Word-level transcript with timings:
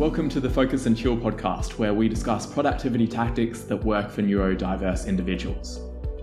Welcome 0.00 0.30
to 0.30 0.40
the 0.40 0.48
Focus 0.48 0.86
and 0.86 0.96
Chill 0.96 1.14
podcast, 1.14 1.72
where 1.72 1.92
we 1.92 2.08
discuss 2.08 2.46
productivity 2.46 3.06
tactics 3.06 3.60
that 3.64 3.76
work 3.84 4.10
for 4.10 4.22
neurodiverse 4.22 5.06
individuals. 5.06 5.78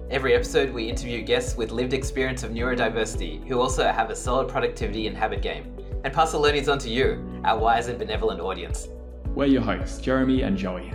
Every 0.10 0.34
episode, 0.34 0.74
we 0.74 0.90
interview 0.90 1.22
guests 1.22 1.56
with 1.56 1.70
lived 1.70 1.94
experience 1.94 2.42
of 2.42 2.50
neurodiversity 2.50 3.48
who 3.48 3.62
also 3.62 3.84
have 3.84 4.10
a 4.10 4.16
solid 4.16 4.48
productivity 4.48 5.06
and 5.06 5.16
habit 5.16 5.44
game, 5.44 5.78
and 6.04 6.12
pass 6.12 6.32
the 6.32 6.40
learnings 6.40 6.70
on 6.70 6.80
to 6.80 6.90
you, 6.90 7.24
our 7.44 7.60
wise 7.60 7.88
and 7.88 8.00
benevolent 8.00 8.42
audience. 8.42 8.88
We're 9.36 9.46
your 9.46 9.62
hosts, 9.62 10.02
Jeremy 10.02 10.42
and 10.42 10.58
Joey. 10.58 10.92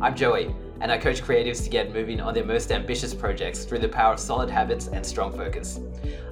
I'm 0.00 0.14
Joey, 0.14 0.54
and 0.80 0.92
I 0.92 0.98
coach 0.98 1.22
creatives 1.22 1.64
to 1.64 1.70
get 1.70 1.92
moving 1.92 2.20
on 2.20 2.34
their 2.34 2.44
most 2.44 2.70
ambitious 2.70 3.14
projects 3.14 3.64
through 3.64 3.80
the 3.80 3.88
power 3.88 4.12
of 4.12 4.20
solid 4.20 4.48
habits 4.48 4.86
and 4.86 5.04
strong 5.04 5.32
focus. 5.32 5.80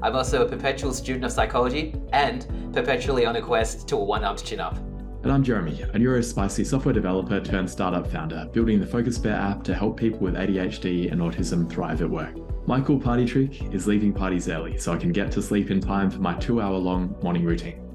I'm 0.02 0.14
also 0.14 0.46
a 0.46 0.48
perpetual 0.48 0.93
student 0.95 1.25
of 1.25 1.32
psychology 1.32 2.00
and 2.12 2.46
perpetually 2.72 3.27
on 3.27 3.34
a 3.34 3.42
quest 3.42 3.88
to 3.88 3.96
a 3.96 4.04
one 4.04 4.22
upped 4.22 4.45
chin 4.45 4.60
up. 4.60 4.78
And 5.23 5.30
I'm 5.30 5.45
Jeremy, 5.45 5.83
a 5.83 5.98
neurospicy 5.98 6.65
software 6.65 6.95
developer 6.95 7.41
turned 7.41 7.69
startup 7.69 8.11
founder, 8.11 8.48
building 8.55 8.80
the 8.80 8.87
Focus 8.87 9.19
Bear 9.19 9.34
app 9.34 9.62
to 9.65 9.74
help 9.74 9.98
people 9.98 10.20
with 10.20 10.34
ADHD 10.34 11.12
and 11.12 11.20
autism 11.20 11.69
thrive 11.69 12.01
at 12.01 12.09
work. 12.09 12.34
My 12.66 12.80
cool 12.80 12.98
party 12.98 13.27
trick 13.27 13.62
is 13.75 13.87
leaving 13.87 14.14
parties 14.14 14.48
early 14.48 14.78
so 14.78 14.95
I 14.95 14.97
can 14.97 15.12
get 15.12 15.30
to 15.33 15.42
sleep 15.42 15.70
in 15.70 15.78
time 15.78 16.11
for 16.11 16.20
my 16.20 16.33
two 16.37 16.62
hour 16.62 16.78
long 16.78 17.14
morning 17.23 17.45
routine. 17.45 17.87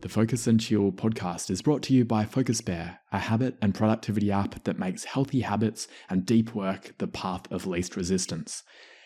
The 0.00 0.08
Focus 0.08 0.46
and 0.46 0.58
Chill 0.58 0.90
podcast 0.90 1.50
is 1.50 1.60
brought 1.60 1.82
to 1.82 1.92
you 1.92 2.06
by 2.06 2.24
Focus 2.24 2.62
Bear, 2.62 3.00
a 3.12 3.18
habit 3.18 3.58
and 3.60 3.74
productivity 3.74 4.32
app 4.32 4.64
that 4.64 4.78
makes 4.78 5.04
healthy 5.04 5.42
habits 5.42 5.88
and 6.08 6.24
deep 6.24 6.54
work 6.54 6.94
the 6.96 7.06
path 7.06 7.52
of 7.52 7.66
least 7.66 7.96
resistance. 7.96 8.62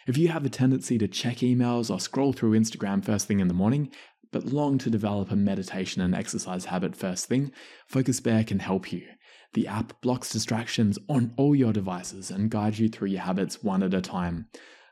If 0.08 0.16
you 0.16 0.28
have 0.28 0.46
a 0.46 0.48
tendency 0.48 0.96
to 0.96 1.06
check 1.06 1.36
emails 1.38 1.90
or 1.90 2.00
scroll 2.00 2.32
through 2.32 2.58
Instagram 2.58 3.04
first 3.04 3.28
thing 3.28 3.40
in 3.40 3.48
the 3.48 3.52
morning, 3.52 3.90
but 4.32 4.46
long 4.46 4.78
to 4.78 4.88
develop 4.88 5.30
a 5.30 5.36
meditation 5.36 6.00
and 6.00 6.14
exercise 6.14 6.64
habit 6.64 6.96
first 6.96 7.26
thing, 7.26 7.52
Focus 7.86 8.18
Bear 8.18 8.42
can 8.42 8.60
help 8.60 8.90
you. 8.90 9.02
The 9.52 9.66
app 9.66 10.00
blocks 10.00 10.30
distractions 10.30 10.98
on 11.10 11.34
all 11.36 11.54
your 11.54 11.74
devices 11.74 12.30
and 12.30 12.50
guides 12.50 12.80
you 12.80 12.88
through 12.88 13.08
your 13.08 13.20
habits 13.20 13.62
one 13.62 13.82
at 13.82 13.92
a 13.92 14.00
time. 14.00 14.46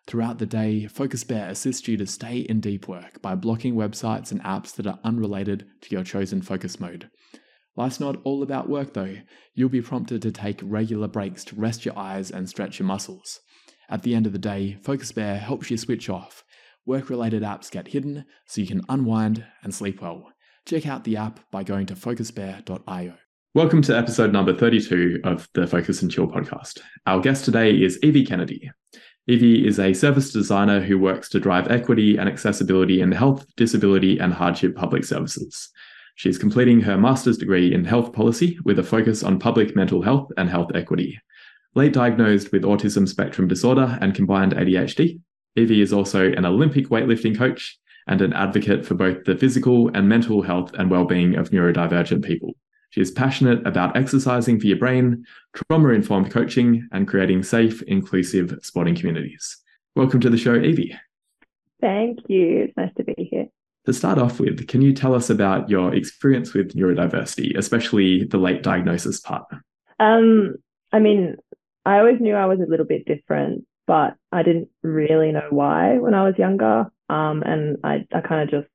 Throughout 0.07 0.39
the 0.39 0.45
day, 0.45 0.87
Focus 0.87 1.25
Bear 1.25 1.49
assists 1.49 1.89
you 1.89 1.97
to 1.97 2.07
stay 2.07 2.41
in 2.41 2.61
deep 2.61 2.87
work 2.87 3.23
by 3.23 3.35
blocking 3.35 3.75
websites 3.75 4.33
and 4.33 4.45
apps 4.45 4.75
that 4.75 4.87
are 4.87 5.01
unrelated 5.03 5.67
to 5.81 5.95
your 5.95 6.05
chosen 6.05 6.43
focus 6.43 6.79
mode. 6.79 7.09
Life's 7.75 8.01
not 8.01 8.21
all 8.25 8.43
about 8.43 8.69
work 8.69 8.93
though. 8.93 9.17
You'll 9.55 9.71
be 9.71 9.81
prompted 9.81 10.21
to 10.21 10.31
take 10.31 10.61
regular 10.63 11.09
breaks 11.09 11.43
to 11.45 11.57
rest 11.57 11.87
your 11.87 11.99
eyes 11.99 12.31
and 12.31 12.51
stretch 12.51 12.79
your 12.79 12.87
muscles. 12.87 13.41
At 13.89 14.03
the 14.03 14.17
end 14.17 14.27
of 14.27 14.33
the 14.33 14.39
day, 14.39 14.79
Focus 14.83 15.13
Bear 15.13 15.39
helps 15.39 15.71
you 15.71 15.77
switch 15.77 16.11
off. 16.11 16.45
Work 16.87 17.09
related 17.09 17.45
apps 17.45 17.71
get 17.71 17.87
hidden 17.89 18.25
so 18.47 18.61
you 18.61 18.67
can 18.67 18.83
unwind 18.89 19.45
and 19.63 19.73
sleep 19.73 20.03
well. 20.03 20.33
Check 20.67 20.89
out 20.89 21.05
the 21.05 21.17
app 21.17 21.39
by 21.53 21.63
going 21.63 21.87
to 21.87 21.95
focusbear.io. 21.95 23.15
Welcome 23.55 23.83
to 23.83 23.97
episode 23.97 24.33
number 24.33 24.53
32 24.53 25.21
of 25.23 25.49
the 25.55 25.69
Focus 25.69 26.03
and 26.03 26.11
Chill 26.11 26.27
podcast. 26.27 26.81
Our 27.07 27.21
guest 27.21 27.45
today 27.45 27.71
is 27.71 27.99
Evie 28.03 28.27
Kennedy. 28.27 28.73
Evie 29.29 29.65
is 29.65 29.79
a 29.79 29.93
service 29.93 30.33
designer 30.33 30.81
who 30.81 30.99
works 30.99 31.29
to 31.29 31.41
drive 31.41 31.71
equity 31.71 32.17
and 32.17 32.29
accessibility 32.29 33.01
in 33.01 33.13
health, 33.13 33.47
disability, 33.55 34.19
and 34.19 34.35
hardship 34.35 34.75
public 34.75 35.05
services. 35.05 35.71
She 36.17 36.29
is 36.29 36.39
completing 36.39 36.81
her 36.81 36.99
master's 36.99 37.39
degree 37.39 37.73
in 37.73 37.85
health 37.85 38.13
policy 38.13 38.59
with 38.65 38.81
a 38.81 38.83
focus 38.83 39.23
on 39.23 39.39
public 39.39 39.77
mental 39.77 40.03
health 40.03 40.33
and 40.37 40.51
health 40.51 40.73
equity. 40.75 41.21
Late 41.77 41.93
diagnosed 41.93 42.53
with 42.53 42.63
autism 42.63 43.07
spectrum 43.07 43.49
disorder 43.49 43.99
and 44.01 44.15
combined 44.15 44.55
ADHD, 44.55 45.21
Evie 45.57 45.83
is 45.83 45.93
also 45.93 46.33
an 46.33 46.47
Olympic 46.47 46.89
weightlifting 46.89 47.37
coach 47.37 47.79
and 48.07 48.23
an 48.23 48.33
advocate 48.33 48.87
for 48.87 48.95
both 48.95 49.25
the 49.25 49.37
physical 49.37 49.91
and 49.95 50.09
mental 50.09 50.41
health 50.41 50.73
and 50.79 50.91
well-being 50.91 51.35
of 51.35 51.51
neurodivergent 51.51 52.25
people. 52.25 52.55
She 52.89 53.03
is 53.03 53.11
passionate 53.11 53.67
about 53.67 53.95
exercising 53.95 54.59
for 54.59 54.67
your 54.69 54.79
brain, 54.79 55.27
trauma 55.53 55.91
informed 55.91 56.31
coaching, 56.31 56.89
and 56.93 57.07
creating 57.07 57.43
safe, 57.43 57.83
inclusive 57.83 58.59
sporting 58.63 58.95
communities. 58.95 59.59
Welcome 59.95 60.21
to 60.21 60.31
the 60.31 60.39
show, 60.39 60.55
Evie. 60.55 60.99
Thank 61.83 62.21
you. 62.29 62.69
It's 62.69 62.77
nice 62.79 62.95
to 62.97 63.05
be 63.05 63.29
here. 63.31 63.49
To 63.85 63.93
start 63.93 64.17
off 64.17 64.41
with, 64.41 64.67
can 64.67 64.81
you 64.81 64.95
tell 64.95 65.15
us 65.15 65.29
about 65.29 65.69
your 65.69 65.95
experience 65.95 66.55
with 66.55 66.75
neurodiversity, 66.75 67.55
especially 67.55 68.25
the 68.25 68.39
late 68.39 68.63
diagnosis 68.63 69.21
part? 69.21 69.45
Um, 70.01 70.55
I 70.93 71.01
mean, 71.01 71.37
I 71.87 71.99
always 72.01 72.21
knew 72.21 72.35
I 72.35 72.47
was 72.47 72.59
a 72.59 72.69
little 72.69 72.85
bit 72.85 73.07
different, 73.07 73.65
but 73.87 74.15
I 74.33 74.43
didn't 74.43 74.69
really 74.83 75.31
know 75.31 75.47
why 75.51 75.99
when 75.99 76.15
I 76.15 76.25
was 76.25 76.35
younger. 76.37 76.87
Um, 77.09 77.45
and 77.47 77.79
I, 77.85 78.05
I 78.13 78.21
kind 78.21 78.43
of 78.43 78.51
just 78.51 78.73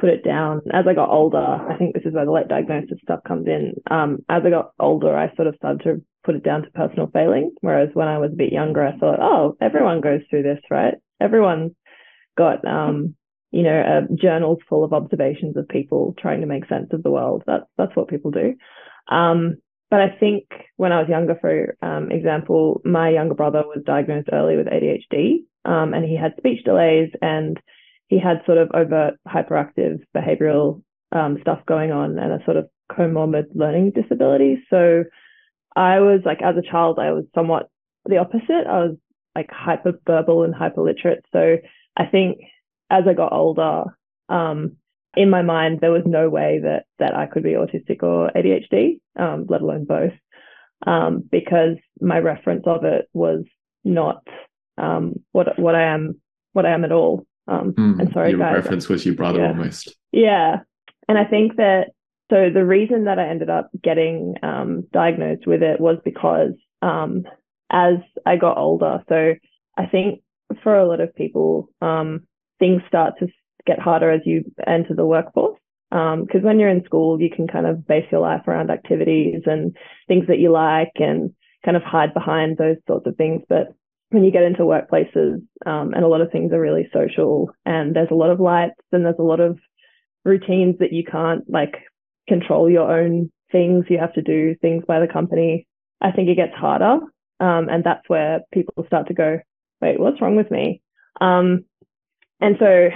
put 0.00 0.10
it 0.10 0.24
down 0.24 0.62
as 0.72 0.84
I 0.88 0.94
got 0.94 1.10
older. 1.10 1.38
I 1.38 1.76
think 1.78 1.94
this 1.94 2.04
is 2.04 2.12
where 2.12 2.24
the 2.24 2.32
late 2.32 2.48
diagnosis 2.48 2.98
stuff 3.00 3.20
comes 3.26 3.46
in. 3.46 3.74
Um, 3.88 4.18
as 4.28 4.42
I 4.44 4.50
got 4.50 4.72
older, 4.80 5.16
I 5.16 5.32
sort 5.36 5.46
of 5.46 5.54
started 5.54 5.82
to 5.84 6.02
put 6.24 6.34
it 6.34 6.42
down 6.42 6.62
to 6.62 6.70
personal 6.72 7.08
failing. 7.12 7.52
Whereas 7.60 7.90
when 7.94 8.08
I 8.08 8.18
was 8.18 8.32
a 8.32 8.36
bit 8.36 8.52
younger, 8.52 8.84
I 8.84 8.96
thought, 8.98 9.20
oh, 9.20 9.56
everyone 9.60 10.00
goes 10.00 10.22
through 10.28 10.42
this, 10.42 10.60
right? 10.68 10.94
Everyone's 11.20 11.72
got, 12.36 12.66
um, 12.66 13.14
you 13.52 13.62
know, 13.62 13.80
uh, 13.80 14.14
journals 14.20 14.58
full 14.68 14.82
of 14.82 14.92
observations 14.92 15.56
of 15.56 15.68
people 15.68 16.16
trying 16.18 16.40
to 16.40 16.46
make 16.48 16.66
sense 16.66 16.88
of 16.92 17.04
the 17.04 17.10
world. 17.10 17.44
That's 17.46 17.64
that's 17.76 17.94
what 17.94 18.08
people 18.08 18.32
do. 18.32 18.56
Um, 19.08 19.58
but 19.90 20.00
I 20.00 20.10
think 20.20 20.44
when 20.76 20.92
I 20.92 21.00
was 21.00 21.08
younger, 21.08 21.36
for 21.40 21.76
um, 21.82 22.10
example, 22.10 22.80
my 22.84 23.10
younger 23.10 23.34
brother 23.34 23.62
was 23.64 23.82
diagnosed 23.84 24.28
early 24.32 24.56
with 24.56 24.66
ADHD, 24.66 25.44
um, 25.64 25.94
and 25.94 26.04
he 26.04 26.16
had 26.16 26.34
speech 26.36 26.64
delays 26.64 27.10
and 27.22 27.58
he 28.08 28.18
had 28.18 28.42
sort 28.46 28.58
of 28.58 28.70
overt 28.74 29.14
hyperactive 29.26 30.00
behavioral 30.16 30.82
um, 31.12 31.38
stuff 31.40 31.60
going 31.66 31.92
on 31.92 32.18
and 32.18 32.32
a 32.32 32.44
sort 32.44 32.56
of 32.56 32.68
comorbid 32.90 33.44
learning 33.54 33.92
disability. 33.94 34.62
So 34.70 35.04
I 35.76 36.00
was 36.00 36.20
like, 36.24 36.42
as 36.42 36.56
a 36.56 36.70
child, 36.70 36.98
I 36.98 37.12
was 37.12 37.24
somewhat 37.34 37.68
the 38.06 38.18
opposite. 38.18 38.66
I 38.68 38.84
was 38.84 38.96
like 39.34 39.50
hyperverbal 39.50 40.44
and 40.44 40.54
hyperliterate. 40.54 41.22
So 41.32 41.56
I 41.96 42.06
think 42.06 42.38
as 42.90 43.04
I 43.06 43.12
got 43.12 43.32
older, 43.32 43.84
um, 44.28 44.76
in 45.18 45.30
my 45.30 45.42
mind, 45.42 45.80
there 45.80 45.90
was 45.90 46.04
no 46.06 46.30
way 46.30 46.60
that 46.62 46.84
that 47.00 47.16
I 47.16 47.26
could 47.26 47.42
be 47.42 47.54
autistic 47.54 48.04
or 48.04 48.30
ADHD, 48.36 49.00
um, 49.18 49.46
let 49.48 49.62
alone 49.62 49.84
both, 49.84 50.12
um, 50.86 51.24
because 51.28 51.76
my 52.00 52.18
reference 52.18 52.62
of 52.66 52.84
it 52.84 53.08
was 53.12 53.42
not 53.84 54.22
um, 54.78 55.14
what 55.32 55.58
what 55.58 55.74
I 55.74 55.92
am 55.92 56.20
what 56.52 56.66
I 56.66 56.70
am 56.70 56.84
at 56.84 56.92
all. 56.92 57.26
Um, 57.48 57.72
mm, 57.72 57.98
and 58.00 58.12
sorry, 58.12 58.30
your 58.30 58.38
guys. 58.38 58.54
reference 58.54 58.88
was 58.88 59.04
your 59.04 59.16
brother 59.16 59.40
yeah. 59.40 59.48
almost. 59.48 59.96
Yeah. 60.12 60.58
And 61.08 61.18
I 61.18 61.24
think 61.24 61.56
that 61.56 61.88
so 62.30 62.48
the 62.54 62.64
reason 62.64 63.04
that 63.04 63.18
I 63.18 63.26
ended 63.26 63.50
up 63.50 63.70
getting 63.82 64.36
um, 64.44 64.86
diagnosed 64.92 65.48
with 65.48 65.62
it 65.62 65.80
was 65.80 65.98
because 66.04 66.52
um, 66.80 67.24
as 67.70 67.96
I 68.24 68.36
got 68.36 68.56
older, 68.56 69.02
so 69.08 69.34
I 69.76 69.86
think 69.86 70.22
for 70.62 70.78
a 70.78 70.86
lot 70.86 71.00
of 71.00 71.12
people, 71.16 71.70
um, 71.80 72.20
things 72.60 72.82
start 72.86 73.14
to 73.18 73.26
get 73.68 73.78
harder 73.78 74.10
as 74.10 74.22
you 74.24 74.44
enter 74.66 74.94
the 74.94 75.06
workforce. 75.06 75.58
Because 75.90 76.40
um, 76.40 76.42
when 76.42 76.58
you're 76.60 76.68
in 76.68 76.84
school, 76.84 77.20
you 77.20 77.30
can 77.30 77.46
kind 77.46 77.66
of 77.66 77.86
base 77.86 78.04
your 78.10 78.20
life 78.20 78.46
around 78.46 78.70
activities 78.70 79.42
and 79.46 79.74
things 80.06 80.26
that 80.28 80.38
you 80.38 80.52
like 80.52 80.92
and 80.96 81.30
kind 81.64 81.76
of 81.76 81.82
hide 81.82 82.12
behind 82.12 82.58
those 82.58 82.76
sorts 82.86 83.06
of 83.06 83.16
things. 83.16 83.42
But 83.48 83.68
when 84.10 84.24
you 84.24 84.30
get 84.30 84.42
into 84.42 84.62
workplaces 84.62 85.36
um, 85.66 85.92
and 85.94 86.04
a 86.04 86.08
lot 86.08 86.20
of 86.20 86.30
things 86.30 86.52
are 86.52 86.60
really 86.60 86.88
social 86.92 87.50
and 87.66 87.94
there's 87.94 88.10
a 88.10 88.14
lot 88.14 88.30
of 88.30 88.40
lights 88.40 88.80
and 88.92 89.04
there's 89.04 89.18
a 89.18 89.22
lot 89.22 89.40
of 89.40 89.58
routines 90.24 90.76
that 90.78 90.92
you 90.92 91.04
can't 91.04 91.48
like 91.48 91.76
control 92.26 92.70
your 92.70 92.90
own 92.90 93.30
things 93.52 93.84
you 93.88 93.98
have 93.98 94.12
to 94.14 94.22
do 94.22 94.54
things 94.60 94.84
by 94.86 95.00
the 95.00 95.06
company 95.06 95.66
i 96.00 96.10
think 96.10 96.28
it 96.28 96.36
gets 96.36 96.54
harder 96.54 96.98
um, 97.40 97.68
and 97.68 97.84
that's 97.84 98.08
where 98.08 98.40
people 98.52 98.84
start 98.86 99.06
to 99.08 99.14
go 99.14 99.38
wait 99.80 100.00
what's 100.00 100.20
wrong 100.20 100.36
with 100.36 100.50
me 100.50 100.82
um, 101.20 101.64
and 102.40 102.56
so 102.58 102.88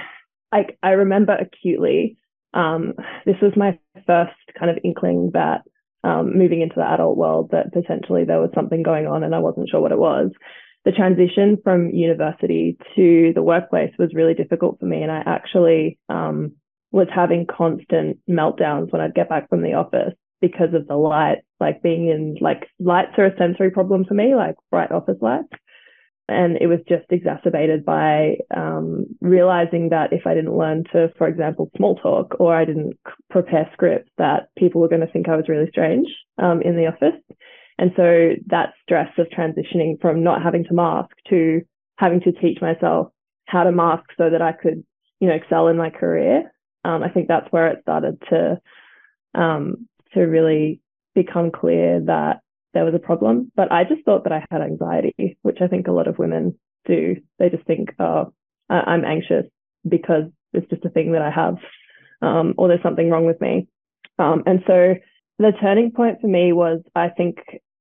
I, 0.53 0.67
I 0.83 0.91
remember 0.91 1.35
acutely 1.35 2.17
um, 2.55 2.95
this 3.25 3.37
was 3.41 3.53
my 3.57 3.79
first 4.07 4.33
kind 4.59 4.71
of 4.71 4.79
inkling 4.85 5.31
that 5.33 5.63
um, 6.05 6.37
moving 6.37 6.61
into 6.61 6.75
the 6.77 6.87
adult 6.87 7.17
world 7.17 7.51
that 7.53 7.73
potentially 7.73 8.25
there 8.25 8.41
was 8.41 8.51
something 8.55 8.83
going 8.83 9.07
on 9.07 9.23
and 9.23 9.35
i 9.35 9.39
wasn't 9.39 9.69
sure 9.69 9.81
what 9.81 9.93
it 9.93 9.99
was 9.99 10.33
the 10.85 10.93
transition 10.93 11.59
from 11.63 11.91
university 11.91 12.77
to 12.97 13.33
the 13.35 13.43
workplace 13.43 13.93
was 13.99 14.15
really 14.15 14.35
difficult 14.35 14.81
for 14.81 14.87
me. 14.87 15.03
And 15.03 15.13
I 15.13 15.23
actually 15.25 15.99
um, 16.09 16.53
was 16.91 17.07
having 17.15 17.47
constant 17.47 18.19
meltdowns 18.29 18.93
when 18.93 19.01
I'd 19.01 19.15
get 19.15 19.29
back 19.29 19.49
from 19.49 19.63
the 19.63 19.75
office 19.75 20.15
because 20.41 20.75
of 20.75 20.89
the 20.89 20.97
lights, 20.97 21.47
like 21.61 21.83
being 21.83 22.09
in, 22.09 22.37
like, 22.41 22.67
lights 22.81 23.13
are 23.17 23.27
a 23.27 23.37
sensory 23.37 23.71
problem 23.71 24.05
for 24.05 24.15
me, 24.15 24.35
like 24.35 24.57
bright 24.71 24.91
office 24.91 25.19
lights. 25.21 25.49
And 26.33 26.57
it 26.61 26.67
was 26.67 26.81
just 26.89 27.05
exacerbated 27.11 27.85
by 27.85 28.37
um, 28.57 29.07
realizing 29.21 29.91
that 29.91 30.13
if 30.13 30.27
I 30.27 30.35
didn't 30.35 30.57
learn 30.57 30.85
to, 30.93 31.13
for 31.19 31.29
example, 31.29 31.71
small 31.77 31.97
talk 31.97 32.37
or 32.41 32.57
I 32.57 32.65
didn't 32.65 32.95
prepare 33.31 33.71
scripts, 33.73 34.11
that 34.19 34.49
people 34.59 34.81
were 34.81 34.89
going 34.89 35.07
to 35.07 35.13
think 35.13 35.29
I 35.29 35.37
was 35.37 35.49
really 35.49 35.69
strange 35.69 36.09
um, 36.39 36.63
in 36.63 36.77
the 36.77 36.87
office. 36.87 37.21
And 37.79 37.93
so 37.97 38.31
that 38.47 38.75
stress 38.83 39.11
of 39.19 39.27
transitioning 39.29 40.01
from 40.01 40.23
not 40.23 40.43
having 40.43 40.65
to 40.65 40.75
mask 40.75 41.11
to 41.31 41.63
having 41.97 42.21
to 42.21 42.33
teach 42.33 42.61
myself 42.61 43.09
how 43.47 43.65
to 43.65 43.73
mask 43.73 44.05
so 44.17 44.31
that 44.31 44.43
I 44.43 44.53
could, 44.53 44.85
you 45.21 45.29
know, 45.29 45.35
excel 45.35 45.69
in 45.69 45.77
my 45.77 45.91
career 45.91 46.53
Um, 46.85 47.03
I 47.03 47.09
think 47.09 47.29
that's 47.29 47.51
where 47.51 47.69
it 47.69 47.83
started 47.83 48.21
to 48.31 48.61
um, 49.35 49.89
to 50.15 50.21
really 50.21 50.81
become 51.15 51.51
clear 51.51 52.01
that 52.01 52.41
there 52.75 52.85
was 52.85 52.95
a 52.95 52.99
problem. 52.99 53.51
But 53.55 53.71
I 53.73 53.85
just 53.85 54.05
thought 54.05 54.25
that 54.25 54.33
I 54.33 54.45
had 54.51 54.63
anxiety, 54.63 55.39
which 55.43 55.59
I 55.61 55.69
think 55.69 55.87
a 55.87 55.93
lot 55.93 56.09
of 56.09 56.19
women 56.19 56.59
do. 56.87 57.17
They 57.39 57.49
just 57.49 57.67
think, 57.67 57.91
oh, 57.99 58.33
I'm 58.71 59.05
anxious 59.05 59.47
because 59.89 60.25
it's 60.53 60.69
just 60.71 60.85
a 60.85 60.91
thing 60.91 61.13
that 61.13 61.23
I 61.23 61.31
have, 61.31 61.57
um, 62.21 62.55
or 62.57 62.69
there's 62.69 62.83
something 62.83 63.11
wrong 63.11 63.27
with 63.27 63.41
me. 63.41 63.69
Um, 64.19 64.43
and 64.47 64.63
so 64.67 64.95
the 65.39 65.53
turning 65.61 65.91
point 65.91 66.21
for 66.21 66.29
me 66.29 66.53
was, 66.53 66.81
I 66.95 67.09
think 67.09 67.39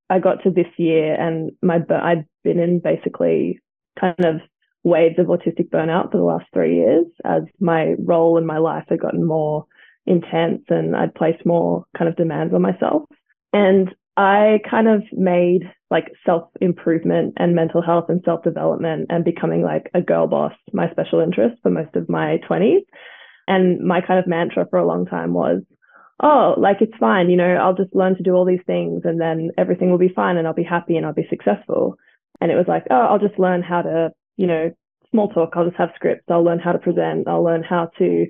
I 0.10 0.20
got 0.20 0.44
to 0.44 0.50
this 0.50 0.68
year 0.78 1.14
and 1.14 1.52
my 1.62 1.80
I'd 1.90 2.26
been 2.44 2.60
in 2.60 2.80
basically 2.80 3.60
kind 4.00 4.26
of 4.26 4.42
waves 4.84 5.20
of 5.20 5.28
autistic 5.28 5.70
burnout 5.70 6.12
for 6.12 6.18
the 6.18 6.24
last 6.24 6.46
three 6.54 6.76
years 6.76 7.06
as 7.24 7.44
my 7.60 7.94
role 8.00 8.38
in 8.38 8.46
my 8.46 8.58
life 8.58 8.86
had 8.90 9.00
gotten 9.00 9.26
more 9.26 9.66
intense 10.06 10.64
and 10.70 10.96
I'd 10.96 11.14
placed 11.14 11.46
more 11.46 11.86
kind 11.98 12.10
of 12.10 12.16
demands 12.16 12.54
on 12.54 12.62
myself. 12.62 13.04
And 13.54 13.94
I 14.18 14.60
kind 14.70 14.88
of 14.88 15.04
made 15.12 15.64
like 15.90 16.12
self 16.26 16.50
improvement 16.60 17.34
and 17.38 17.56
mental 17.56 17.82
health 17.82 18.06
and 18.10 18.22
self 18.26 18.44
development 18.44 19.08
and 19.10 19.24
becoming 19.24 19.62
like 19.62 19.90
a 19.94 20.02
girl 20.02 20.28
boss 20.28 20.54
my 20.74 20.90
special 20.92 21.20
interest 21.20 21.62
for 21.62 21.70
most 21.70 21.96
of 21.96 22.10
my 22.10 22.40
20s. 22.50 22.82
And 23.48 23.82
my 23.82 24.02
kind 24.02 24.20
of 24.20 24.28
mantra 24.28 24.66
for 24.70 24.80
a 24.80 24.86
long 24.86 25.06
time 25.06 25.34
was, 25.34 25.62
oh, 26.22 26.56
like 26.58 26.78
it's 26.82 26.96
fine, 27.00 27.30
you 27.30 27.38
know, 27.38 27.56
I'll 27.56 27.76
just 27.76 27.96
learn 27.96 28.16
to 28.16 28.24
do 28.24 28.34
all 28.34 28.46
these 28.46 28.64
things 28.68 29.02
and 29.06 29.20
then 29.20 29.52
everything 29.58 29.90
will 29.90 29.98
be 29.98 30.14
fine 30.16 30.38
and 30.38 30.48
I'll 30.48 30.54
be 30.54 30.64
happy 30.64 30.96
and 30.96 31.06
I'll 31.06 31.14
be 31.14 31.28
successful. 31.30 31.96
And 32.40 32.52
it 32.52 32.56
was 32.56 32.68
like, 32.68 32.86
oh, 32.90 32.96
I'll 32.96 33.20
just 33.20 33.40
learn 33.40 33.62
how 33.62 33.82
to, 33.82 34.12
you 34.38 34.48
know, 34.48 34.72
small 35.10 35.30
talk, 35.30 35.54
I'll 35.56 35.66
just 35.66 35.78
have 35.78 35.92
scripts, 35.96 36.26
I'll 36.30 36.44
learn 36.44 36.60
how 36.60 36.72
to 36.72 36.80
present, 36.80 37.28
I'll 37.28 37.44
learn 37.44 37.64
how 37.64 37.90
to 37.98 38.26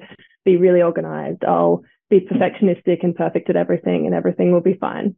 be 0.45 0.57
really 0.57 0.81
organized, 0.81 1.43
I'll 1.43 1.83
be 2.09 2.21
perfectionistic 2.21 3.03
and 3.03 3.15
perfect 3.15 3.49
at 3.49 3.55
everything 3.55 4.05
and 4.05 4.15
everything 4.15 4.51
will 4.51 4.61
be 4.61 4.77
fine. 4.79 5.15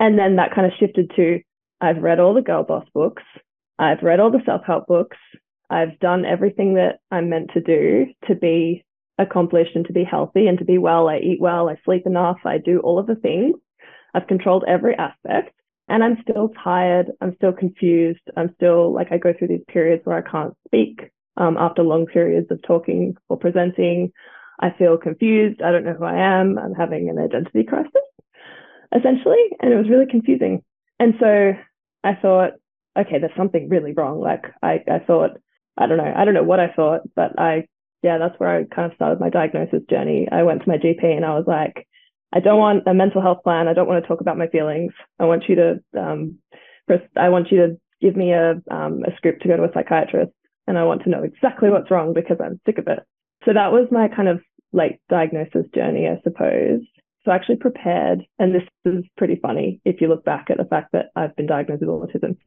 And 0.00 0.18
then 0.18 0.36
that 0.36 0.54
kind 0.54 0.66
of 0.66 0.72
shifted 0.78 1.10
to 1.16 1.40
I've 1.80 2.02
read 2.02 2.18
all 2.20 2.34
the 2.34 2.42
girl 2.42 2.64
boss 2.64 2.86
books, 2.92 3.22
I've 3.78 4.02
read 4.02 4.20
all 4.20 4.30
the 4.30 4.42
self 4.44 4.62
help 4.66 4.86
books, 4.86 5.16
I've 5.70 5.98
done 6.00 6.24
everything 6.24 6.74
that 6.74 6.98
I'm 7.10 7.28
meant 7.28 7.50
to 7.54 7.60
do 7.60 8.06
to 8.26 8.34
be 8.34 8.84
accomplished 9.18 9.74
and 9.74 9.86
to 9.86 9.92
be 9.92 10.04
healthy 10.04 10.46
and 10.46 10.58
to 10.58 10.64
be 10.64 10.78
well. 10.78 11.08
I 11.08 11.18
eat 11.18 11.40
well, 11.40 11.68
I 11.68 11.76
sleep 11.84 12.06
enough, 12.06 12.38
I 12.44 12.58
do 12.58 12.80
all 12.80 12.98
of 12.98 13.06
the 13.06 13.16
things. 13.16 13.56
I've 14.14 14.26
controlled 14.26 14.64
every 14.66 14.96
aspect 14.96 15.52
and 15.88 16.04
I'm 16.04 16.18
still 16.22 16.50
tired. 16.62 17.12
I'm 17.20 17.34
still 17.36 17.52
confused. 17.52 18.20
I'm 18.36 18.52
still 18.56 18.92
like, 18.92 19.10
I 19.10 19.18
go 19.18 19.32
through 19.32 19.48
these 19.48 19.64
periods 19.68 20.02
where 20.04 20.18
I 20.18 20.30
can't 20.30 20.54
speak 20.66 21.10
um, 21.36 21.56
after 21.56 21.82
long 21.82 22.06
periods 22.06 22.50
of 22.50 22.62
talking 22.62 23.16
or 23.28 23.36
presenting. 23.38 24.12
I 24.60 24.70
feel 24.76 24.98
confused. 24.98 25.62
I 25.62 25.70
don't 25.70 25.84
know 25.84 25.94
who 25.94 26.04
I 26.04 26.18
am. 26.18 26.58
I'm 26.58 26.74
having 26.74 27.08
an 27.08 27.18
identity 27.18 27.64
crisis, 27.64 27.92
essentially. 28.98 29.42
And 29.60 29.72
it 29.72 29.76
was 29.76 29.88
really 29.88 30.06
confusing. 30.10 30.62
And 30.98 31.14
so 31.20 31.52
I 32.04 32.14
thought, 32.14 32.52
okay, 32.98 33.18
there's 33.18 33.36
something 33.36 33.68
really 33.68 33.92
wrong. 33.92 34.20
Like 34.20 34.44
I, 34.62 34.82
I 34.90 34.98
thought, 35.06 35.38
I 35.76 35.86
don't 35.86 35.98
know, 35.98 36.12
I 36.16 36.24
don't 36.24 36.34
know 36.34 36.42
what 36.42 36.60
I 36.60 36.72
thought, 36.74 37.02
but 37.14 37.38
I 37.38 37.66
yeah, 38.02 38.18
that's 38.18 38.38
where 38.38 38.56
I 38.56 38.64
kind 38.74 38.90
of 38.90 38.96
started 38.96 39.20
my 39.20 39.30
diagnosis 39.30 39.82
journey. 39.90 40.28
I 40.30 40.44
went 40.44 40.62
to 40.62 40.68
my 40.68 40.76
GP 40.76 41.04
and 41.04 41.24
I 41.24 41.34
was 41.34 41.46
like, 41.46 41.86
I 42.32 42.40
don't 42.40 42.58
want 42.58 42.86
a 42.86 42.94
mental 42.94 43.22
health 43.22 43.42
plan. 43.42 43.66
I 43.66 43.74
don't 43.74 43.88
want 43.88 44.02
to 44.02 44.08
talk 44.08 44.20
about 44.20 44.38
my 44.38 44.46
feelings. 44.48 44.92
I 45.18 45.24
want 45.24 45.44
you 45.48 45.56
to, 45.56 45.82
um, 45.98 46.38
I 47.16 47.28
want 47.28 47.50
you 47.50 47.58
to 47.58 47.76
give 48.00 48.16
me 48.16 48.32
a, 48.32 48.62
um, 48.70 49.02
a 49.04 49.16
script 49.16 49.42
to 49.42 49.48
go 49.48 49.56
to 49.56 49.64
a 49.64 49.72
psychiatrist 49.74 50.32
and 50.66 50.78
I 50.78 50.84
want 50.84 51.02
to 51.02 51.10
know 51.10 51.24
exactly 51.24 51.70
what's 51.70 51.90
wrong 51.90 52.12
because 52.12 52.36
I'm 52.42 52.60
sick 52.66 52.78
of 52.78 52.86
it. 52.86 53.00
So 53.44 53.52
that 53.52 53.72
was 53.72 53.88
my 53.90 54.08
kind 54.08 54.28
of 54.28 54.40
late 54.72 55.00
diagnosis 55.08 55.66
journey, 55.74 56.06
I 56.06 56.20
suppose. 56.22 56.82
So 57.28 57.32
I 57.32 57.36
actually 57.36 57.56
prepared, 57.56 58.24
and 58.38 58.54
this 58.54 58.62
is 58.86 59.04
pretty 59.18 59.36
funny 59.36 59.82
if 59.84 60.00
you 60.00 60.08
look 60.08 60.24
back 60.24 60.46
at 60.48 60.56
the 60.56 60.64
fact 60.64 60.92
that 60.92 61.10
I've 61.14 61.36
been 61.36 61.44
diagnosed 61.44 61.82
with 61.82 61.90
autism. 61.90 62.38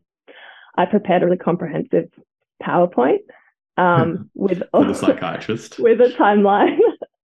I 0.76 0.88
prepared 0.88 1.22
a 1.22 1.26
really 1.26 1.38
comprehensive 1.38 2.10
PowerPoint 2.64 3.20
um, 3.78 4.32
with 4.36 4.64
the 4.72 4.94
psychiatrist 4.96 5.78
with 5.78 6.02
a 6.02 6.16
timeline 6.18 6.80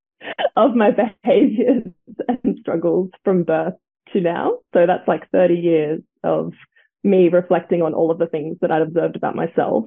of 0.55 0.75
my 0.75 0.91
behaviors 0.91 1.87
and 2.27 2.59
struggles 2.59 3.09
from 3.23 3.41
birth 3.41 3.73
to 4.13 4.21
now. 4.21 4.59
So 4.75 4.85
that's 4.85 5.07
like 5.07 5.27
30 5.31 5.55
years 5.55 6.01
of 6.23 6.53
me 7.03 7.27
reflecting 7.27 7.81
on 7.81 7.95
all 7.95 8.11
of 8.11 8.19
the 8.19 8.27
things 8.27 8.57
that 8.61 8.69
I'd 8.69 8.83
observed 8.83 9.15
about 9.15 9.35
myself. 9.35 9.85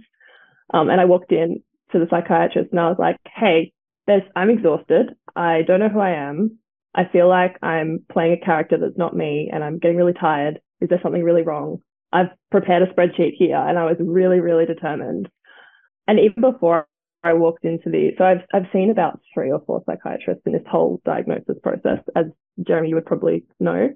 Um, 0.74 0.90
and 0.90 1.00
I 1.00 1.04
walked 1.04 1.30
in 1.30 1.62
to 1.92 2.00
the 2.00 2.08
psychiatrist 2.10 2.72
and 2.72 2.80
I 2.80 2.88
was 2.88 2.98
like, 2.98 3.18
hey, 3.32 3.72
there's, 4.08 4.24
I'm 4.34 4.50
exhausted. 4.50 5.14
I 5.36 5.62
don't 5.62 5.78
know 5.78 5.88
who 5.88 6.00
I 6.00 6.16
am. 6.28 6.58
I 6.94 7.04
feel 7.12 7.28
like 7.28 7.56
I'm 7.62 8.04
playing 8.12 8.32
a 8.32 8.44
character 8.44 8.78
that's 8.78 8.98
not 8.98 9.16
me 9.16 9.50
and 9.52 9.62
I'm 9.62 9.78
getting 9.78 9.96
really 9.96 10.12
tired. 10.12 10.60
Is 10.80 10.88
there 10.88 11.00
something 11.02 11.22
really 11.22 11.42
wrong? 11.42 11.78
I've 12.12 12.30
prepared 12.50 12.82
a 12.82 12.92
spreadsheet 12.92 13.34
here 13.36 13.56
and 13.56 13.78
I 13.78 13.84
was 13.84 13.96
really, 14.00 14.40
really 14.40 14.66
determined 14.66 15.28
and 16.10 16.18
even 16.18 16.40
before 16.52 16.88
I 17.22 17.34
walked 17.34 17.64
into 17.64 17.88
the, 17.88 18.10
so 18.18 18.24
I've 18.24 18.42
I've 18.52 18.70
seen 18.72 18.90
about 18.90 19.20
three 19.32 19.52
or 19.52 19.62
four 19.64 19.82
psychiatrists 19.86 20.42
in 20.44 20.52
this 20.52 20.66
whole 20.68 21.00
diagnosis 21.04 21.56
process, 21.62 22.00
as 22.16 22.26
Jeremy 22.66 22.88
you 22.88 22.94
would 22.96 23.06
probably 23.06 23.44
know. 23.60 23.90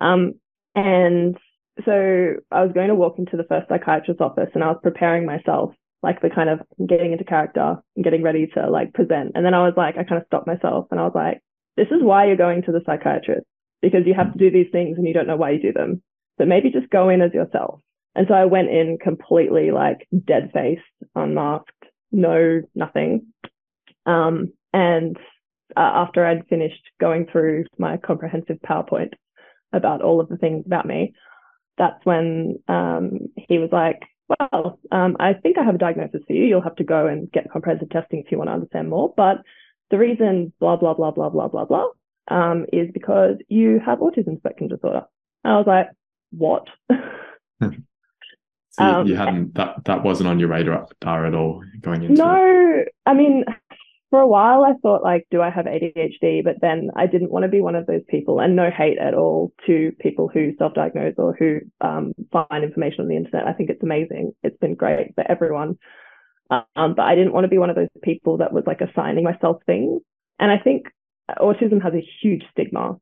Um, 0.00 0.34
and 0.74 1.38
so 1.86 2.34
I 2.50 2.62
was 2.62 2.72
going 2.74 2.88
to 2.88 2.94
walk 2.94 3.14
into 3.18 3.38
the 3.38 3.44
first 3.44 3.68
psychiatrist's 3.68 4.20
office, 4.20 4.50
and 4.54 4.62
I 4.62 4.68
was 4.68 4.80
preparing 4.82 5.24
myself, 5.24 5.72
like 6.02 6.20
the 6.20 6.28
kind 6.28 6.50
of 6.50 6.60
getting 6.86 7.12
into 7.12 7.24
character 7.24 7.76
and 7.96 8.04
getting 8.04 8.22
ready 8.22 8.46
to 8.54 8.68
like 8.68 8.92
present. 8.92 9.32
And 9.34 9.46
then 9.46 9.54
I 9.54 9.64
was 9.64 9.74
like, 9.76 9.96
I 9.96 10.04
kind 10.04 10.20
of 10.20 10.26
stopped 10.26 10.46
myself, 10.46 10.88
and 10.90 11.00
I 11.00 11.04
was 11.04 11.14
like, 11.14 11.40
this 11.78 11.88
is 11.96 12.02
why 12.02 12.26
you're 12.26 12.36
going 12.36 12.62
to 12.62 12.72
the 12.72 12.82
psychiatrist 12.84 13.46
because 13.80 14.02
you 14.04 14.14
have 14.14 14.32
to 14.32 14.38
do 14.38 14.50
these 14.50 14.70
things 14.72 14.98
and 14.98 15.06
you 15.06 15.14
don't 15.14 15.28
know 15.28 15.36
why 15.36 15.50
you 15.50 15.62
do 15.62 15.72
them. 15.72 16.02
So 16.38 16.44
maybe 16.44 16.70
just 16.70 16.90
go 16.90 17.08
in 17.08 17.22
as 17.22 17.32
yourself. 17.32 17.80
And 18.14 18.26
so 18.28 18.34
I 18.34 18.46
went 18.46 18.68
in 18.68 18.98
completely 19.00 19.70
like 19.70 20.08
dead 20.26 20.50
faced, 20.52 20.82
unmasked, 21.14 21.70
no, 22.10 22.62
nothing. 22.74 23.28
Um, 24.06 24.52
and 24.72 25.16
uh, 25.76 25.80
after 25.80 26.26
I'd 26.26 26.48
finished 26.48 26.82
going 27.00 27.26
through 27.30 27.66
my 27.78 27.96
comprehensive 27.96 28.58
PowerPoint 28.68 29.12
about 29.72 30.02
all 30.02 30.20
of 30.20 30.28
the 30.28 30.36
things 30.36 30.64
about 30.66 30.86
me, 30.86 31.14
that's 31.76 32.04
when 32.04 32.58
um, 32.66 33.28
he 33.36 33.58
was 33.58 33.70
like, 33.70 34.02
well, 34.28 34.80
um, 34.90 35.16
I 35.20 35.34
think 35.34 35.56
I 35.56 35.64
have 35.64 35.76
a 35.76 35.78
diagnosis 35.78 36.22
for 36.26 36.32
you. 36.32 36.44
You'll 36.44 36.60
have 36.62 36.76
to 36.76 36.84
go 36.84 37.06
and 37.06 37.30
get 37.30 37.50
comprehensive 37.50 37.90
testing 37.90 38.20
if 38.24 38.32
you 38.32 38.38
want 38.38 38.48
to 38.48 38.54
understand 38.54 38.90
more. 38.90 39.14
But 39.16 39.38
the 39.90 39.98
reason, 39.98 40.52
blah, 40.60 40.76
blah, 40.76 40.94
blah, 40.94 41.10
blah, 41.10 41.28
blah, 41.28 41.48
blah, 41.48 41.64
blah, 41.64 41.88
um, 42.28 42.66
is 42.72 42.90
because 42.92 43.36
you 43.48 43.80
have 43.84 43.98
autism 43.98 44.38
spectrum 44.38 44.68
disorder. 44.68 45.04
And 45.44 45.52
I 45.52 45.56
was 45.56 45.66
like, 45.66 45.88
what? 46.30 46.66
So 48.78 48.84
you, 48.84 48.90
um, 48.90 49.06
you, 49.08 49.16
hadn't 49.16 49.54
that 49.54 49.84
that 49.86 50.04
wasn't 50.04 50.28
on 50.28 50.38
your 50.38 50.50
radar 50.50 50.86
at 51.02 51.34
all 51.34 51.64
going 51.80 52.04
into 52.04 52.14
no 52.14 52.74
it. 52.76 52.94
i 53.06 53.12
mean 53.12 53.44
for 54.10 54.20
a 54.20 54.26
while 54.26 54.62
i 54.62 54.74
thought 54.82 55.02
like 55.02 55.26
do 55.32 55.42
i 55.42 55.50
have 55.50 55.64
adhd 55.64 56.44
but 56.44 56.60
then 56.60 56.90
i 56.94 57.06
didn't 57.06 57.32
want 57.32 57.42
to 57.42 57.48
be 57.48 57.60
one 57.60 57.74
of 57.74 57.86
those 57.86 58.02
people 58.08 58.38
and 58.38 58.54
no 58.54 58.70
hate 58.70 58.98
at 58.98 59.14
all 59.14 59.52
to 59.66 59.90
people 59.98 60.28
who 60.28 60.54
self-diagnose 60.58 61.14
or 61.18 61.34
who 61.34 61.58
um, 61.80 62.12
find 62.30 62.62
information 62.62 63.00
on 63.00 63.08
the 63.08 63.16
internet 63.16 63.48
i 63.48 63.52
think 63.52 63.68
it's 63.68 63.82
amazing 63.82 64.32
it's 64.44 64.58
been 64.58 64.76
great 64.76 65.12
for 65.16 65.28
everyone 65.28 65.76
um, 66.50 66.94
but 66.94 67.02
i 67.02 67.14
didn't 67.14 67.32
want 67.32 67.44
to 67.44 67.48
be 67.48 67.58
one 67.58 67.70
of 67.70 67.76
those 67.76 67.88
people 68.02 68.38
that 68.38 68.52
was 68.52 68.64
like 68.66 68.80
assigning 68.80 69.24
myself 69.24 69.62
things 69.66 70.00
and 70.38 70.50
i 70.50 70.58
think 70.58 70.86
autism 71.38 71.82
has 71.82 71.94
a 71.94 72.06
huge 72.22 72.42
stigma 72.50 72.96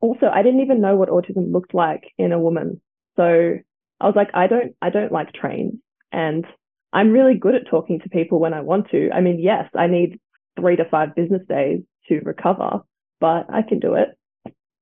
also 0.00 0.26
i 0.32 0.42
didn't 0.42 0.60
even 0.60 0.80
know 0.80 0.96
what 0.96 1.08
autism 1.08 1.52
looked 1.52 1.74
like 1.74 2.04
in 2.18 2.32
a 2.32 2.38
woman 2.38 2.80
so 3.16 3.58
I 4.00 4.06
was 4.06 4.16
like, 4.16 4.30
I 4.34 4.46
don't, 4.46 4.74
I 4.80 4.90
don't 4.90 5.12
like 5.12 5.32
trains. 5.32 5.74
And 6.10 6.46
I'm 6.92 7.10
really 7.10 7.34
good 7.34 7.54
at 7.54 7.68
talking 7.68 8.00
to 8.00 8.08
people 8.08 8.40
when 8.40 8.54
I 8.54 8.62
want 8.62 8.90
to. 8.90 9.10
I 9.12 9.20
mean, 9.20 9.38
yes, 9.38 9.68
I 9.76 9.86
need 9.86 10.18
three 10.58 10.76
to 10.76 10.84
five 10.86 11.14
business 11.14 11.42
days 11.48 11.80
to 12.08 12.20
recover, 12.20 12.80
but 13.20 13.46
I 13.52 13.62
can 13.62 13.78
do 13.78 13.94
it. 13.94 14.08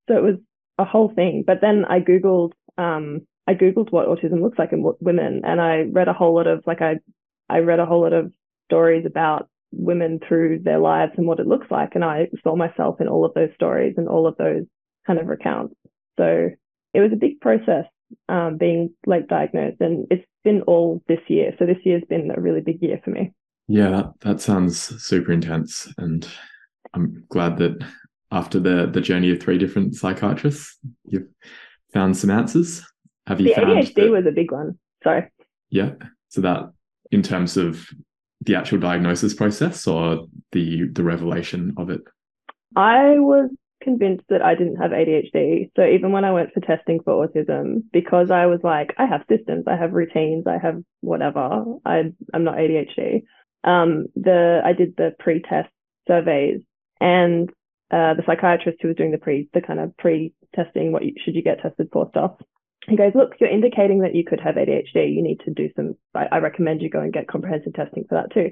So 0.09 0.17
it 0.17 0.23
was 0.23 0.37
a 0.79 0.85
whole 0.85 1.13
thing. 1.15 1.45
But 1.47 1.61
then 1.61 1.85
I 1.85 2.01
Googled, 2.01 2.53
um, 2.79 3.27
I 3.47 3.55
Googled 3.55 3.91
what 3.91 4.07
autism 4.07 4.41
looks 4.41 4.59
like 4.59 4.73
in 4.73 4.85
women 5.01 5.43
and 5.45 5.61
I 5.61 5.83
read 5.91 6.09
a 6.09 6.13
whole 6.13 6.35
lot 6.35 6.47
of, 6.47 6.63
like, 6.67 6.81
I, 6.81 6.97
I 7.49 7.59
read 7.59 7.81
a 7.81 7.87
whole 7.87 8.03
lot 8.03 8.13
of 8.13 8.33
stories 8.67 9.07
about 9.07 9.49
women 9.73 10.21
through 10.27 10.61
their 10.61 10.79
lives 10.79 11.13
and 11.17 11.27
what 11.27 11.41
it 11.41 11.47
looks 11.47 11.71
like. 11.71 11.95
And 11.95 12.05
I 12.05 12.29
saw 12.43 12.57
myself 12.57 13.01
in 13.01 13.09
all 13.09 13.25
of 13.25 13.35
those 13.35 13.51
stories 13.55 13.95
and 13.97 14.09
all 14.09 14.27
of 14.27 14.37
those 14.37 14.65
kind 15.07 15.19
of 15.19 15.27
recounts. 15.27 15.75
So 16.19 16.51
it 16.95 17.01
was 17.01 17.13
a 17.13 17.17
big 17.17 17.41
process 17.41 17.85
um, 18.29 18.57
being 18.57 18.91
late 19.07 19.29
diagnosed, 19.29 19.81
and 19.81 20.07
it's 20.11 20.25
been 20.45 20.63
all 20.63 21.03
this 21.09 21.21
year. 21.29 21.55
So 21.59 21.67
this 21.67 21.79
year's 21.85 22.05
been 22.09 22.31
a 22.35 22.41
really 22.41 22.61
big 22.61 22.83
year 22.83 23.01
for 23.05 23.11
me. 23.11 23.33
Yeah, 23.67 23.91
that, 23.91 24.13
that 24.21 24.41
sounds 24.41 24.79
super 25.03 25.33
intense, 25.33 25.93
and 25.99 26.27
I'm 26.95 27.25
glad 27.29 27.59
that 27.59 27.85
after 28.31 28.59
the 28.59 28.87
the 28.87 29.01
journey 29.01 29.31
of 29.31 29.41
three 29.41 29.59
different 29.59 29.95
psychiatrists, 29.95 30.79
you've 31.05 31.29
found 31.93 32.17
some 32.17 32.31
answers. 32.31 32.83
Have 33.27 33.41
you? 33.41 33.55
The 33.55 33.61
ADHD 33.61 33.95
that, 33.95 34.11
was 34.11 34.27
a 34.27 34.33
big 34.33 34.51
one. 34.51 34.79
Sorry. 35.05 35.31
Yeah. 35.71 35.93
So 36.29 36.41
that 36.41 36.71
in 37.11 37.23
terms 37.23 37.57
of 37.57 37.87
the 38.43 38.55
actual 38.55 38.79
diagnosis 38.79 39.35
process 39.35 39.87
or 39.87 40.27
the 40.53 40.89
the 40.93 41.03
revelation 41.03 41.75
of 41.77 41.91
it. 41.91 42.01
I 42.77 43.19
was 43.19 43.51
convinced 43.83 44.25
that 44.29 44.43
I 44.43 44.55
didn't 44.55 44.77
have 44.77 44.91
ADHD. 44.91 45.71
So 45.77 45.85
even 45.85 46.13
when 46.13 46.25
I 46.25 46.33
went 46.33 46.53
for 46.53 46.61
testing 46.61 47.01
for 47.03 47.27
autism, 47.27 47.85
because 47.93 48.31
I 48.31 48.47
was 48.47 48.61
like, 48.63 48.95
I 48.99 49.07
have 49.07 49.25
systems, 49.29 49.65
I 49.67 49.77
have 49.77 49.93
routines, 49.93 50.47
I 50.47 50.59
have 50.59 50.83
whatever, 51.01 51.65
I, 51.85 52.13
I'm 52.35 52.45
not 52.45 52.57
ADHD. 52.57 53.23
Um, 53.65 54.07
the 54.15 54.61
I 54.65 54.73
did 54.73 54.97
the 54.97 55.15
pre-test 55.19 55.71
surveys, 56.07 56.61
and 57.01 57.51
uh, 57.91 58.15
the 58.15 58.23
psychiatrist 58.27 58.79
who 58.81 58.89
was 58.89 58.97
doing 58.97 59.11
the 59.11 59.19
pre, 59.19 59.49
the 59.53 59.61
kind 59.61 59.81
of 59.81 59.97
pre-testing, 59.97 60.93
what 60.93 61.05
you, 61.05 61.15
should 61.25 61.35
you 61.35 61.43
get 61.43 61.61
tested 61.63 61.89
for 61.93 62.09
stuff. 62.11 62.33
He 62.89 62.97
goes, 62.97 63.13
look, 63.15 63.35
you're 63.41 63.51
indicating 63.51 64.01
that 64.01 64.15
you 64.15 64.25
could 64.25 64.41
have 64.41 64.55
ADHD. 64.55 65.15
You 65.15 65.23
need 65.23 65.41
to 65.45 65.51
do 65.51 65.69
some. 65.77 65.95
I, 66.15 66.27
I 66.33 66.39
recommend 66.39 66.83
you 66.83 66.91
go 66.91 67.01
and 67.01 67.13
get 67.13 67.29
comprehensive 67.29 67.75
testing 67.75 68.05
for 68.09 68.15
that 68.15 68.33
too. 68.33 68.51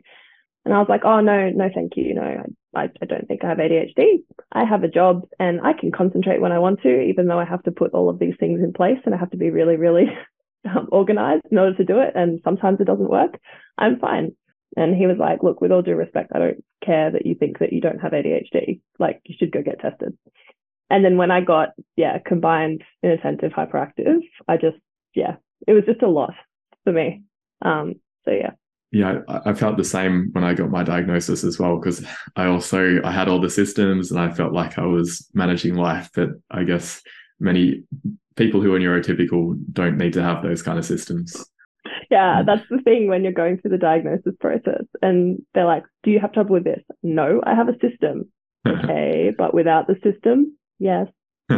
And 0.65 0.75
I 0.75 0.79
was 0.79 0.89
like, 0.89 1.05
oh, 1.05 1.21
no, 1.21 1.49
no, 1.51 1.69
thank 1.73 1.93
you. 1.97 2.15
No, 2.15 2.43
I, 2.75 2.91
I 3.01 3.07
don't 3.07 3.27
think 3.29 3.45
I 3.45 3.49
have 3.49 3.59
ADHD. 3.59 4.25
I 4.51 4.65
have 4.65 4.83
a 4.83 4.89
job 4.89 5.23
and 5.39 5.61
I 5.61 5.73
can 5.73 5.93
concentrate 5.93 6.41
when 6.41 6.51
I 6.51 6.59
want 6.59 6.83
to, 6.83 7.03
even 7.03 7.29
though 7.29 7.39
I 7.39 7.45
have 7.45 7.63
to 7.65 7.71
put 7.71 7.95
all 7.95 8.11
of 8.11 8.19
these 8.19 8.35
things 8.41 8.61
in 8.61 8.73
place 8.73 8.99
and 9.07 9.15
I 9.15 9.19
have 9.19 9.31
to 9.31 9.37
be 9.37 9.51
really, 9.51 9.77
really 9.77 10.07
um, 10.65 10.89
organized 10.91 11.45
in 11.53 11.59
order 11.59 11.77
to 11.77 11.85
do 11.85 12.01
it. 12.01 12.13
And 12.17 12.41
sometimes 12.43 12.81
it 12.81 12.87
doesn't 12.87 13.09
work. 13.09 13.39
I'm 13.79 14.01
fine. 14.01 14.33
And 14.77 14.97
he 14.97 15.07
was 15.07 15.19
like, 15.19 15.43
look, 15.43 15.61
with 15.61 15.71
all 15.71 15.83
due 15.83 15.95
respect, 15.95 16.33
I 16.35 16.39
don't 16.41 16.65
care 16.85 17.13
that 17.13 17.25
you 17.25 17.37
think 17.37 17.61
that 17.61 17.73
you 17.73 17.81
don't 17.81 18.01
have 18.01 18.13
ADHD. 18.13 18.81
Like, 18.99 19.21
you 19.25 19.37
should 19.39 19.53
go 19.53 19.63
get 19.63 19.79
tested. 19.79 20.19
And 20.89 21.05
then 21.05 21.17
when 21.17 21.31
I 21.31 21.41
got, 21.41 21.71
yeah, 21.97 22.19
combined 22.25 22.83
inattentive 23.03 23.53
hyperactive, 23.53 24.21
I 24.47 24.57
just, 24.57 24.77
yeah, 25.15 25.37
it 25.67 25.73
was 25.73 25.85
just 25.85 26.03
a 26.03 26.09
lot 26.09 26.35
for 26.85 26.93
me. 26.93 27.25
Um, 27.63 27.95
so 28.25 28.31
yeah 28.31 28.53
yeah, 28.93 29.21
I, 29.29 29.51
I 29.51 29.55
felt 29.55 29.77
the 29.77 29.85
same 29.85 30.31
when 30.33 30.45
I 30.45 30.55
got 30.55 30.71
my 30.71 30.83
diagnosis 30.83 31.45
as 31.45 31.59
well 31.59 31.77
because 31.77 32.05
I 32.37 32.47
also 32.47 33.01
I 33.05 33.13
had 33.13 33.29
all 33.29 33.41
the 33.41 33.51
systems 33.51 34.11
and 34.11 34.21
I 34.21 34.33
felt 34.33 34.53
like 34.53 34.79
I 34.79 34.87
was 34.87 35.29
managing 35.35 35.75
life, 35.75 36.11
but 36.15 36.31
I 36.51 36.65
guess 36.65 37.03
many 37.41 37.85
people 38.37 38.61
who 38.61 38.75
are 38.75 38.79
neurotypical 38.79 39.59
don't 39.73 39.99
need 39.99 40.13
to 40.15 40.23
have 40.23 40.43
those 40.43 40.63
kind 40.63 40.79
of 40.79 40.85
systems. 40.85 41.45
Yeah, 42.11 42.43
mm. 42.43 42.47
that's 42.47 42.67
the 42.71 42.79
thing 42.83 43.09
when 43.09 43.23
you're 43.23 43.33
going 43.33 43.59
through 43.59 43.73
the 43.73 43.79
diagnosis 43.79 44.35
process 44.41 44.85
and 45.03 45.43
they're 45.55 45.67
like, 45.67 45.85
Do 46.03 46.11
you 46.11 46.21
have 46.21 46.33
trouble 46.33 46.55
with 46.55 46.65
this? 46.65 46.83
No, 47.03 47.43
I 47.45 47.55
have 47.55 47.69
a 47.69 47.79
system. 47.81 48.31
okay, 48.67 49.33
but 49.37 49.55
without 49.55 49.87
the 49.87 49.97
system, 50.03 50.57
yes. 50.79 51.09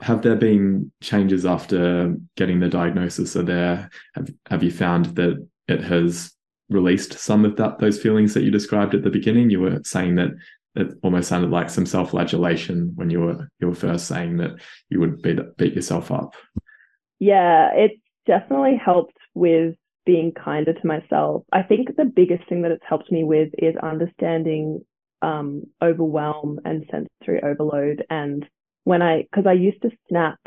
have 0.00 0.22
there 0.22 0.36
been 0.36 0.92
changes 1.00 1.44
after 1.46 2.14
getting 2.36 2.60
the 2.60 2.68
diagnosis? 2.68 3.36
Are 3.36 3.42
there 3.42 3.90
have, 4.14 4.30
have 4.50 4.62
you 4.62 4.70
found 4.70 5.06
that 5.16 5.46
it 5.68 5.82
has 5.84 6.32
released 6.70 7.14
some 7.14 7.44
of 7.44 7.56
that 7.56 7.78
those 7.78 8.00
feelings 8.00 8.34
that 8.34 8.42
you 8.42 8.50
described 8.50 8.94
at 8.94 9.02
the 9.02 9.10
beginning. 9.10 9.50
You 9.50 9.60
were 9.60 9.80
saying 9.84 10.16
that 10.16 10.30
it 10.74 10.94
almost 11.02 11.28
sounded 11.28 11.50
like 11.50 11.70
some 11.70 11.86
self-flagellation 11.86 12.92
when 12.94 13.10
you 13.10 13.20
were 13.20 13.48
you 13.60 13.68
were 13.68 13.74
first 13.74 14.06
saying 14.06 14.36
that 14.38 14.56
you 14.90 15.00
would 15.00 15.22
beat 15.22 15.38
beat 15.56 15.74
yourself 15.74 16.10
up. 16.10 16.34
Yeah, 17.18 17.72
it 17.74 17.92
definitely 18.26 18.76
helped 18.82 19.16
with 19.34 19.74
being 20.04 20.32
kinder 20.32 20.72
to 20.72 20.86
myself. 20.86 21.44
I 21.52 21.62
think 21.62 21.96
the 21.96 22.04
biggest 22.04 22.48
thing 22.48 22.62
that 22.62 22.70
it's 22.70 22.84
helped 22.88 23.10
me 23.10 23.24
with 23.24 23.50
is 23.58 23.74
understanding 23.82 24.84
um, 25.22 25.62
overwhelm 25.82 26.60
and 26.64 26.84
sensory 26.90 27.42
overload. 27.42 28.04
And 28.10 28.46
when 28.84 29.02
I, 29.02 29.22
because 29.22 29.46
I 29.46 29.52
used 29.52 29.82
to 29.82 29.90
snap 30.08 30.38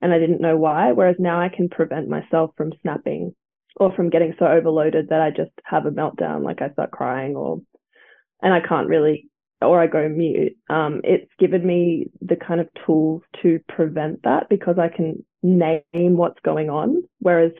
and 0.00 0.12
I 0.12 0.18
didn't 0.18 0.40
know 0.40 0.56
why, 0.56 0.92
whereas 0.92 1.16
now 1.18 1.40
I 1.40 1.48
can 1.48 1.68
prevent 1.68 2.08
myself 2.08 2.52
from 2.56 2.72
snapping 2.82 3.34
or 3.76 3.92
from 3.94 4.10
getting 4.10 4.34
so 4.38 4.46
overloaded 4.46 5.08
that 5.08 5.20
I 5.20 5.30
just 5.30 5.52
have 5.64 5.86
a 5.86 5.90
meltdown, 5.90 6.42
like 6.44 6.62
I 6.62 6.70
start 6.70 6.90
crying 6.90 7.36
or, 7.36 7.60
and 8.42 8.52
I 8.52 8.60
can't 8.60 8.88
really, 8.88 9.28
or 9.60 9.80
I 9.80 9.86
go 9.86 10.08
mute. 10.08 10.56
Um, 10.68 11.00
it's 11.04 11.30
given 11.38 11.66
me 11.66 12.06
the 12.22 12.36
kind 12.36 12.60
of 12.60 12.68
tools 12.86 13.22
to 13.42 13.60
prevent 13.68 14.22
that 14.24 14.48
because 14.48 14.76
I 14.78 14.88
can 14.88 15.24
name 15.42 16.16
what's 16.16 16.40
going 16.44 16.70
on. 16.70 17.02
Whereas 17.18 17.52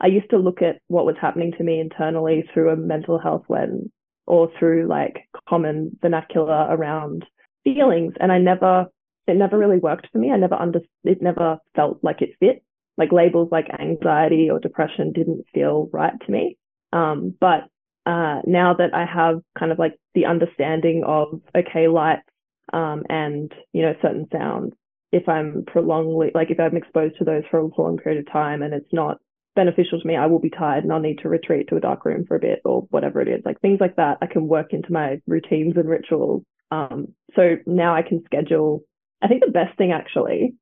I 0.00 0.08
used 0.08 0.30
to 0.30 0.38
look 0.38 0.62
at 0.62 0.80
what 0.88 1.06
was 1.06 1.16
happening 1.20 1.52
to 1.56 1.64
me 1.64 1.80
internally 1.80 2.48
through 2.52 2.70
a 2.70 2.76
mental 2.76 3.18
health 3.18 3.44
lens 3.48 3.90
or 4.26 4.50
through 4.58 4.86
like 4.86 5.28
common 5.48 5.96
vernacular 6.00 6.66
around 6.70 7.24
feelings. 7.64 8.14
And 8.20 8.32
I 8.32 8.38
never, 8.38 8.86
it 9.26 9.36
never 9.36 9.58
really 9.58 9.78
worked 9.78 10.08
for 10.12 10.18
me. 10.18 10.30
I 10.30 10.36
never 10.36 10.54
under, 10.54 10.80
it 11.04 11.22
never 11.22 11.58
felt 11.74 11.98
like 12.02 12.22
it 12.22 12.30
fit 12.40 12.62
like 12.96 13.12
labels 13.12 13.48
like 13.50 13.66
anxiety 13.78 14.48
or 14.50 14.58
depression 14.58 15.12
didn't 15.12 15.44
feel 15.52 15.88
right 15.92 16.14
to 16.24 16.32
me. 16.32 16.56
Um, 16.92 17.34
but 17.40 17.64
uh, 18.06 18.40
now 18.46 18.74
that 18.74 18.94
I 18.94 19.04
have 19.04 19.40
kind 19.58 19.72
of 19.72 19.78
like 19.78 19.98
the 20.14 20.26
understanding 20.26 21.02
of 21.04 21.40
okay, 21.56 21.88
lights 21.88 22.28
um, 22.72 23.02
and 23.08 23.52
you 23.72 23.82
know 23.82 23.94
certain 24.00 24.28
sounds, 24.30 24.74
if 25.12 25.28
I'm 25.28 25.64
prolongedly 25.66 26.30
like 26.34 26.50
if 26.50 26.60
I'm 26.60 26.76
exposed 26.76 27.18
to 27.18 27.24
those 27.24 27.42
for 27.50 27.58
a 27.58 27.66
long 27.78 27.98
period 27.98 28.26
of 28.26 28.32
time 28.32 28.62
and 28.62 28.74
it's 28.74 28.92
not 28.92 29.18
beneficial 29.54 30.00
to 30.00 30.06
me, 30.06 30.16
I 30.16 30.26
will 30.26 30.38
be 30.38 30.50
tired 30.50 30.84
and 30.84 30.92
I'll 30.92 31.00
need 31.00 31.20
to 31.20 31.28
retreat 31.28 31.68
to 31.68 31.76
a 31.76 31.80
dark 31.80 32.04
room 32.04 32.24
for 32.26 32.36
a 32.36 32.40
bit 32.40 32.60
or 32.64 32.82
whatever 32.90 33.20
it 33.20 33.28
is. 33.28 33.42
Like 33.44 33.60
things 33.60 33.80
like 33.80 33.96
that, 33.96 34.18
I 34.22 34.26
can 34.26 34.48
work 34.48 34.72
into 34.72 34.92
my 34.92 35.20
routines 35.26 35.74
and 35.76 35.88
rituals. 35.88 36.42
Um, 36.70 37.08
so 37.34 37.56
now 37.66 37.94
I 37.94 38.02
can 38.02 38.22
schedule. 38.24 38.82
I 39.22 39.28
think 39.28 39.44
the 39.44 39.50
best 39.50 39.76
thing 39.78 39.92
actually 39.92 40.54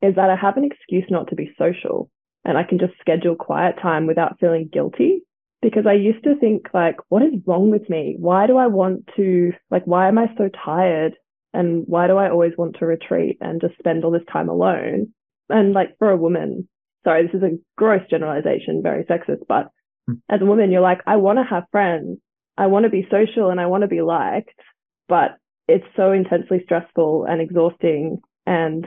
is 0.00 0.16
that 0.16 0.30
I 0.30 0.36
have 0.36 0.56
an 0.56 0.64
excuse 0.64 1.04
not 1.08 1.28
to 1.28 1.36
be 1.36 1.54
social 1.58 2.10
and 2.44 2.58
I 2.58 2.64
can 2.64 2.78
just 2.78 2.94
schedule 3.00 3.36
quiet 3.36 3.76
time 3.80 4.06
without 4.06 4.38
feeling 4.40 4.68
guilty. 4.72 5.22
Because 5.60 5.86
I 5.86 5.92
used 5.92 6.24
to 6.24 6.34
think, 6.40 6.66
like, 6.74 6.96
what 7.08 7.22
is 7.22 7.34
wrong 7.46 7.70
with 7.70 7.88
me? 7.88 8.16
Why 8.18 8.48
do 8.48 8.56
I 8.56 8.66
want 8.66 9.08
to, 9.14 9.52
like, 9.70 9.86
why 9.86 10.08
am 10.08 10.18
I 10.18 10.26
so 10.36 10.48
tired? 10.48 11.14
And 11.54 11.84
why 11.86 12.08
do 12.08 12.16
I 12.16 12.30
always 12.30 12.52
want 12.58 12.76
to 12.80 12.86
retreat 12.86 13.38
and 13.40 13.60
just 13.60 13.78
spend 13.78 14.04
all 14.04 14.10
this 14.10 14.26
time 14.32 14.48
alone? 14.48 15.14
And, 15.48 15.72
like, 15.72 15.96
for 16.00 16.10
a 16.10 16.16
woman, 16.16 16.68
sorry, 17.04 17.26
this 17.26 17.34
is 17.34 17.42
a 17.42 17.58
gross 17.76 18.02
generalization, 18.08 18.82
very 18.82 19.04
sexist, 19.04 19.46
but 19.48 19.70
mm. 20.08 20.20
as 20.30 20.40
a 20.40 20.46
woman, 20.46 20.70
you're 20.70 20.80
like, 20.80 21.00
I 21.06 21.16
want 21.16 21.38
to 21.38 21.44
have 21.44 21.64
friends. 21.70 22.18
I 22.56 22.66
want 22.66 22.84
to 22.84 22.90
be 22.90 23.08
social 23.10 23.50
and 23.50 23.60
I 23.60 23.66
want 23.66 23.82
to 23.82 23.88
be 23.88 24.02
liked, 24.02 24.60
but 25.08 25.38
it's 25.68 25.86
so 25.96 26.12
intensely 26.12 26.60
stressful 26.64 27.24
and 27.24 27.40
exhausting 27.40 28.20
and 28.46 28.86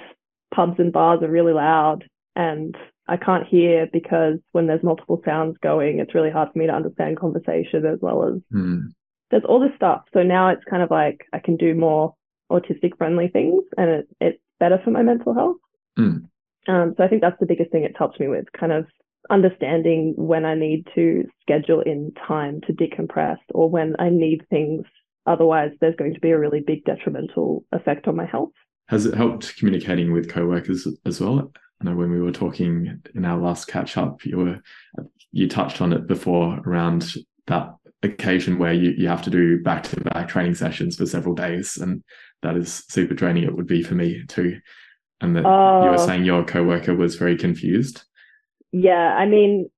pubs 0.53 0.75
and 0.77 0.93
bars 0.93 1.23
are 1.23 1.31
really 1.31 1.53
loud 1.53 2.03
and 2.35 2.75
I 3.07 3.17
can't 3.17 3.47
hear 3.47 3.87
because 3.91 4.39
when 4.51 4.67
there's 4.67 4.83
multiple 4.83 5.21
sounds 5.25 5.57
going, 5.61 5.99
it's 5.99 6.15
really 6.15 6.31
hard 6.31 6.49
for 6.51 6.59
me 6.59 6.67
to 6.67 6.73
understand 6.73 7.19
conversation 7.19 7.85
as 7.85 7.99
well 8.01 8.27
as 8.27 8.41
mm. 8.53 8.81
there's 9.29 9.43
all 9.47 9.59
this 9.59 9.75
stuff. 9.75 10.03
So 10.13 10.23
now 10.23 10.49
it's 10.49 10.63
kind 10.69 10.81
of 10.81 10.89
like 10.89 11.21
I 11.31 11.39
can 11.39 11.55
do 11.55 11.75
more 11.75 12.15
autistic 12.51 12.97
friendly 12.97 13.27
things 13.27 13.63
and 13.77 13.89
it, 13.89 14.07
it's 14.19 14.41
better 14.59 14.79
for 14.83 14.91
my 14.91 15.03
mental 15.03 15.33
health. 15.33 15.57
Mm. 15.97 16.27
Um, 16.67 16.93
so 16.97 17.03
I 17.03 17.07
think 17.07 17.21
that's 17.21 17.39
the 17.39 17.45
biggest 17.45 17.71
thing 17.71 17.83
it's 17.83 17.97
helped 17.97 18.19
me 18.19 18.27
with 18.27 18.45
kind 18.57 18.71
of 18.71 18.85
understanding 19.29 20.13
when 20.17 20.45
I 20.45 20.55
need 20.55 20.87
to 20.95 21.23
schedule 21.41 21.81
in 21.81 22.11
time 22.27 22.61
to 22.67 22.73
decompress 22.73 23.37
or 23.53 23.69
when 23.69 23.95
I 23.99 24.09
need 24.09 24.45
things. 24.49 24.85
Otherwise, 25.25 25.71
there's 25.81 25.95
going 25.95 26.13
to 26.13 26.19
be 26.19 26.31
a 26.31 26.39
really 26.39 26.59
big 26.59 26.85
detrimental 26.85 27.65
effect 27.71 28.07
on 28.07 28.15
my 28.15 28.25
health. 28.25 28.51
Has 28.89 29.05
it 29.05 29.15
helped 29.15 29.57
communicating 29.57 30.13
with 30.13 30.29
co-workers 30.29 30.87
as 31.05 31.19
well? 31.19 31.51
I 31.81 31.85
know 31.85 31.95
when 31.95 32.11
we 32.11 32.21
were 32.21 32.31
talking 32.31 33.01
in 33.15 33.25
our 33.25 33.39
last 33.39 33.67
catch 33.67 33.97
up, 33.97 34.23
you 34.25 34.37
were 34.37 34.61
you 35.31 35.49
touched 35.49 35.81
on 35.81 35.91
it 35.91 36.07
before 36.07 36.59
around 36.65 37.15
that 37.47 37.75
occasion 38.03 38.59
where 38.59 38.73
you, 38.73 38.91
you 38.91 39.07
have 39.07 39.23
to 39.23 39.29
do 39.29 39.61
back 39.61 39.83
to 39.83 39.99
back 40.01 40.27
training 40.27 40.55
sessions 40.55 40.95
for 40.95 41.05
several 41.05 41.35
days, 41.35 41.77
and 41.77 42.03
that 42.43 42.55
is 42.55 42.85
super 42.87 43.13
draining. 43.13 43.43
It 43.43 43.55
would 43.55 43.67
be 43.67 43.81
for 43.81 43.95
me 43.95 44.23
too. 44.27 44.59
And 45.21 45.35
that 45.35 45.41
you 45.41 45.45
were 45.45 45.95
oh. 45.97 46.05
saying 46.05 46.25
your 46.25 46.43
coworker 46.43 46.95
was 46.95 47.15
very 47.15 47.37
confused. 47.37 48.03
Yeah, 48.71 49.15
I 49.15 49.25
mean, 49.25 49.69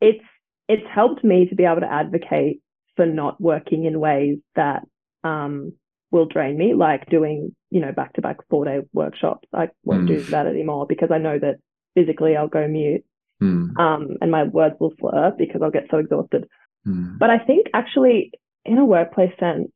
it's 0.00 0.24
it's 0.68 0.86
helped 0.94 1.24
me 1.24 1.46
to 1.48 1.54
be 1.54 1.64
able 1.64 1.80
to 1.80 1.92
advocate 1.92 2.60
for 2.96 3.06
not 3.06 3.40
working 3.40 3.84
in 3.84 3.98
ways 4.00 4.38
that 4.54 4.82
um, 5.24 5.72
will 6.10 6.26
drain 6.26 6.56
me, 6.56 6.74
like 6.74 7.10
doing, 7.10 7.54
you 7.70 7.80
know, 7.80 7.92
back 7.92 8.12
to 8.14 8.22
back 8.22 8.36
four 8.48 8.64
day 8.64 8.80
workshops. 8.92 9.48
I 9.52 9.68
won't 9.82 10.04
mm. 10.04 10.08
do 10.08 10.20
that 10.30 10.46
anymore 10.46 10.86
because 10.86 11.10
I 11.10 11.18
know 11.18 11.38
that 11.38 11.56
physically 11.94 12.36
I'll 12.36 12.48
go 12.48 12.66
mute 12.68 13.04
mm. 13.42 13.78
um, 13.78 14.16
and 14.20 14.30
my 14.30 14.44
words 14.44 14.76
will 14.80 14.94
slur 14.98 15.32
because 15.36 15.60
I'll 15.62 15.70
get 15.70 15.88
so 15.90 15.98
exhausted. 15.98 16.46
Mm. 16.86 17.18
But 17.18 17.30
I 17.30 17.38
think 17.38 17.66
actually, 17.74 18.32
in 18.64 18.78
a 18.78 18.84
workplace 18.84 19.32
sense, 19.38 19.70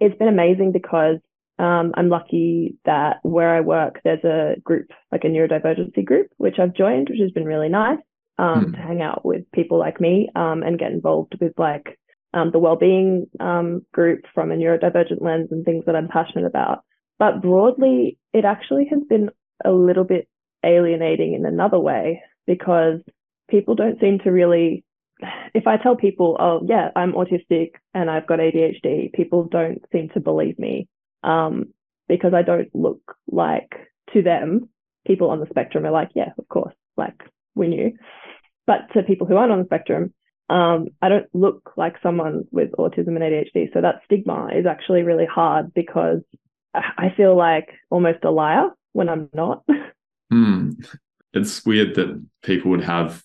it's 0.00 0.16
been 0.18 0.28
amazing 0.28 0.72
because 0.72 1.18
um, 1.58 1.92
I'm 1.96 2.08
lucky 2.08 2.76
that 2.84 3.18
where 3.22 3.54
I 3.54 3.60
work, 3.60 4.00
there's 4.02 4.24
a 4.24 4.60
group, 4.60 4.90
like 5.12 5.24
a 5.24 5.28
neurodivergency 5.28 6.04
group, 6.04 6.28
which 6.36 6.58
I've 6.58 6.74
joined, 6.74 7.08
which 7.08 7.20
has 7.20 7.30
been 7.30 7.44
really 7.44 7.68
nice 7.68 7.98
um, 8.38 8.66
hmm. 8.66 8.72
to 8.72 8.78
hang 8.78 9.02
out 9.02 9.24
with 9.24 9.50
people 9.52 9.78
like 9.78 10.00
me 10.00 10.28
um, 10.34 10.62
and 10.62 10.78
get 10.78 10.92
involved 10.92 11.36
with 11.40 11.52
like 11.56 11.98
um, 12.32 12.50
the 12.50 12.58
well-being 12.58 13.26
um, 13.38 13.86
group 13.92 14.24
from 14.34 14.50
a 14.50 14.56
neurodivergent 14.56 15.22
lens 15.22 15.48
and 15.52 15.64
things 15.64 15.84
that 15.86 15.94
I'm 15.94 16.08
passionate 16.08 16.46
about. 16.46 16.84
But 17.18 17.40
broadly, 17.40 18.18
it 18.32 18.44
actually 18.44 18.86
has 18.90 19.00
been 19.08 19.30
a 19.64 19.70
little 19.70 20.04
bit 20.04 20.28
alienating 20.64 21.34
in 21.34 21.46
another 21.46 21.78
way 21.78 22.22
because 22.46 23.00
people 23.48 23.76
don't 23.76 24.00
seem 24.00 24.18
to 24.20 24.30
really 24.30 24.84
if 25.54 25.66
I 25.66 25.76
tell 25.76 25.96
people, 25.96 26.36
oh 26.40 26.66
yeah, 26.68 26.88
I'm 26.96 27.12
autistic 27.12 27.72
and 27.94 28.10
I've 28.10 28.26
got 28.26 28.40
ADHD, 28.40 29.12
people 29.12 29.44
don't 29.44 29.80
seem 29.92 30.08
to 30.10 30.20
believe 30.20 30.58
me. 30.58 30.88
Um, 31.24 31.72
because 32.08 32.34
I 32.34 32.42
don't 32.42 32.68
look 32.74 33.16
like 33.26 33.72
to 34.12 34.22
them. 34.22 34.68
People 35.06 35.30
on 35.30 35.40
the 35.40 35.46
spectrum 35.50 35.84
are 35.84 35.90
like, 35.90 36.10
yeah, 36.14 36.32
of 36.38 36.48
course, 36.48 36.74
like 36.96 37.20
we 37.54 37.68
knew. 37.68 37.92
But 38.66 38.92
to 38.92 39.02
people 39.02 39.26
who 39.26 39.36
aren't 39.36 39.52
on 39.52 39.58
the 39.58 39.64
spectrum, 39.64 40.14
um, 40.48 40.88
I 41.02 41.08
don't 41.08 41.26
look 41.34 41.72
like 41.76 41.96
someone 42.02 42.44
with 42.50 42.72
autism 42.72 43.08
and 43.08 43.20
ADHD. 43.20 43.72
So 43.72 43.80
that 43.80 44.02
stigma 44.04 44.50
is 44.54 44.66
actually 44.66 45.02
really 45.02 45.26
hard 45.26 45.72
because 45.74 46.20
I 46.74 47.12
feel 47.16 47.36
like 47.36 47.68
almost 47.90 48.24
a 48.24 48.30
liar 48.30 48.68
when 48.92 49.08
I'm 49.08 49.28
not. 49.32 49.64
Hmm. 50.30 50.70
It's 51.34 51.64
weird 51.66 51.94
that 51.96 52.20
people 52.42 52.70
would 52.70 52.82
have 52.82 53.22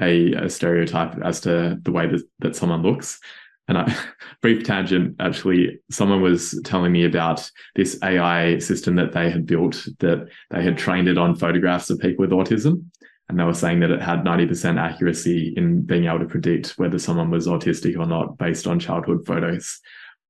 a, 0.00 0.32
a 0.34 0.50
stereotype 0.50 1.16
as 1.24 1.40
to 1.40 1.78
the 1.82 1.90
way 1.90 2.06
that, 2.06 2.22
that 2.40 2.54
someone 2.54 2.82
looks. 2.82 3.18
And 3.68 3.78
a 3.78 3.96
brief 4.42 4.64
tangent, 4.64 5.16
actually, 5.20 5.80
someone 5.90 6.22
was 6.22 6.60
telling 6.64 6.92
me 6.92 7.04
about 7.04 7.50
this 7.74 7.98
AI 8.02 8.58
system 8.58 8.96
that 8.96 9.12
they 9.12 9.30
had 9.30 9.46
built 9.46 9.86
that 9.98 10.28
they 10.50 10.62
had 10.62 10.78
trained 10.78 11.08
it 11.08 11.18
on 11.18 11.36
photographs 11.36 11.90
of 11.90 11.98
people 11.98 12.26
with 12.26 12.30
autism. 12.30 12.84
And 13.28 13.40
they 13.40 13.44
were 13.44 13.54
saying 13.54 13.80
that 13.80 13.90
it 13.90 14.00
had 14.00 14.20
90% 14.20 14.78
accuracy 14.80 15.52
in 15.56 15.82
being 15.82 16.04
able 16.04 16.20
to 16.20 16.26
predict 16.26 16.78
whether 16.78 16.98
someone 16.98 17.28
was 17.28 17.48
autistic 17.48 17.98
or 17.98 18.06
not 18.06 18.38
based 18.38 18.68
on 18.68 18.78
childhood 18.78 19.26
photos. 19.26 19.80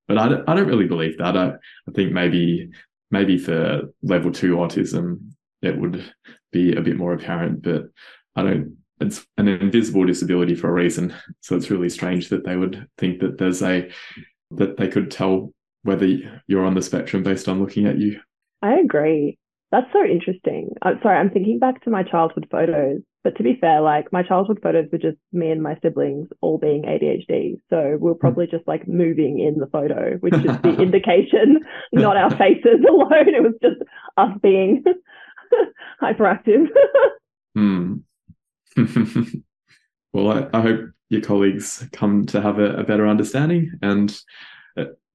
But 0.07 0.17
I 0.17 0.29
don't, 0.29 0.49
I 0.49 0.55
don't 0.55 0.67
really 0.67 0.87
believe 0.87 1.17
that. 1.19 1.37
I, 1.37 1.49
I 1.49 1.91
think 1.93 2.11
maybe 2.11 2.69
maybe 3.11 3.37
for 3.37 3.83
level 4.01 4.31
two 4.31 4.55
autism, 4.55 5.31
it 5.61 5.77
would 5.77 6.11
be 6.51 6.75
a 6.75 6.81
bit 6.81 6.97
more 6.97 7.13
apparent, 7.13 7.61
but 7.61 7.83
I 8.35 8.43
don't 8.43 8.77
it's 8.99 9.25
an 9.37 9.47
invisible 9.47 10.05
disability 10.05 10.55
for 10.55 10.69
a 10.69 10.73
reason. 10.73 11.13
So 11.41 11.55
it's 11.55 11.69
really 11.69 11.89
strange 11.89 12.29
that 12.29 12.45
they 12.45 12.55
would 12.55 12.87
think 12.97 13.19
that 13.19 13.37
there's 13.37 13.61
a 13.61 13.89
that 14.51 14.77
they 14.77 14.87
could 14.87 15.11
tell 15.11 15.51
whether 15.83 16.07
you're 16.47 16.65
on 16.65 16.73
the 16.73 16.81
spectrum 16.81 17.23
based 17.23 17.47
on 17.47 17.59
looking 17.59 17.85
at 17.85 17.97
you. 17.97 18.19
I 18.61 18.73
agree. 18.75 19.37
That's 19.71 19.91
so 19.91 20.03
interesting. 20.03 20.69
I'm 20.81 20.99
sorry, 21.03 21.17
I'm 21.17 21.29
thinking 21.29 21.59
back 21.59 21.83
to 21.83 21.89
my 21.89 22.03
childhood 22.03 22.47
photos. 22.49 23.01
But 23.23 23.35
to 23.35 23.43
be 23.43 23.57
fair, 23.59 23.81
like 23.81 24.13
my 24.13 24.23
childhood 24.23 24.59
photos 24.63 24.85
were 24.89 24.97
just 24.97 25.17
me 25.33 25.51
and 25.51 25.61
my 25.61 25.77
siblings 25.81 26.29
all 26.39 26.57
being 26.57 26.83
ADHD. 26.83 27.55
So 27.69 27.97
we 27.99 28.11
are 28.11 28.15
probably 28.15 28.47
just 28.47 28.65
like 28.67 28.87
moving 28.87 29.39
in 29.39 29.59
the 29.59 29.67
photo, 29.67 30.15
which 30.21 30.33
is 30.33 30.45
the 30.61 30.77
indication, 30.81 31.59
not 31.91 32.15
our 32.15 32.31
faces 32.37 32.79
alone. 32.87 33.27
It 33.27 33.43
was 33.43 33.53
just 33.61 33.81
us 34.15 34.31
being 34.41 34.83
hyperactive. 36.01 36.67
hmm. 37.53 37.95
well, 40.13 40.31
I, 40.31 40.57
I, 40.57 40.61
hope 40.61 40.81
your 41.09 41.21
colleagues 41.21 41.87
come 41.91 42.25
to 42.27 42.41
have 42.41 42.59
a, 42.59 42.77
a 42.77 42.83
better 42.83 43.07
understanding. 43.07 43.71
And 43.81 44.17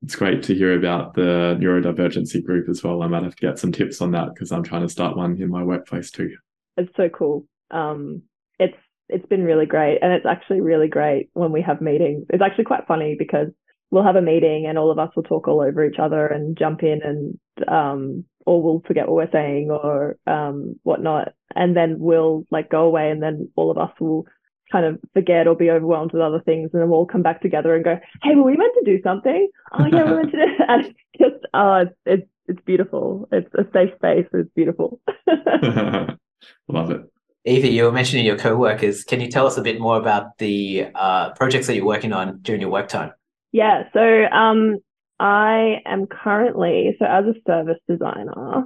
it's 0.03 0.17
great 0.17 0.43
to 0.45 0.55
hear 0.55 0.77
about 0.77 1.15
the 1.15 1.57
neurodivergency 1.61 2.45
group 2.45 2.69
as 2.69 2.83
well. 2.83 3.03
I 3.03 3.07
might 3.07 3.23
have 3.23 3.37
to 3.37 3.47
get 3.47 3.59
some 3.59 3.73
tips 3.73 4.01
on 4.01 4.11
that 4.13 4.35
because 4.35 4.51
I'm 4.51 4.65
trying 4.65 4.83
to 4.83 4.89
start 4.89 5.17
one 5.17 5.41
in 5.41 5.49
my 5.49 5.63
workplace 5.63 6.11
too. 6.11 6.37
It's 6.77 6.93
so 6.97 7.09
cool. 7.09 7.47
Um, 7.71 8.23
it's 8.59 8.77
it's 9.09 9.27
been 9.27 9.45
really 9.45 9.67
great, 9.67 9.99
and 10.03 10.13
it's 10.13 10.27
actually 10.27 10.61
really 10.61 10.89
great 10.89 11.29
when 11.35 11.53
we 11.53 11.63
have 11.63 11.81
meetings. 11.81 12.27
It's 12.31 12.43
actually 12.43 12.65
quite 12.65 12.87
funny 12.89 13.15
because 13.19 13.49
we'll 13.91 14.03
have 14.03 14.17
a 14.17 14.23
meeting 14.23 14.67
and 14.67 14.79
all 14.79 14.91
of 14.91 14.99
us 14.99 15.11
will 15.15 15.23
talk 15.23 15.47
all 15.47 15.61
over 15.61 15.85
each 15.85 15.99
other 15.99 16.27
and 16.27 16.57
jump 16.57 16.83
in 16.83 17.01
and 17.03 17.69
um, 17.69 18.25
or 18.47 18.63
we'll 18.63 18.83
forget 18.87 19.09
what 19.09 19.17
we're 19.17 19.31
saying 19.33 19.71
or 19.71 20.17
um, 20.27 20.79
whatnot. 20.83 21.35
And 21.55 21.77
then 21.77 21.97
we'll 21.99 22.47
like 22.51 22.71
go 22.71 22.85
away 22.85 23.11
and 23.11 23.23
then 23.23 23.51
all 23.57 23.71
of 23.71 23.79
us 23.79 23.91
will 24.01 24.27
kind 24.71 24.87
of 24.87 24.99
forget 25.13 25.47
or 25.47 25.55
be 25.55 25.71
overwhelmed 25.71 26.13
with 26.13 26.23
other 26.23 26.41
things. 26.41 26.71
And 26.73 26.81
then 26.81 26.89
we'll 26.89 27.01
all 27.01 27.07
come 27.07 27.23
back 27.23 27.43
together 27.43 27.75
and 27.75 27.85
go, 27.85 27.99
hey, 28.23 28.35
were 28.35 28.45
we 28.45 28.57
meant 28.57 28.75
to 28.83 28.85
do 28.85 29.03
something? 29.03 29.49
Oh, 29.73 29.87
yeah, 29.87 30.05
we 30.05 30.17
meant 30.17 30.31
to 30.31 30.37
do 30.39 30.53
And 30.69 30.87
it's 30.87 30.99
just, 31.19 31.47
oh, 31.55 31.75
it's, 31.75 31.95
it's, 32.07 32.29
it's 32.49 32.61
beautiful. 32.65 33.29
It's 33.31 33.53
a 33.55 33.65
safe 33.73 33.95
space. 33.97 34.27
It's 34.33 34.51
beautiful. 34.55 35.01
Love 36.69 36.91
it. 36.91 37.03
Evie, 37.45 37.71
you 37.71 37.85
were 37.85 37.93
mentioning 37.93 38.25
your 38.25 38.39
co-workers. 38.39 39.05
Can 39.05 39.21
you 39.21 39.29
tell 39.29 39.47
us 39.47 39.57
a 39.57 39.63
bit 39.63 39.81
more 39.81 39.97
about 39.97 40.39
the 40.39 40.87
uh, 40.95 41.31
projects 41.33 41.67
that 41.67 41.75
you're 41.75 41.85
working 41.85 42.13
on 42.13 42.39
during 42.43 42.61
your 42.61 42.71
work 42.71 42.89
time? 42.89 43.13
Yeah, 43.51 43.85
so 43.93 44.25
um, 44.27 44.79
I 45.19 45.77
am 45.87 46.07
currently, 46.07 46.97
so 46.99 47.05
as 47.05 47.25
a 47.25 47.35
service 47.47 47.79
designer, 47.89 48.65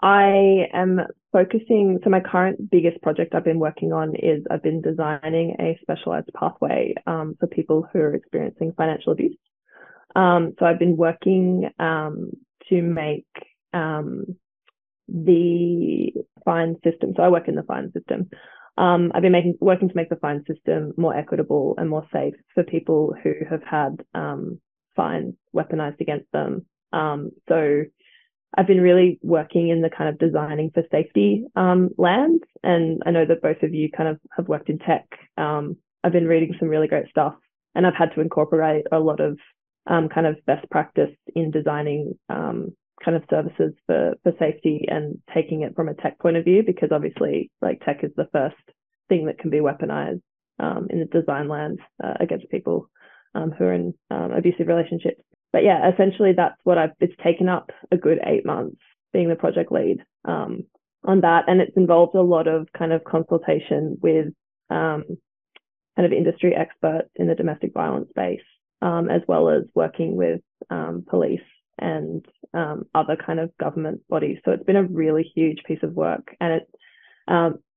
I 0.00 0.68
am 0.72 1.00
focusing. 1.32 2.00
So, 2.02 2.10
my 2.10 2.20
current 2.20 2.70
biggest 2.70 3.00
project 3.02 3.34
I've 3.34 3.44
been 3.44 3.58
working 3.58 3.92
on 3.92 4.14
is 4.16 4.44
I've 4.50 4.62
been 4.62 4.80
designing 4.82 5.56
a 5.60 5.78
specialized 5.80 6.30
pathway 6.38 6.94
um, 7.06 7.36
for 7.38 7.46
people 7.46 7.88
who 7.92 8.00
are 8.00 8.14
experiencing 8.14 8.72
financial 8.76 9.12
abuse. 9.12 9.36
Um, 10.14 10.54
so, 10.58 10.66
I've 10.66 10.78
been 10.78 10.96
working 10.96 11.70
um, 11.78 12.32
to 12.68 12.82
make 12.82 13.26
um, 13.72 14.24
the 15.08 16.12
fine 16.44 16.76
system. 16.84 17.14
So, 17.16 17.22
I 17.22 17.28
work 17.28 17.48
in 17.48 17.54
the 17.54 17.62
fine 17.62 17.92
system. 17.92 18.30
Um, 18.76 19.12
I've 19.14 19.22
been 19.22 19.32
making 19.32 19.58
working 19.60 19.88
to 19.88 19.96
make 19.96 20.08
the 20.08 20.16
fine 20.16 20.44
system 20.46 20.94
more 20.96 21.14
equitable 21.14 21.74
and 21.76 21.90
more 21.90 22.06
safe 22.12 22.34
for 22.54 22.64
people 22.64 23.14
who 23.22 23.32
have 23.48 23.62
had 23.62 24.02
um, 24.14 24.60
fines 24.94 25.34
weaponized 25.54 26.00
against 26.00 26.30
them. 26.32 26.66
Um, 26.92 27.30
so 27.48 27.84
I've 28.56 28.66
been 28.66 28.80
really 28.80 29.18
working 29.22 29.68
in 29.68 29.80
the 29.80 29.90
kind 29.90 30.10
of 30.10 30.18
designing 30.18 30.70
for 30.74 30.82
safety 30.90 31.44
um, 31.56 31.90
lands, 31.96 32.44
and 32.62 33.02
I 33.06 33.10
know 33.10 33.24
that 33.24 33.42
both 33.42 33.62
of 33.62 33.72
you 33.72 33.90
kind 33.90 34.08
of 34.08 34.18
have 34.36 34.48
worked 34.48 34.68
in 34.68 34.78
tech. 34.78 35.06
Um, 35.38 35.76
I've 36.04 36.12
been 36.12 36.26
reading 36.26 36.54
some 36.58 36.68
really 36.68 36.88
great 36.88 37.08
stuff, 37.08 37.34
and 37.74 37.86
I've 37.86 37.94
had 37.94 38.14
to 38.14 38.20
incorporate 38.20 38.84
a 38.92 38.98
lot 38.98 39.20
of 39.20 39.38
um, 39.86 40.08
kind 40.08 40.26
of 40.26 40.36
best 40.46 40.68
practice 40.70 41.10
in 41.34 41.50
designing 41.50 42.18
um, 42.28 42.76
kind 43.02 43.16
of 43.16 43.24
services 43.30 43.72
for 43.86 44.14
for 44.22 44.32
safety 44.38 44.84
and 44.88 45.18
taking 45.34 45.62
it 45.62 45.74
from 45.74 45.88
a 45.88 45.94
tech 45.94 46.18
point 46.18 46.36
of 46.36 46.44
view, 46.44 46.62
because 46.64 46.90
obviously, 46.92 47.50
like 47.62 47.80
tech 47.84 48.04
is 48.04 48.12
the 48.16 48.28
first 48.32 48.56
thing 49.08 49.26
that 49.26 49.38
can 49.38 49.50
be 49.50 49.58
weaponized 49.58 50.20
um, 50.58 50.88
in 50.90 50.98
the 50.98 51.20
design 51.20 51.48
land 51.48 51.78
uh, 52.04 52.14
against 52.20 52.50
people 52.50 52.90
um, 53.34 53.50
who 53.50 53.64
are 53.64 53.72
in 53.72 53.94
um, 54.10 54.32
abusive 54.32 54.68
relationships. 54.68 55.20
But 55.52 55.64
yeah, 55.64 55.90
essentially 55.92 56.32
that's 56.36 56.56
what 56.64 56.78
I've, 56.78 56.92
it's 57.00 57.14
taken 57.22 57.48
up 57.48 57.70
a 57.90 57.96
good 57.96 58.18
eight 58.24 58.46
months 58.46 58.78
being 59.12 59.28
the 59.28 59.36
project 59.36 59.70
lead 59.70 59.98
um, 60.24 60.64
on 61.04 61.20
that. 61.20 61.44
And 61.46 61.60
it's 61.60 61.76
involved 61.76 62.14
a 62.14 62.22
lot 62.22 62.48
of 62.48 62.68
kind 62.76 62.92
of 62.92 63.04
consultation 63.04 63.98
with 64.00 64.28
um, 64.70 65.04
kind 65.96 66.06
of 66.06 66.12
industry 66.12 66.54
experts 66.54 67.10
in 67.16 67.26
the 67.26 67.34
domestic 67.34 67.74
violence 67.74 68.08
space, 68.10 68.40
um, 68.80 69.10
as 69.10 69.20
well 69.28 69.50
as 69.50 69.64
working 69.74 70.16
with 70.16 70.40
um, 70.70 71.04
police 71.08 71.40
and 71.78 72.24
other 72.94 73.16
kind 73.16 73.40
of 73.40 73.50
government 73.58 74.00
bodies. 74.08 74.38
So 74.44 74.52
it's 74.52 74.64
been 74.64 74.76
a 74.76 74.84
really 74.84 75.30
huge 75.34 75.62
piece 75.66 75.82
of 75.82 75.94
work. 75.94 76.34
And 76.40 76.60
it, 76.60 76.68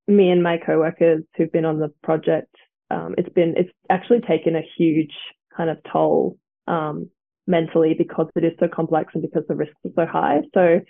me 0.08 0.30
and 0.30 0.44
my 0.44 0.58
co-workers 0.58 1.24
who've 1.36 1.52
been 1.52 1.66
on 1.66 1.80
the 1.80 1.92
project 2.04 2.56
um, 2.92 3.16
it's 3.18 3.30
been 3.30 3.56
it's 3.58 3.72
actually 3.90 4.22
taken 4.22 4.56
a 4.56 4.62
huge 4.78 5.14
kind 5.56 5.70
of 5.70 5.78
toll 5.92 6.38
um, 6.68 7.10
mentally 7.48 7.96
because 7.98 8.28
it 8.36 8.44
is 8.44 8.54
so 8.60 8.68
complex 8.68 9.12
and 9.14 9.22
because 9.22 9.44
the 9.48 9.56
risks 9.56 9.76
are 9.86 9.92
so 9.96 10.06
high. 10.06 10.42
So 10.54 10.82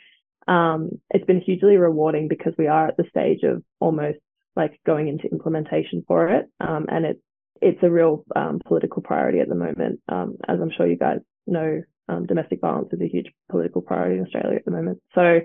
um, 0.51 1.01
it's 1.09 1.25
been 1.25 1.41
hugely 1.41 1.77
rewarding 1.77 2.27
because 2.27 2.53
we 2.57 2.67
are 2.67 2.87
at 2.87 2.97
the 2.97 3.05
stage 3.09 3.43
of 3.43 3.63
almost 3.79 4.19
like 4.55 4.79
going 4.85 5.07
into 5.07 5.27
implementation 5.31 6.03
for 6.07 6.29
it, 6.29 6.45
um, 6.61 6.85
and 6.89 7.05
it's 7.05 7.19
it's 7.61 7.83
a 7.83 7.89
real 7.89 8.23
um, 8.35 8.61
political 8.65 9.01
priority 9.01 9.39
at 9.39 9.49
the 9.49 9.55
moment. 9.55 9.99
Um, 10.07 10.37
as 10.47 10.59
I'm 10.61 10.71
sure 10.75 10.87
you 10.87 10.97
guys 10.97 11.19
know, 11.47 11.81
um, 12.07 12.25
domestic 12.25 12.61
violence 12.61 12.89
is 12.91 13.01
a 13.01 13.07
huge 13.07 13.27
political 13.49 13.81
priority 13.81 14.17
in 14.17 14.25
Australia 14.25 14.57
at 14.57 14.65
the 14.65 14.71
moment. 14.71 15.01
So 15.13 15.39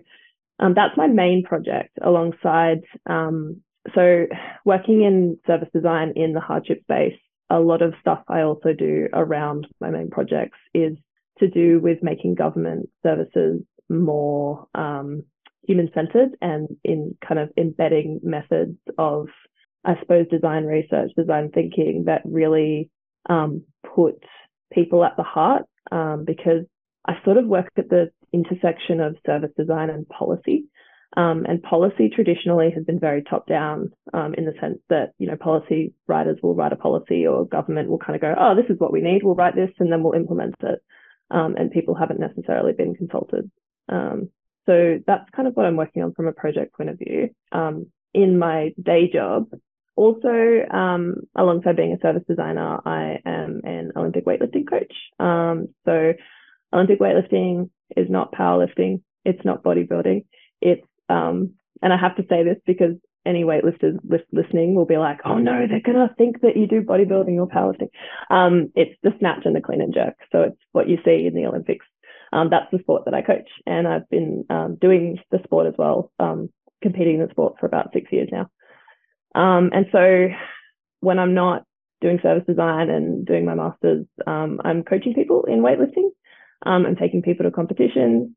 that's 0.58 0.96
my 0.96 1.06
main 1.06 1.42
project 1.42 1.98
alongside 2.02 2.80
so 3.94 4.26
working 4.64 5.02
in 5.02 5.38
service 5.46 5.68
design 5.74 6.12
in 6.16 6.32
the 6.32 6.40
hardship 6.40 6.82
space 6.82 7.18
a 7.50 7.58
lot 7.58 7.82
of 7.82 7.94
stuff 8.00 8.22
I 8.28 8.42
also 8.42 8.72
do 8.72 9.08
around 9.12 9.66
my 9.80 9.90
main 9.90 10.10
projects 10.10 10.58
is 10.72 10.96
to 11.38 11.48
do 11.48 11.80
with 11.80 11.98
making 12.02 12.36
government 12.36 12.88
services 13.02 13.60
more 13.88 14.66
um, 14.74 15.24
human 15.66 15.90
centered 15.94 16.30
and 16.40 16.68
in 16.84 17.16
kind 17.26 17.40
of 17.40 17.50
embedding 17.56 18.20
methods 18.22 18.76
of, 18.98 19.26
I 19.84 19.98
suppose, 20.00 20.26
design 20.30 20.64
research, 20.64 21.10
design 21.16 21.50
thinking 21.52 22.04
that 22.06 22.22
really 22.24 22.90
um, 23.28 23.64
put 23.94 24.22
people 24.72 25.04
at 25.04 25.16
the 25.16 25.22
heart 25.22 25.64
um, 25.90 26.24
because 26.24 26.64
I 27.06 27.14
sort 27.24 27.36
of 27.36 27.46
work 27.46 27.68
at 27.76 27.88
the 27.88 28.10
intersection 28.32 29.00
of 29.00 29.16
service 29.26 29.50
design 29.56 29.90
and 29.90 30.08
policy. 30.08 30.66
Um, 31.16 31.44
and 31.48 31.62
policy 31.62 32.08
traditionally 32.08 32.70
has 32.74 32.84
been 32.84 33.00
very 33.00 33.22
top 33.22 33.46
down 33.46 33.90
um, 34.14 34.32
in 34.34 34.44
the 34.44 34.54
sense 34.60 34.78
that, 34.90 35.12
you 35.18 35.26
know, 35.26 35.36
policy 35.36 35.92
writers 36.06 36.38
will 36.42 36.54
write 36.54 36.72
a 36.72 36.76
policy 36.76 37.26
or 37.26 37.46
government 37.46 37.88
will 37.88 37.98
kind 37.98 38.14
of 38.14 38.20
go, 38.20 38.32
oh, 38.38 38.54
this 38.54 38.70
is 38.70 38.78
what 38.78 38.92
we 38.92 39.00
need, 39.00 39.22
we'll 39.24 39.34
write 39.34 39.56
this 39.56 39.70
and 39.80 39.90
then 39.90 40.02
we'll 40.02 40.14
implement 40.14 40.54
it. 40.62 40.80
Um, 41.32 41.56
and 41.56 41.70
people 41.70 41.94
haven't 41.94 42.20
necessarily 42.20 42.72
been 42.72 42.94
consulted. 42.94 43.50
Um, 43.88 44.30
so 44.66 44.98
that's 45.04 45.28
kind 45.34 45.48
of 45.48 45.54
what 45.54 45.66
I'm 45.66 45.76
working 45.76 46.02
on 46.02 46.12
from 46.12 46.28
a 46.28 46.32
project 46.32 46.76
point 46.76 46.90
of 46.90 46.98
view. 46.98 47.30
Um, 47.50 47.86
in 48.14 48.38
my 48.38 48.72
day 48.80 49.10
job, 49.12 49.46
also, 49.96 50.64
um, 50.70 51.16
alongside 51.36 51.76
being 51.76 51.92
a 51.92 52.00
service 52.00 52.22
designer, 52.26 52.78
I 52.86 53.18
am 53.26 53.60
an 53.64 53.92
Olympic 53.96 54.24
weightlifting 54.24 54.68
coach. 54.68 54.92
so 55.18 56.12
Olympic 56.72 57.00
weightlifting 57.00 57.70
is 57.96 58.08
not 58.08 58.32
powerlifting. 58.32 59.02
It's 59.24 59.44
not 59.44 59.62
bodybuilding. 59.62 60.24
It's 60.60 60.86
um, 61.10 61.54
and 61.82 61.92
I 61.92 61.96
have 61.96 62.16
to 62.16 62.24
say 62.28 62.44
this 62.44 62.58
because 62.66 62.94
any 63.26 63.44
weightlifters 63.44 63.98
listening 64.32 64.74
will 64.74 64.86
be 64.86 64.96
like, 64.96 65.20
oh 65.24 65.38
no, 65.38 65.66
they're 65.68 65.80
gonna 65.84 66.14
think 66.16 66.40
that 66.40 66.56
you 66.56 66.66
do 66.66 66.80
bodybuilding 66.80 67.38
or 67.38 67.46
powerlifting. 67.46 67.90
Um, 68.30 68.72
it's 68.74 68.98
the 69.02 69.12
snatch 69.18 69.42
and 69.44 69.54
the 69.54 69.60
clean 69.60 69.82
and 69.82 69.92
jerk. 69.92 70.14
So 70.32 70.42
it's 70.42 70.56
what 70.72 70.88
you 70.88 70.98
see 71.04 71.26
in 71.26 71.34
the 71.34 71.46
Olympics. 71.46 71.84
Um, 72.32 72.48
that's 72.50 72.70
the 72.70 72.78
sport 72.78 73.04
that 73.06 73.14
I 73.14 73.22
coach, 73.22 73.48
and 73.66 73.88
I've 73.88 74.08
been 74.08 74.44
um, 74.50 74.78
doing 74.80 75.18
the 75.30 75.40
sport 75.44 75.66
as 75.66 75.74
well, 75.76 76.12
um, 76.20 76.48
competing 76.82 77.16
in 77.16 77.26
the 77.26 77.30
sport 77.30 77.56
for 77.58 77.66
about 77.66 77.92
six 77.92 78.10
years 78.12 78.28
now. 78.30 78.48
Um, 79.34 79.70
and 79.72 79.86
so 79.92 80.28
when 81.00 81.18
I'm 81.18 81.34
not 81.34 81.64
doing 82.00 82.20
service 82.22 82.44
design 82.46 82.88
and 82.88 83.26
doing 83.26 83.44
my 83.44 83.54
masters, 83.54 84.06
um, 84.26 84.60
I'm 84.64 84.84
coaching 84.84 85.12
people 85.14 85.44
in 85.46 85.60
weightlifting. 85.60 86.10
I'm 86.62 86.96
taking 86.96 87.22
people 87.22 87.44
to 87.44 87.50
competitions. 87.50 88.30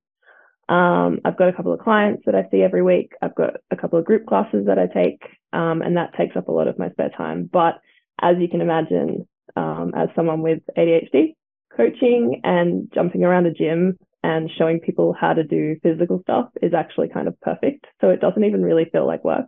Um, 0.74 1.20
I've 1.24 1.38
got 1.38 1.50
a 1.50 1.54
couple 1.54 1.72
of 1.72 1.80
clients 1.80 2.24
that 2.26 2.34
I 2.34 2.48
see 2.50 2.64
every 2.64 2.82
week. 2.82 3.12
I've 3.22 3.36
got 3.36 3.58
a 3.70 3.76
couple 3.76 4.00
of 4.00 4.06
group 4.06 4.26
classes 4.26 4.66
that 4.66 4.80
I 4.80 4.88
take, 4.88 5.22
um, 5.52 5.84
and 5.84 5.98
that 5.98 6.16
takes 6.18 6.36
up 6.36 6.48
a 6.48 6.52
lot 6.52 6.68
of 6.68 6.80
my 6.80 6.90
spare 6.90 7.12
time. 7.16 7.48
But 7.52 7.76
as 8.20 8.38
you 8.40 8.48
can 8.48 8.60
imagine, 8.60 9.28
um, 9.56 9.92
as 9.96 10.10
someone 10.16 10.42
with 10.42 10.64
ADHD, 10.76 11.36
coaching 11.78 12.42
and 12.44 12.92
jumping 12.92 13.24
around 13.24 13.46
a 13.46 13.54
gym 13.54 14.00
and 14.24 14.50
showing 14.58 14.80
people 14.80 15.14
how 15.14 15.34
to 15.34 15.44
do 15.44 15.76
physical 15.84 16.22
stuff 16.24 16.50
is 16.60 16.74
actually 16.74 17.10
kind 17.10 17.28
of 17.28 17.40
perfect. 17.42 17.86
So 18.02 18.10
it 18.10 18.20
doesn't 18.20 18.44
even 18.44 18.64
really 18.64 18.90
feel 18.92 19.06
like 19.06 19.24
work. 19.24 19.46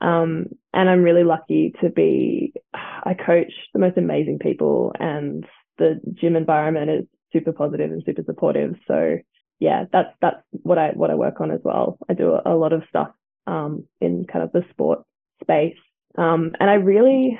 Um, 0.00 0.46
and 0.72 0.88
I'm 0.88 1.02
really 1.02 1.24
lucky 1.24 1.72
to 1.82 1.88
be, 1.88 2.52
I 2.72 3.14
coach 3.14 3.52
the 3.72 3.80
most 3.80 3.96
amazing 3.96 4.38
people 4.38 4.92
and 5.00 5.44
the 5.78 6.00
gym 6.14 6.36
environment 6.36 6.90
is 6.90 7.04
super 7.32 7.52
positive 7.52 7.90
and 7.90 8.02
super 8.06 8.22
supportive. 8.24 8.74
So 8.86 9.16
yeah, 9.58 9.84
that's, 9.92 10.10
that's 10.20 10.42
what 10.50 10.78
I, 10.78 10.90
what 10.90 11.10
I 11.10 11.14
work 11.14 11.40
on 11.40 11.50
as 11.50 11.60
well. 11.64 11.98
I 12.08 12.14
do 12.14 12.38
a, 12.44 12.54
lot 12.54 12.72
of 12.72 12.82
stuff, 12.88 13.08
um, 13.46 13.86
in 14.00 14.26
kind 14.30 14.44
of 14.44 14.52
the 14.52 14.64
sport 14.70 15.02
space. 15.42 15.76
Um, 16.18 16.52
and 16.60 16.68
I 16.70 16.74
really, 16.74 17.38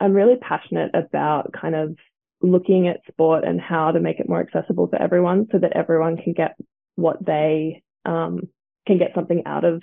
I'm 0.00 0.12
really 0.12 0.36
passionate 0.36 0.90
about 0.94 1.52
kind 1.52 1.74
of 1.74 1.96
looking 2.40 2.88
at 2.88 3.00
sport 3.08 3.44
and 3.44 3.60
how 3.60 3.92
to 3.92 4.00
make 4.00 4.18
it 4.18 4.28
more 4.28 4.40
accessible 4.40 4.88
for 4.88 5.00
everyone 5.00 5.46
so 5.52 5.58
that 5.58 5.76
everyone 5.76 6.16
can 6.16 6.32
get 6.32 6.56
what 6.96 7.24
they, 7.24 7.82
um, 8.04 8.42
can 8.86 8.98
get 8.98 9.12
something 9.14 9.42
out 9.46 9.64
of 9.64 9.82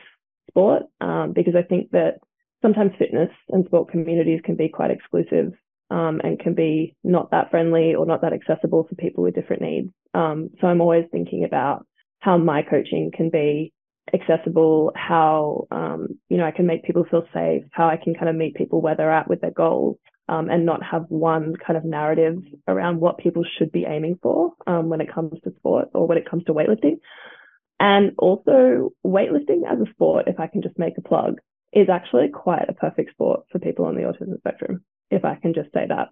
sport 0.49 0.83
um, 0.99 1.31
because 1.33 1.55
I 1.55 1.61
think 1.63 1.91
that 1.91 2.19
sometimes 2.61 2.91
fitness 2.99 3.29
and 3.49 3.65
sport 3.65 3.89
communities 3.89 4.41
can 4.43 4.55
be 4.55 4.67
quite 4.67 4.91
exclusive 4.91 5.53
um, 5.89 6.21
and 6.23 6.39
can 6.39 6.53
be 6.53 6.95
not 7.03 7.31
that 7.31 7.51
friendly 7.51 7.95
or 7.95 8.05
not 8.05 8.21
that 8.21 8.33
accessible 8.33 8.85
for 8.87 8.95
people 8.95 9.23
with 9.23 9.35
different 9.35 9.61
needs. 9.61 9.89
Um, 10.13 10.49
so 10.59 10.67
I'm 10.67 10.81
always 10.81 11.05
thinking 11.11 11.43
about 11.43 11.85
how 12.19 12.37
my 12.37 12.61
coaching 12.61 13.11
can 13.15 13.29
be 13.29 13.73
accessible, 14.13 14.91
how 14.95 15.67
um, 15.71 16.07
you 16.29 16.37
know 16.37 16.45
I 16.45 16.51
can 16.51 16.65
make 16.65 16.83
people 16.83 17.05
feel 17.09 17.25
safe, 17.33 17.63
how 17.71 17.87
I 17.87 17.97
can 17.97 18.13
kind 18.13 18.29
of 18.29 18.35
meet 18.35 18.55
people 18.55 18.81
where 18.81 18.95
they're 18.95 19.11
at 19.11 19.27
with 19.27 19.41
their 19.41 19.51
goals, 19.51 19.97
um, 20.27 20.49
and 20.49 20.65
not 20.65 20.83
have 20.83 21.05
one 21.09 21.55
kind 21.55 21.77
of 21.77 21.85
narrative 21.85 22.37
around 22.67 22.99
what 22.99 23.17
people 23.17 23.43
should 23.57 23.71
be 23.71 23.85
aiming 23.85 24.19
for 24.21 24.53
um, 24.67 24.89
when 24.89 25.01
it 25.01 25.13
comes 25.13 25.39
to 25.43 25.53
sport 25.57 25.89
or 25.93 26.07
when 26.07 26.17
it 26.17 26.29
comes 26.29 26.43
to 26.45 26.53
weightlifting. 26.53 26.99
And 27.79 28.11
also, 28.17 28.91
weightlifting 29.05 29.61
as 29.69 29.79
a 29.79 29.89
sport, 29.91 30.27
if 30.27 30.39
I 30.39 30.47
can 30.47 30.61
just 30.61 30.77
make 30.77 30.97
a 30.97 31.01
plug, 31.01 31.39
is 31.71 31.87
actually 31.89 32.29
quite 32.29 32.65
a 32.67 32.73
perfect 32.73 33.11
sport 33.11 33.41
for 33.51 33.59
people 33.59 33.85
on 33.85 33.95
the 33.95 34.01
autism 34.01 34.37
spectrum, 34.37 34.83
if 35.09 35.25
I 35.25 35.35
can 35.35 35.53
just 35.53 35.71
say 35.73 35.85
that, 35.87 36.09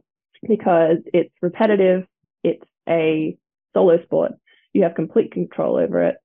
because 0.47 0.97
it's 1.13 1.33
repetitive, 1.41 2.05
it's 2.43 2.63
a 2.87 3.37
solo 3.73 4.01
sport, 4.03 4.33
you 4.73 4.83
have 4.83 4.95
complete 4.95 5.31
control 5.31 5.77
over 5.77 6.03
it. 6.03 6.15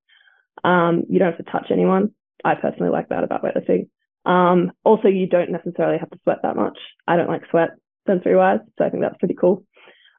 Um, 0.64 1.04
you 1.08 1.18
don't 1.18 1.34
have 1.34 1.44
to 1.44 1.50
touch 1.50 1.70
anyone. 1.70 2.10
I 2.44 2.54
personally 2.54 2.90
like 2.90 3.08
that 3.08 3.24
about 3.24 3.42
weightlifting. 3.42 3.88
Um, 4.24 4.72
also, 4.84 5.08
you 5.08 5.26
don't 5.26 5.50
necessarily 5.50 5.98
have 5.98 6.10
to 6.10 6.18
sweat 6.22 6.38
that 6.42 6.56
much. 6.56 6.78
I 7.06 7.16
don't 7.16 7.28
like 7.28 7.42
sweat 7.50 7.70
sensory 8.06 8.36
wise, 8.36 8.60
so 8.78 8.84
I 8.84 8.90
think 8.90 9.02
that's 9.02 9.18
pretty 9.18 9.34
cool. 9.34 9.64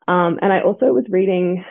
Um, 0.08 0.40
and 0.42 0.52
I 0.52 0.62
also 0.62 0.88
was 0.88 1.06
reading 1.10 1.64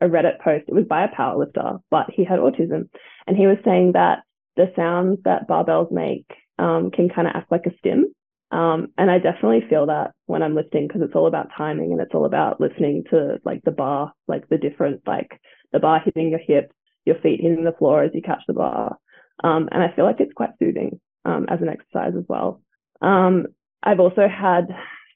a 0.00 0.06
Reddit 0.06 0.40
post. 0.40 0.64
It 0.68 0.74
was 0.74 0.84
by 0.84 1.04
a 1.04 1.08
powerlifter, 1.08 1.80
but 1.90 2.06
he 2.12 2.24
had 2.24 2.38
autism. 2.38 2.88
And 3.26 3.36
he 3.36 3.46
was 3.46 3.58
saying 3.64 3.92
that 3.92 4.20
the 4.56 4.72
sounds 4.76 5.18
that 5.24 5.48
barbells 5.48 5.90
make 5.90 6.26
um, 6.58 6.90
can 6.90 7.08
kind 7.08 7.26
of 7.26 7.34
act 7.34 7.50
like 7.50 7.66
a 7.66 7.76
stim. 7.78 8.12
Um, 8.50 8.88
and 8.98 9.10
I 9.10 9.18
definitely 9.18 9.62
feel 9.68 9.86
that 9.86 10.12
when 10.26 10.42
I'm 10.42 10.54
lifting 10.54 10.88
because 10.88 11.02
it's 11.02 11.14
all 11.14 11.28
about 11.28 11.50
timing 11.56 11.92
and 11.92 12.00
it's 12.00 12.14
all 12.14 12.24
about 12.24 12.60
listening 12.60 13.04
to 13.10 13.38
like 13.44 13.62
the 13.64 13.70
bar, 13.70 14.12
like 14.26 14.48
the 14.48 14.58
different, 14.58 15.02
like 15.06 15.40
the 15.72 15.78
bar 15.78 16.00
hitting 16.04 16.30
your 16.30 16.40
hip, 16.44 16.72
your 17.04 17.16
feet 17.20 17.40
hitting 17.40 17.64
the 17.64 17.76
floor 17.78 18.02
as 18.02 18.10
you 18.12 18.22
catch 18.22 18.42
the 18.46 18.54
bar. 18.54 18.96
Um, 19.44 19.68
and 19.70 19.82
I 19.82 19.94
feel 19.94 20.04
like 20.04 20.20
it's 20.20 20.32
quite 20.34 20.50
soothing 20.58 21.00
um, 21.24 21.46
as 21.48 21.60
an 21.62 21.68
exercise 21.68 22.12
as 22.18 22.24
well. 22.28 22.60
Um, 23.00 23.46
I've 23.82 24.00
also 24.00 24.28
had 24.28 24.66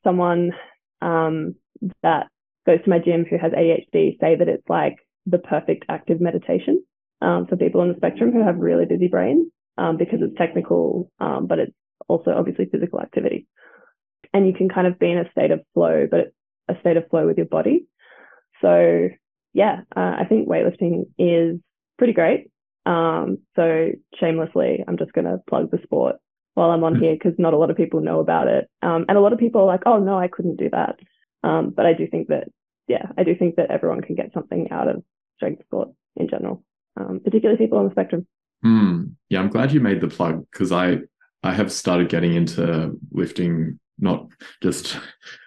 someone 0.02 0.52
um, 1.02 1.56
that 2.02 2.28
goes 2.66 2.82
to 2.84 2.90
my 2.90 2.98
gym 2.98 3.26
who 3.28 3.36
has 3.36 3.52
ADHD 3.52 4.18
say 4.20 4.36
that 4.36 4.48
it's 4.48 4.68
like 4.68 4.96
the 5.26 5.38
perfect 5.38 5.84
active 5.88 6.20
meditation 6.20 6.82
um, 7.20 7.46
for 7.46 7.56
people 7.56 7.80
on 7.80 7.88
the 7.88 7.96
spectrum 7.96 8.32
who 8.32 8.42
have 8.44 8.56
really 8.56 8.86
busy 8.86 9.08
brains 9.08 9.48
um, 9.76 9.96
because 9.96 10.20
it's 10.22 10.36
technical, 10.38 11.10
um, 11.20 11.46
but 11.46 11.58
it's 11.58 11.74
also 12.08 12.32
obviously 12.32 12.66
physical 12.66 13.00
activity. 13.00 13.46
And 14.32 14.46
you 14.46 14.52
can 14.52 14.68
kind 14.68 14.86
of 14.86 14.98
be 14.98 15.10
in 15.10 15.18
a 15.18 15.30
state 15.30 15.50
of 15.50 15.60
flow, 15.74 16.06
but 16.10 16.32
a 16.68 16.78
state 16.80 16.96
of 16.96 17.08
flow 17.08 17.26
with 17.26 17.36
your 17.36 17.46
body. 17.46 17.86
So 18.60 19.08
yeah, 19.52 19.82
uh, 19.96 20.14
I 20.18 20.24
think 20.28 20.48
weightlifting 20.48 21.06
is 21.18 21.60
pretty 21.98 22.12
great. 22.12 22.50
Um, 22.86 23.38
so 23.56 23.90
shamelessly, 24.18 24.84
I'm 24.86 24.98
just 24.98 25.12
going 25.12 25.26
to 25.26 25.40
plug 25.48 25.70
the 25.70 25.78
sport 25.82 26.16
while 26.54 26.70
I'm 26.70 26.84
on 26.84 26.96
hmm. 26.96 27.02
here 27.02 27.14
because 27.14 27.34
not 27.38 27.54
a 27.54 27.58
lot 27.58 27.70
of 27.70 27.76
people 27.76 28.00
know 28.00 28.20
about 28.20 28.48
it. 28.48 28.68
Um, 28.82 29.04
and 29.08 29.16
a 29.16 29.20
lot 29.20 29.32
of 29.32 29.38
people 29.38 29.62
are 29.62 29.66
like, 29.66 29.82
oh 29.86 29.98
no, 29.98 30.18
I 30.18 30.28
couldn't 30.28 30.56
do 30.56 30.68
that. 30.70 30.98
Um, 31.42 31.72
but 31.74 31.86
I 31.86 31.92
do 31.92 32.06
think 32.06 32.28
that, 32.28 32.48
yeah, 32.88 33.06
I 33.16 33.22
do 33.22 33.34
think 33.34 33.56
that 33.56 33.70
everyone 33.70 34.02
can 34.02 34.14
get 34.14 34.32
something 34.32 34.70
out 34.70 34.88
of 34.88 35.02
strength 35.36 35.62
sport 35.64 35.90
in 36.16 36.28
general, 36.28 36.64
um, 36.96 37.20
particularly 37.22 37.58
people 37.58 37.78
on 37.78 37.86
the 37.86 37.90
spectrum. 37.90 38.26
Mm, 38.64 39.12
yeah, 39.28 39.40
I'm 39.40 39.50
glad 39.50 39.72
you 39.72 39.80
made 39.80 40.00
the 40.00 40.08
plug 40.08 40.46
because 40.50 40.72
I 40.72 41.00
I 41.44 41.52
have 41.52 41.70
started 41.70 42.08
getting 42.08 42.34
into 42.34 42.98
lifting, 43.12 43.78
not 43.98 44.28
just 44.62 44.98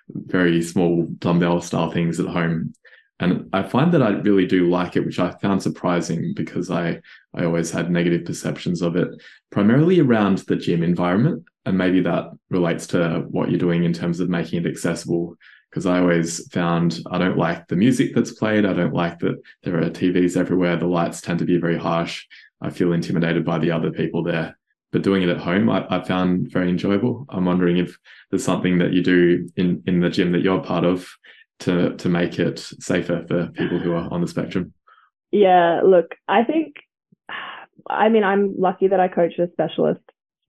very 0.10 0.62
small 0.62 1.08
dumbbell 1.18 1.60
style 1.60 1.92
things 1.92 2.20
at 2.20 2.28
home. 2.28 2.74
And 3.20 3.50
I 3.52 3.64
find 3.64 3.92
that 3.94 4.04
I 4.04 4.10
really 4.10 4.46
do 4.46 4.70
like 4.70 4.96
it, 4.96 5.04
which 5.04 5.18
I 5.18 5.32
found 5.42 5.64
surprising 5.64 6.34
because 6.36 6.70
I, 6.70 7.02
I 7.34 7.46
always 7.46 7.72
had 7.72 7.90
negative 7.90 8.26
perceptions 8.26 8.84
of 8.84 8.96
it, 8.96 9.08
primarily 9.52 10.00
around 10.00 10.38
the 10.40 10.56
gym 10.56 10.84
environment. 10.84 11.44
And 11.66 11.80
maybe 11.80 12.02
that 12.02 12.26
relates 12.52 12.86
to 12.88 13.26
what 13.30 13.50
you're 13.50 13.60
doing 13.60 13.84
in 13.84 13.92
terms 13.92 14.20
of 14.20 14.30
making 14.30 14.64
it 14.64 14.70
accessible 14.70 15.36
because 15.72 15.88
I 15.88 16.00
always 16.00 16.48
found 16.50 17.00
I 17.12 17.18
don't 17.18 17.38
like 17.38 17.68
the 17.68 17.76
music 17.76 18.14
that's 18.14 18.34
played. 18.34 18.68
I 18.68 18.74
don't 18.74 18.94
like 18.94 19.18
that 19.20 19.42
there 19.64 19.82
are 19.82 19.90
TVs 19.90 20.38
everywhere. 20.38 20.78
The 20.78 20.86
lights 20.86 21.22
tend 21.22 21.40
to 21.40 21.46
be 21.46 21.58
very 21.58 21.78
harsh. 21.78 22.24
I 22.62 22.70
feel 22.70 22.94
intimidated 22.94 23.44
by 23.44 23.58
the 23.58 23.72
other 23.72 23.92
people 23.92 24.22
there. 24.22 24.56
But 24.91 25.04
doing 25.04 25.23
it 25.23 25.30
at 25.30 25.38
home, 25.38 25.69
I, 25.69 25.86
I 25.89 26.04
found 26.04 26.50
very 26.50 26.69
enjoyable. 26.69 27.26
I'm 27.30 27.45
wondering 27.45 27.78
if 27.78 27.97
there's 28.30 28.43
something 28.43 28.78
that 28.78 28.93
you 28.93 29.04
do 29.04 29.47
in, 29.56 29.84
in 29.86 30.00
the 30.00 30.10
gym 30.10 30.32
that 30.32 30.41
you're 30.41 30.62
part 30.62 30.86
of 30.86 31.10
to 31.60 31.95
to 31.97 32.10
make 32.10 32.39
it 32.39 32.60
safer 32.60 33.26
for 33.28 33.47
people 33.47 33.80
who 33.80 33.93
are 33.93 34.12
on 34.12 34.21
the 34.21 34.28
spectrum. 34.28 34.73
Yeah, 35.32 35.82
look, 35.84 36.15
I 36.28 36.43
think 36.43 36.76
I 37.89 38.10
mean 38.10 38.23
I'm 38.23 38.56
lucky 38.58 38.88
that 38.88 39.00
I 39.00 39.08
coach 39.08 39.34
a 39.39 39.52
specialist 39.52 40.02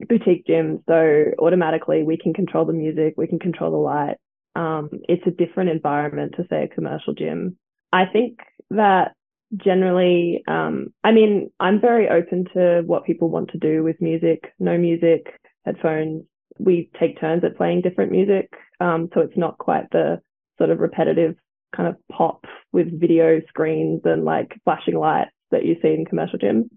boutique 0.08 0.46
gym, 0.46 0.84
so 0.88 1.24
automatically 1.38 2.04
we 2.04 2.16
can 2.16 2.32
control 2.32 2.64
the 2.64 2.72
music, 2.72 3.14
we 3.16 3.26
can 3.26 3.38
control 3.38 3.72
the 3.72 3.76
light, 3.78 4.16
um, 4.58 4.90
it's 5.08 5.26
a 5.26 5.30
different 5.30 5.70
environment 5.70 6.34
to 6.36 6.46
say 6.50 6.64
a 6.64 6.68
commercial 6.68 7.14
gym. 7.14 7.56
I 7.92 8.06
think 8.06 8.40
that 8.70 9.12
generally, 9.56 10.42
um, 10.46 10.88
I 11.04 11.12
mean, 11.12 11.50
I'm 11.58 11.80
very 11.80 12.08
open 12.08 12.46
to 12.54 12.82
what 12.84 13.04
people 13.04 13.28
want 13.30 13.50
to 13.50 13.58
do 13.58 13.82
with 13.82 14.00
music, 14.00 14.52
no 14.58 14.76
music, 14.76 15.26
headphones. 15.64 16.24
We 16.58 16.90
take 16.98 17.20
turns 17.20 17.44
at 17.44 17.56
playing 17.56 17.82
different 17.82 18.12
music. 18.12 18.52
Um, 18.80 19.08
so 19.14 19.20
it's 19.20 19.36
not 19.36 19.58
quite 19.58 19.90
the 19.90 20.20
sort 20.58 20.70
of 20.70 20.80
repetitive 20.80 21.36
kind 21.74 21.88
of 21.88 21.96
pop 22.10 22.44
with 22.72 23.00
video 23.00 23.40
screens 23.48 24.00
and 24.04 24.24
like 24.24 24.58
flashing 24.64 24.96
lights 24.96 25.30
that 25.50 25.64
you 25.64 25.76
see 25.82 25.88
in 25.88 26.04
commercial 26.04 26.38
gyms. 26.38 26.68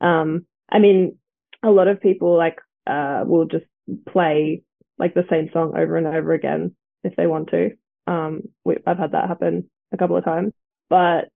Um, 0.00 0.46
I 0.70 0.78
mean, 0.78 1.18
a 1.62 1.70
lot 1.70 1.88
of 1.88 2.00
people 2.00 2.36
like 2.36 2.58
uh, 2.86 3.24
will 3.26 3.46
just 3.46 3.64
play 4.08 4.62
like 4.98 5.14
the 5.14 5.26
same 5.30 5.48
song 5.52 5.72
over 5.76 5.96
and 5.96 6.06
over 6.06 6.32
again 6.32 6.74
if 7.04 7.16
they 7.16 7.26
want 7.26 7.50
to. 7.50 7.70
Um, 8.06 8.42
we, 8.64 8.76
I've 8.86 8.98
had 8.98 9.12
that 9.12 9.28
happen 9.28 9.68
a 9.92 9.96
couple 9.96 10.16
of 10.16 10.24
times, 10.24 10.52
but 10.88 11.28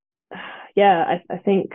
yeah, 0.74 1.04
I, 1.06 1.34
I 1.34 1.38
think 1.38 1.72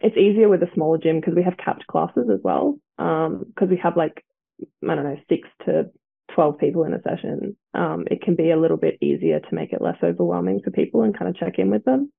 it's 0.00 0.16
easier 0.16 0.48
with 0.48 0.62
a 0.62 0.70
smaller 0.74 0.98
gym 0.98 1.20
because 1.20 1.34
we 1.34 1.42
have 1.42 1.56
capped 1.56 1.86
classes 1.86 2.28
as 2.32 2.40
well. 2.42 2.78
Um, 2.98 3.44
because 3.46 3.68
we 3.70 3.80
have 3.82 3.96
like 3.96 4.24
I 4.58 4.94
don't 4.94 5.04
know 5.04 5.16
six 5.28 5.48
to 5.66 5.90
12 6.34 6.58
people 6.58 6.84
in 6.84 6.94
a 6.94 7.02
session, 7.02 7.56
um, 7.74 8.04
it 8.10 8.22
can 8.22 8.34
be 8.34 8.50
a 8.50 8.58
little 8.58 8.76
bit 8.76 8.98
easier 9.00 9.40
to 9.40 9.54
make 9.54 9.72
it 9.72 9.82
less 9.82 9.96
overwhelming 10.02 10.60
for 10.62 10.70
people 10.70 11.02
and 11.02 11.16
kind 11.16 11.28
of 11.28 11.36
check 11.36 11.58
in 11.58 11.70
with 11.70 11.84
them. 11.84 12.12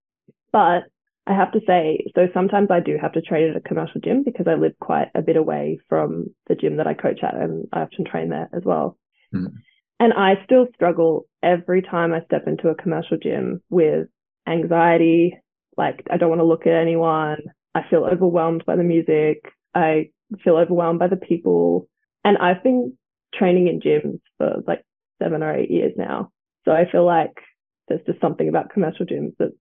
But 0.52 0.84
I 1.28 1.36
have 1.36 1.52
to 1.54 1.62
say, 1.68 2.06
so 2.16 2.28
sometimes 2.34 2.70
I 2.72 2.80
do 2.80 2.98
have 3.02 3.14
to 3.14 3.22
train 3.22 3.50
at 3.50 3.56
a 3.56 3.62
commercial 3.62 4.02
gym 4.02 4.24
because 4.24 4.48
I 4.48 4.56
live 4.56 4.74
quite 4.80 5.10
a 5.16 5.22
bit 5.22 5.38
away 5.38 5.80
from 5.88 6.28
the 6.48 6.56
gym 6.56 6.78
that 6.78 6.88
I 6.88 6.94
coach 6.94 7.20
at, 7.24 7.36
and 7.36 7.68
I 7.72 7.82
often 7.82 8.06
train 8.06 8.30
there 8.30 8.50
as 8.54 8.64
well. 8.66 8.98
Mm. 9.34 9.54
And 10.00 10.14
I 10.14 10.44
still 10.46 10.68
struggle 10.74 11.28
every 11.44 11.84
time 11.84 12.12
I 12.12 12.26
step 12.26 12.48
into 12.48 12.70
a 12.70 12.76
commercial 12.76 13.18
gym 13.18 13.62
with 13.70 14.08
anxiety. 14.48 15.38
Like, 15.78 16.04
I 16.12 16.18
don't 16.18 16.30
want 16.30 16.40
to 16.40 16.46
look 16.46 16.68
at 16.68 16.74
anyone. 16.74 17.38
I 17.74 17.82
feel 17.90 18.04
overwhelmed 18.04 18.66
by 18.66 18.76
the 18.76 18.84
music. 18.84 19.44
I 19.74 20.10
feel 20.44 20.58
overwhelmed 20.58 21.00
by 21.00 21.08
the 21.08 21.16
people. 21.16 21.88
And 22.24 22.38
I've 22.38 22.64
been 22.64 22.98
training 23.34 23.68
in 23.68 23.80
gyms 23.80 24.20
for 24.38 24.62
like 24.68 24.84
seven 25.22 25.44
or 25.44 25.56
eight 25.56 25.72
years 25.72 25.94
now. 25.98 26.32
So 26.66 26.72
I 26.72 26.90
feel 26.92 27.06
like 27.06 27.34
there's 27.88 28.06
just 28.06 28.22
something 28.22 28.48
about 28.48 28.70
commercial 28.70 29.06
gyms 29.06 29.34
that's 29.40 29.54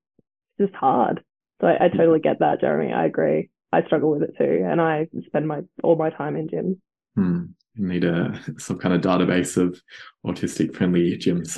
just 0.60 0.74
hard. 0.74 1.22
So 1.60 1.68
I, 1.68 1.86
I 1.86 1.88
totally 1.88 2.20
get 2.20 2.40
that, 2.40 2.60
Jeremy. 2.60 2.92
I 2.92 3.06
agree. 3.06 3.50
I 3.72 3.82
struggle 3.84 4.10
with 4.10 4.22
it 4.22 4.34
too. 4.36 4.66
And 4.66 4.80
I 4.80 5.08
spend 5.26 5.46
my 5.46 5.60
all 5.82 5.96
my 5.96 6.10
time 6.10 6.36
in 6.36 6.48
gyms. 6.48 6.78
Hmm. 7.14 7.44
You 7.74 7.86
need 7.86 8.04
a 8.04 8.38
some 8.58 8.78
kind 8.78 8.94
of 8.94 9.00
database 9.00 9.56
of 9.56 9.80
autistic 10.26 10.74
friendly 10.74 11.16
gyms. 11.16 11.56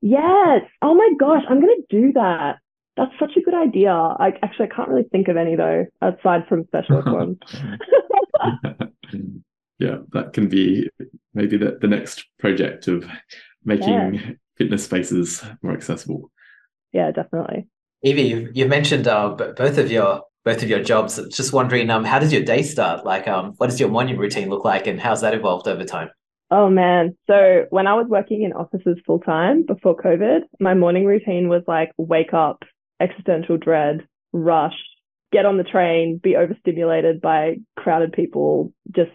Yes. 0.00 0.62
Oh 0.80 0.94
my 0.94 1.10
gosh, 1.18 1.42
I'm 1.48 1.60
gonna 1.60 1.74
do 1.88 2.12
that. 2.14 2.56
That's 2.96 3.12
such 3.18 3.36
a 3.36 3.40
good 3.40 3.54
idea. 3.54 3.90
I 3.90 4.32
actually 4.42 4.66
I 4.70 4.74
can't 4.74 4.88
really 4.88 5.08
think 5.10 5.28
of 5.28 5.36
any 5.36 5.56
though, 5.56 5.86
aside 6.00 6.46
from 6.48 6.66
specialist 6.66 7.08
ones. 7.12 7.38
yeah, 9.78 9.98
that 10.12 10.32
can 10.32 10.48
be 10.48 10.88
maybe 11.34 11.56
the, 11.56 11.78
the 11.80 11.88
next 11.88 12.24
project 12.38 12.88
of 12.88 13.06
making 13.64 14.14
yeah. 14.14 14.30
fitness 14.58 14.84
spaces 14.84 15.42
more 15.62 15.72
accessible. 15.72 16.30
Yeah, 16.92 17.10
definitely. 17.10 17.68
Evie, 18.02 18.22
you've, 18.22 18.56
you've 18.56 18.68
mentioned 18.68 19.08
uh, 19.08 19.30
both 19.30 19.78
of 19.78 19.90
your 19.90 20.22
both 20.44 20.62
of 20.62 20.68
your 20.68 20.82
jobs. 20.82 21.20
Just 21.34 21.52
wondering, 21.52 21.88
um, 21.88 22.04
how 22.04 22.18
does 22.18 22.32
your 22.32 22.42
day 22.42 22.62
start? 22.62 23.04
Like, 23.04 23.28
um, 23.28 23.54
what 23.58 23.70
does 23.70 23.78
your 23.78 23.88
morning 23.88 24.18
routine 24.18 24.50
look 24.50 24.64
like, 24.64 24.86
and 24.86 25.00
how's 25.00 25.20
that 25.20 25.34
evolved 25.34 25.68
over 25.68 25.84
time? 25.84 26.10
Oh 26.50 26.68
man. 26.68 27.16
So 27.26 27.64
when 27.70 27.86
I 27.86 27.94
was 27.94 28.06
working 28.08 28.42
in 28.42 28.52
offices 28.52 28.98
full 29.06 29.20
time 29.20 29.64
before 29.64 29.96
COVID, 29.96 30.40
my 30.60 30.74
morning 30.74 31.06
routine 31.06 31.48
was 31.48 31.62
like 31.66 31.92
wake 31.96 32.34
up, 32.34 32.62
existential 33.02 33.56
dread, 33.56 34.06
rush, 34.32 34.76
get 35.32 35.46
on 35.46 35.56
the 35.56 35.64
train, 35.64 36.20
be 36.22 36.36
overstimulated 36.36 37.20
by 37.20 37.56
crowded 37.76 38.12
people, 38.12 38.72
just 38.94 39.10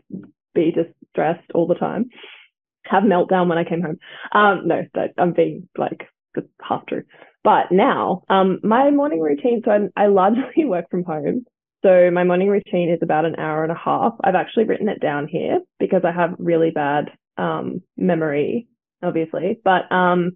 be 0.54 0.72
just 0.76 0.90
stressed 1.12 1.50
all 1.54 1.68
the 1.68 1.76
time, 1.76 2.10
have 2.86 3.04
meltdown 3.04 3.48
when 3.48 3.58
I 3.58 3.64
came 3.64 3.82
home. 3.82 3.98
Um, 4.32 4.68
no, 4.68 4.84
I'm 5.18 5.34
being 5.34 5.68
like 5.78 6.08
half 6.62 6.86
true. 6.88 7.04
But 7.44 7.72
now, 7.72 8.24
um, 8.30 8.60
my 8.64 8.92
morning 8.92 9.22
routine, 9.22 9.62
so 9.64 9.72
I, 9.72 10.04
I 10.04 10.08
largely 10.08 10.66
work 10.66 10.90
from 10.90 11.04
home. 11.04 11.46
So 11.84 12.10
my 12.12 12.24
morning 12.24 12.50
routine 12.50 12.90
is 12.90 13.00
about 13.02 13.26
an 13.26 13.36
hour 13.38 13.64
and 13.64 13.72
a 13.72 13.76
half. 13.76 14.14
I've 14.24 14.36
actually 14.36 14.66
written 14.66 14.90
it 14.90 15.00
down 15.00 15.28
here 15.28 15.60
because 15.80 16.02
I 16.04 16.12
have 16.12 16.36
really 16.40 16.72
bad 16.72 17.12
um, 17.38 17.82
memory, 17.96 18.68
obviously. 19.04 19.60
But 19.64 19.90
um, 19.92 20.32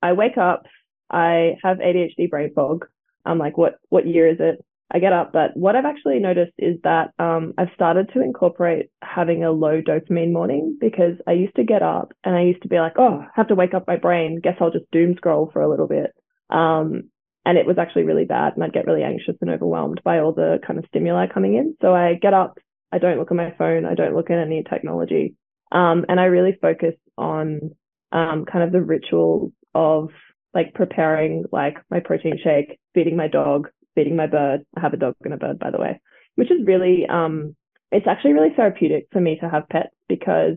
I 0.00 0.12
wake 0.12 0.38
up, 0.38 0.66
I 1.10 1.56
have 1.62 1.78
ADHD 1.78 2.28
brain 2.28 2.52
fog. 2.54 2.86
I'm 3.24 3.38
like, 3.38 3.56
what 3.56 3.78
what 3.88 4.06
year 4.06 4.28
is 4.28 4.38
it? 4.40 4.64
I 4.90 5.00
get 5.00 5.12
up, 5.12 5.32
but 5.32 5.54
what 5.54 5.76
I've 5.76 5.84
actually 5.84 6.18
noticed 6.18 6.54
is 6.56 6.76
that 6.82 7.12
um, 7.18 7.52
I've 7.58 7.68
started 7.74 8.10
to 8.14 8.22
incorporate 8.22 8.90
having 9.02 9.44
a 9.44 9.50
low 9.50 9.82
dopamine 9.82 10.32
morning 10.32 10.78
because 10.80 11.14
I 11.26 11.32
used 11.32 11.56
to 11.56 11.64
get 11.64 11.82
up 11.82 12.12
and 12.24 12.34
I 12.34 12.42
used 12.42 12.62
to 12.62 12.68
be 12.68 12.78
like, 12.78 12.94
oh, 12.96 13.20
I 13.20 13.28
have 13.34 13.48
to 13.48 13.54
wake 13.54 13.74
up 13.74 13.86
my 13.86 13.96
brain. 13.96 14.40
Guess 14.42 14.56
I'll 14.60 14.70
just 14.70 14.90
doom 14.90 15.14
scroll 15.16 15.50
for 15.52 15.60
a 15.60 15.68
little 15.68 15.88
bit. 15.88 16.14
Um, 16.48 17.10
and 17.44 17.58
it 17.58 17.66
was 17.66 17.76
actually 17.78 18.04
really 18.04 18.24
bad. 18.24 18.54
And 18.54 18.64
I'd 18.64 18.72
get 18.72 18.86
really 18.86 19.02
anxious 19.02 19.36
and 19.42 19.50
overwhelmed 19.50 20.00
by 20.04 20.20
all 20.20 20.32
the 20.32 20.58
kind 20.66 20.78
of 20.78 20.86
stimuli 20.88 21.26
coming 21.26 21.54
in. 21.54 21.76
So 21.82 21.94
I 21.94 22.14
get 22.14 22.32
up, 22.32 22.58
I 22.90 22.96
don't 22.96 23.18
look 23.18 23.30
at 23.30 23.36
my 23.36 23.54
phone, 23.58 23.84
I 23.84 23.94
don't 23.94 24.16
look 24.16 24.30
at 24.30 24.38
any 24.38 24.62
technology. 24.62 25.34
Um, 25.70 26.06
and 26.08 26.18
I 26.18 26.24
really 26.24 26.56
focus 26.60 26.94
on 27.18 27.72
um, 28.10 28.46
kind 28.50 28.64
of 28.64 28.72
the 28.72 28.80
rituals 28.80 29.52
of 29.74 30.08
like 30.54 30.74
preparing 30.74 31.44
like 31.52 31.76
my 31.90 32.00
protein 32.00 32.38
shake, 32.42 32.78
feeding 32.94 33.16
my 33.16 33.28
dog, 33.28 33.68
feeding 33.94 34.16
my 34.16 34.26
bird. 34.26 34.64
I 34.76 34.80
have 34.80 34.94
a 34.94 34.98
dog 34.98 35.14
and 35.24 35.34
a 35.34 35.36
bird, 35.36 35.58
by 35.58 35.70
the 35.70 35.78
way, 35.78 36.00
which 36.36 36.50
is 36.50 36.66
really, 36.66 37.06
um, 37.08 37.54
it's 37.90 38.06
actually 38.06 38.32
really 38.32 38.54
therapeutic 38.54 39.08
for 39.12 39.20
me 39.20 39.38
to 39.40 39.48
have 39.48 39.68
pets 39.68 39.94
because, 40.08 40.56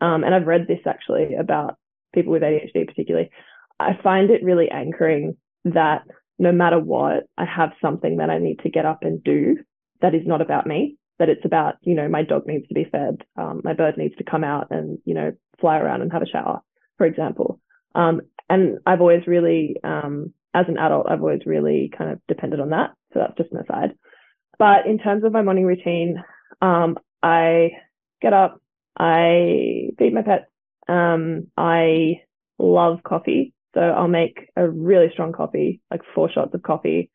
um, 0.00 0.24
and 0.24 0.34
I've 0.34 0.46
read 0.46 0.66
this 0.66 0.80
actually 0.86 1.34
about 1.34 1.76
people 2.14 2.32
with 2.32 2.42
ADHD 2.42 2.86
particularly. 2.86 3.30
I 3.78 3.98
find 4.02 4.30
it 4.30 4.44
really 4.44 4.70
anchoring 4.70 5.36
that 5.64 6.02
no 6.38 6.52
matter 6.52 6.78
what, 6.78 7.24
I 7.36 7.44
have 7.44 7.70
something 7.82 8.16
that 8.16 8.30
I 8.30 8.38
need 8.38 8.60
to 8.60 8.70
get 8.70 8.86
up 8.86 9.00
and 9.02 9.22
do 9.22 9.58
that 10.00 10.14
is 10.14 10.26
not 10.26 10.40
about 10.40 10.66
me, 10.66 10.96
that 11.18 11.28
it's 11.28 11.44
about, 11.44 11.74
you 11.82 11.94
know, 11.94 12.08
my 12.08 12.22
dog 12.22 12.46
needs 12.46 12.66
to 12.68 12.74
be 12.74 12.84
fed, 12.90 13.22
um, 13.36 13.60
my 13.62 13.74
bird 13.74 13.98
needs 13.98 14.16
to 14.16 14.24
come 14.24 14.42
out 14.42 14.68
and, 14.70 14.98
you 15.04 15.14
know, 15.14 15.32
fly 15.60 15.78
around 15.78 16.00
and 16.00 16.12
have 16.12 16.22
a 16.22 16.26
shower, 16.26 16.60
for 16.96 17.06
example. 17.06 17.60
Um, 17.94 18.22
and 18.50 18.78
I've 18.84 19.00
always 19.00 19.26
really, 19.26 19.76
um, 19.84 20.34
as 20.52 20.66
an 20.68 20.76
adult, 20.78 21.06
I've 21.08 21.22
always 21.22 21.46
really 21.46 21.90
kind 21.96 22.10
of 22.10 22.20
depended 22.28 22.60
on 22.60 22.70
that. 22.70 22.90
So 23.12 23.20
that's 23.20 23.36
just 23.38 23.52
an 23.52 23.58
aside. 23.58 23.94
But 24.58 24.86
in 24.86 24.98
terms 24.98 25.24
of 25.24 25.32
my 25.32 25.42
morning 25.42 25.64
routine, 25.64 26.22
um, 26.60 26.98
I 27.22 27.70
get 28.20 28.32
up, 28.32 28.60
I 28.98 29.90
feed 29.98 30.12
my 30.12 30.22
pets, 30.22 30.46
um, 30.88 31.46
I 31.56 32.22
love 32.58 33.02
coffee. 33.02 33.54
So 33.74 33.80
I'll 33.80 34.08
make 34.08 34.50
a 34.56 34.68
really 34.68 35.10
strong 35.12 35.32
coffee, 35.32 35.80
like 35.90 36.02
four 36.14 36.30
shots 36.30 36.52
of 36.54 36.62
coffee. 36.62 37.10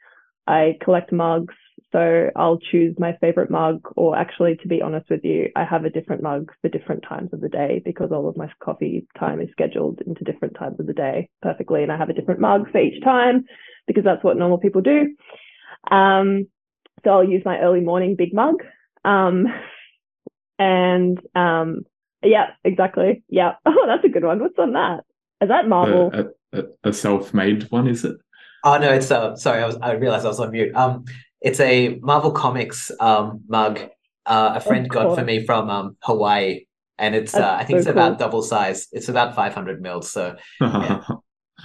I 0.48 0.78
collect 0.82 1.12
mugs. 1.12 1.54
So 1.92 2.30
I'll 2.36 2.58
choose 2.58 2.96
my 3.00 3.18
favorite 3.22 3.50
mug, 3.50 3.82
or 3.96 4.18
actually, 4.18 4.58
to 4.58 4.68
be 4.68 4.82
honest 4.82 5.10
with 5.10 5.24
you, 5.24 5.50
I 5.56 5.64
have 5.64 5.86
a 5.86 5.90
different 5.90 6.24
mug 6.24 6.52
for 6.62 6.70
different 6.70 7.04
times 7.08 7.32
of 7.32 7.42
the 7.42 7.50
day 7.50 7.82
because 7.84 8.12
all 8.12 8.28
of 8.28 8.38
my 8.38 8.50
coffee 8.60 9.08
time 9.18 9.42
is 9.42 9.50
scheduled 9.52 10.02
into 10.06 10.24
different 10.24 10.56
times 10.58 10.80
of 10.80 10.88
the 10.88 10.94
day 10.94 11.30
perfectly. 11.42 11.84
And 11.84 11.92
I 11.92 11.98
have 11.98 12.10
a 12.10 12.14
different 12.14 12.40
mug 12.40 12.72
for 12.72 12.80
each 12.80 13.02
time 13.04 13.46
because 13.88 14.04
that's 14.04 14.24
what 14.24 14.38
normal 14.38 14.58
people 14.58 14.82
do. 14.82 15.16
Um, 15.90 16.48
so 17.04 17.12
I'll 17.12 17.24
use 17.24 17.44
my 17.46 17.60
early 17.60 17.82
morning 17.82 18.16
big 18.16 18.34
mug. 18.34 18.56
Um, 19.04 19.46
and 20.60 21.20
um, 21.36 21.82
yeah, 22.24 22.48
exactly. 22.64 23.24
Yeah. 23.30 23.54
Oh, 23.66 23.86
that's 23.88 24.06
a 24.06 24.10
good 24.10 24.24
one. 24.24 24.40
What's 24.40 24.58
on 24.58 24.74
that? 24.74 25.04
Is 25.42 25.50
that 25.50 25.68
Marvel? 25.68 26.12
Uh, 26.14 26.24
a, 26.54 26.90
a 26.90 26.94
self-made 26.94 27.64
one, 27.72 27.88
is 27.88 28.06
it? 28.06 28.18
Oh 28.64 28.78
no, 28.80 28.92
it's 28.92 29.12
uh 29.12 29.36
sorry, 29.36 29.62
I 29.62 29.68
was 29.68 29.78
I 29.80 29.92
realized 29.92 30.26
I 30.26 30.30
was 30.30 30.40
on 30.40 30.52
mute. 30.52 30.76
Um 30.76 31.06
it's 31.42 31.60
a 31.60 32.00
Marvel 32.02 32.32
Comics 32.32 32.92
um 33.00 33.42
mug 33.48 33.80
uh, 34.26 34.54
a 34.56 34.60
friend 34.60 34.90
got 34.90 35.16
for 35.16 35.24
me 35.24 35.46
from 35.46 35.70
um 35.70 35.98
Hawaii. 36.02 36.66
And 36.98 37.14
it's 37.14 37.36
uh, 37.36 37.58
I 37.60 37.66
think 37.66 37.76
so 37.76 37.78
it's 37.78 37.86
cool. 37.88 37.92
about 37.92 38.20
double 38.20 38.42
size. 38.42 38.88
It's 38.94 39.10
about 39.10 39.36
500 39.36 39.82
mils. 39.82 40.12
So 40.12 40.36
yeah. 40.62 41.04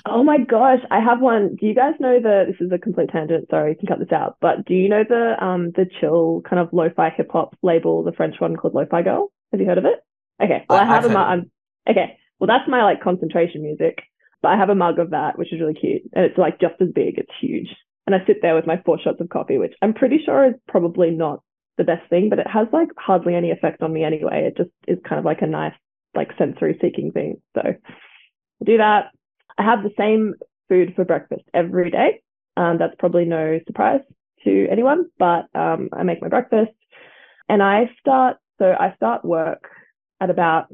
Oh 0.06 0.22
my 0.22 0.38
gosh, 0.38 0.78
I 0.90 1.00
have 1.00 1.20
one. 1.20 1.56
Do 1.56 1.66
you 1.66 1.74
guys 1.74 1.94
know 1.98 2.20
the? 2.20 2.44
This 2.46 2.64
is 2.64 2.72
a 2.72 2.78
complete 2.78 3.10
tangent. 3.10 3.48
Sorry, 3.50 3.72
you 3.72 3.76
can 3.76 3.88
cut 3.88 3.98
this 3.98 4.12
out. 4.12 4.36
But 4.40 4.64
do 4.64 4.72
you 4.72 4.88
know 4.88 5.02
the 5.06 5.34
um 5.44 5.72
the 5.72 5.84
chill 6.00 6.42
kind 6.48 6.60
of 6.60 6.72
lo-fi 6.72 7.10
hip 7.10 7.28
hop 7.30 7.56
label, 7.62 8.04
the 8.04 8.12
French 8.12 8.36
one 8.38 8.56
called 8.56 8.72
Lo-Fi 8.72 9.02
Girl? 9.02 9.32
Have 9.50 9.60
you 9.60 9.66
heard 9.66 9.78
of 9.78 9.84
it? 9.84 9.98
Okay, 10.42 10.64
well 10.68 10.78
I, 10.78 10.82
I 10.82 10.86
have 10.86 11.04
a 11.04 11.08
mug. 11.10 11.40
Okay, 11.88 12.16
well 12.38 12.46
that's 12.46 12.68
my 12.68 12.84
like 12.84 13.02
concentration 13.02 13.62
music. 13.62 13.98
But 14.42 14.50
I 14.50 14.56
have 14.56 14.70
a 14.70 14.74
mug 14.74 15.00
of 15.00 15.10
that, 15.10 15.36
which 15.36 15.52
is 15.52 15.60
really 15.60 15.74
cute. 15.74 16.02
And 16.14 16.24
it's 16.24 16.38
like 16.38 16.60
just 16.60 16.80
as 16.80 16.88
big, 16.94 17.18
it's 17.18 17.32
huge. 17.40 17.68
And 18.10 18.20
I 18.20 18.26
sit 18.26 18.42
there 18.42 18.56
with 18.56 18.66
my 18.66 18.82
four 18.84 18.98
shots 18.98 19.20
of 19.20 19.28
coffee, 19.28 19.56
which 19.56 19.74
I'm 19.82 19.94
pretty 19.94 20.20
sure 20.24 20.44
is 20.44 20.54
probably 20.66 21.10
not 21.10 21.42
the 21.78 21.84
best 21.84 22.08
thing, 22.10 22.28
but 22.28 22.40
it 22.40 22.46
has 22.48 22.66
like 22.72 22.88
hardly 22.98 23.36
any 23.36 23.52
effect 23.52 23.82
on 23.82 23.92
me 23.92 24.02
anyway. 24.02 24.48
It 24.48 24.56
just 24.56 24.70
is 24.88 24.98
kind 25.08 25.20
of 25.20 25.24
like 25.24 25.42
a 25.42 25.46
nice, 25.46 25.74
like 26.16 26.30
sensory 26.36 26.76
seeking 26.80 27.12
thing. 27.12 27.40
So 27.54 27.62
I 27.64 28.64
do 28.64 28.78
that. 28.78 29.12
I 29.58 29.62
have 29.62 29.84
the 29.84 29.92
same 29.96 30.34
food 30.68 30.94
for 30.96 31.04
breakfast 31.04 31.42
every 31.54 31.92
day. 31.92 32.20
Um, 32.56 32.78
that's 32.78 32.96
probably 32.98 33.26
no 33.26 33.60
surprise 33.68 34.00
to 34.42 34.66
anyone, 34.68 35.06
but 35.18 35.46
um, 35.54 35.88
I 35.92 36.02
make 36.02 36.20
my 36.20 36.28
breakfast 36.28 36.72
and 37.48 37.62
I 37.62 37.90
start, 38.00 38.38
so 38.58 38.74
I 38.78 38.92
start 38.96 39.24
work 39.24 39.68
at 40.20 40.30
about 40.30 40.66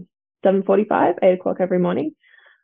7.45, 0.45 1.17
8 1.23 1.33
o'clock 1.35 1.57
every 1.61 1.81
morning. 1.81 2.13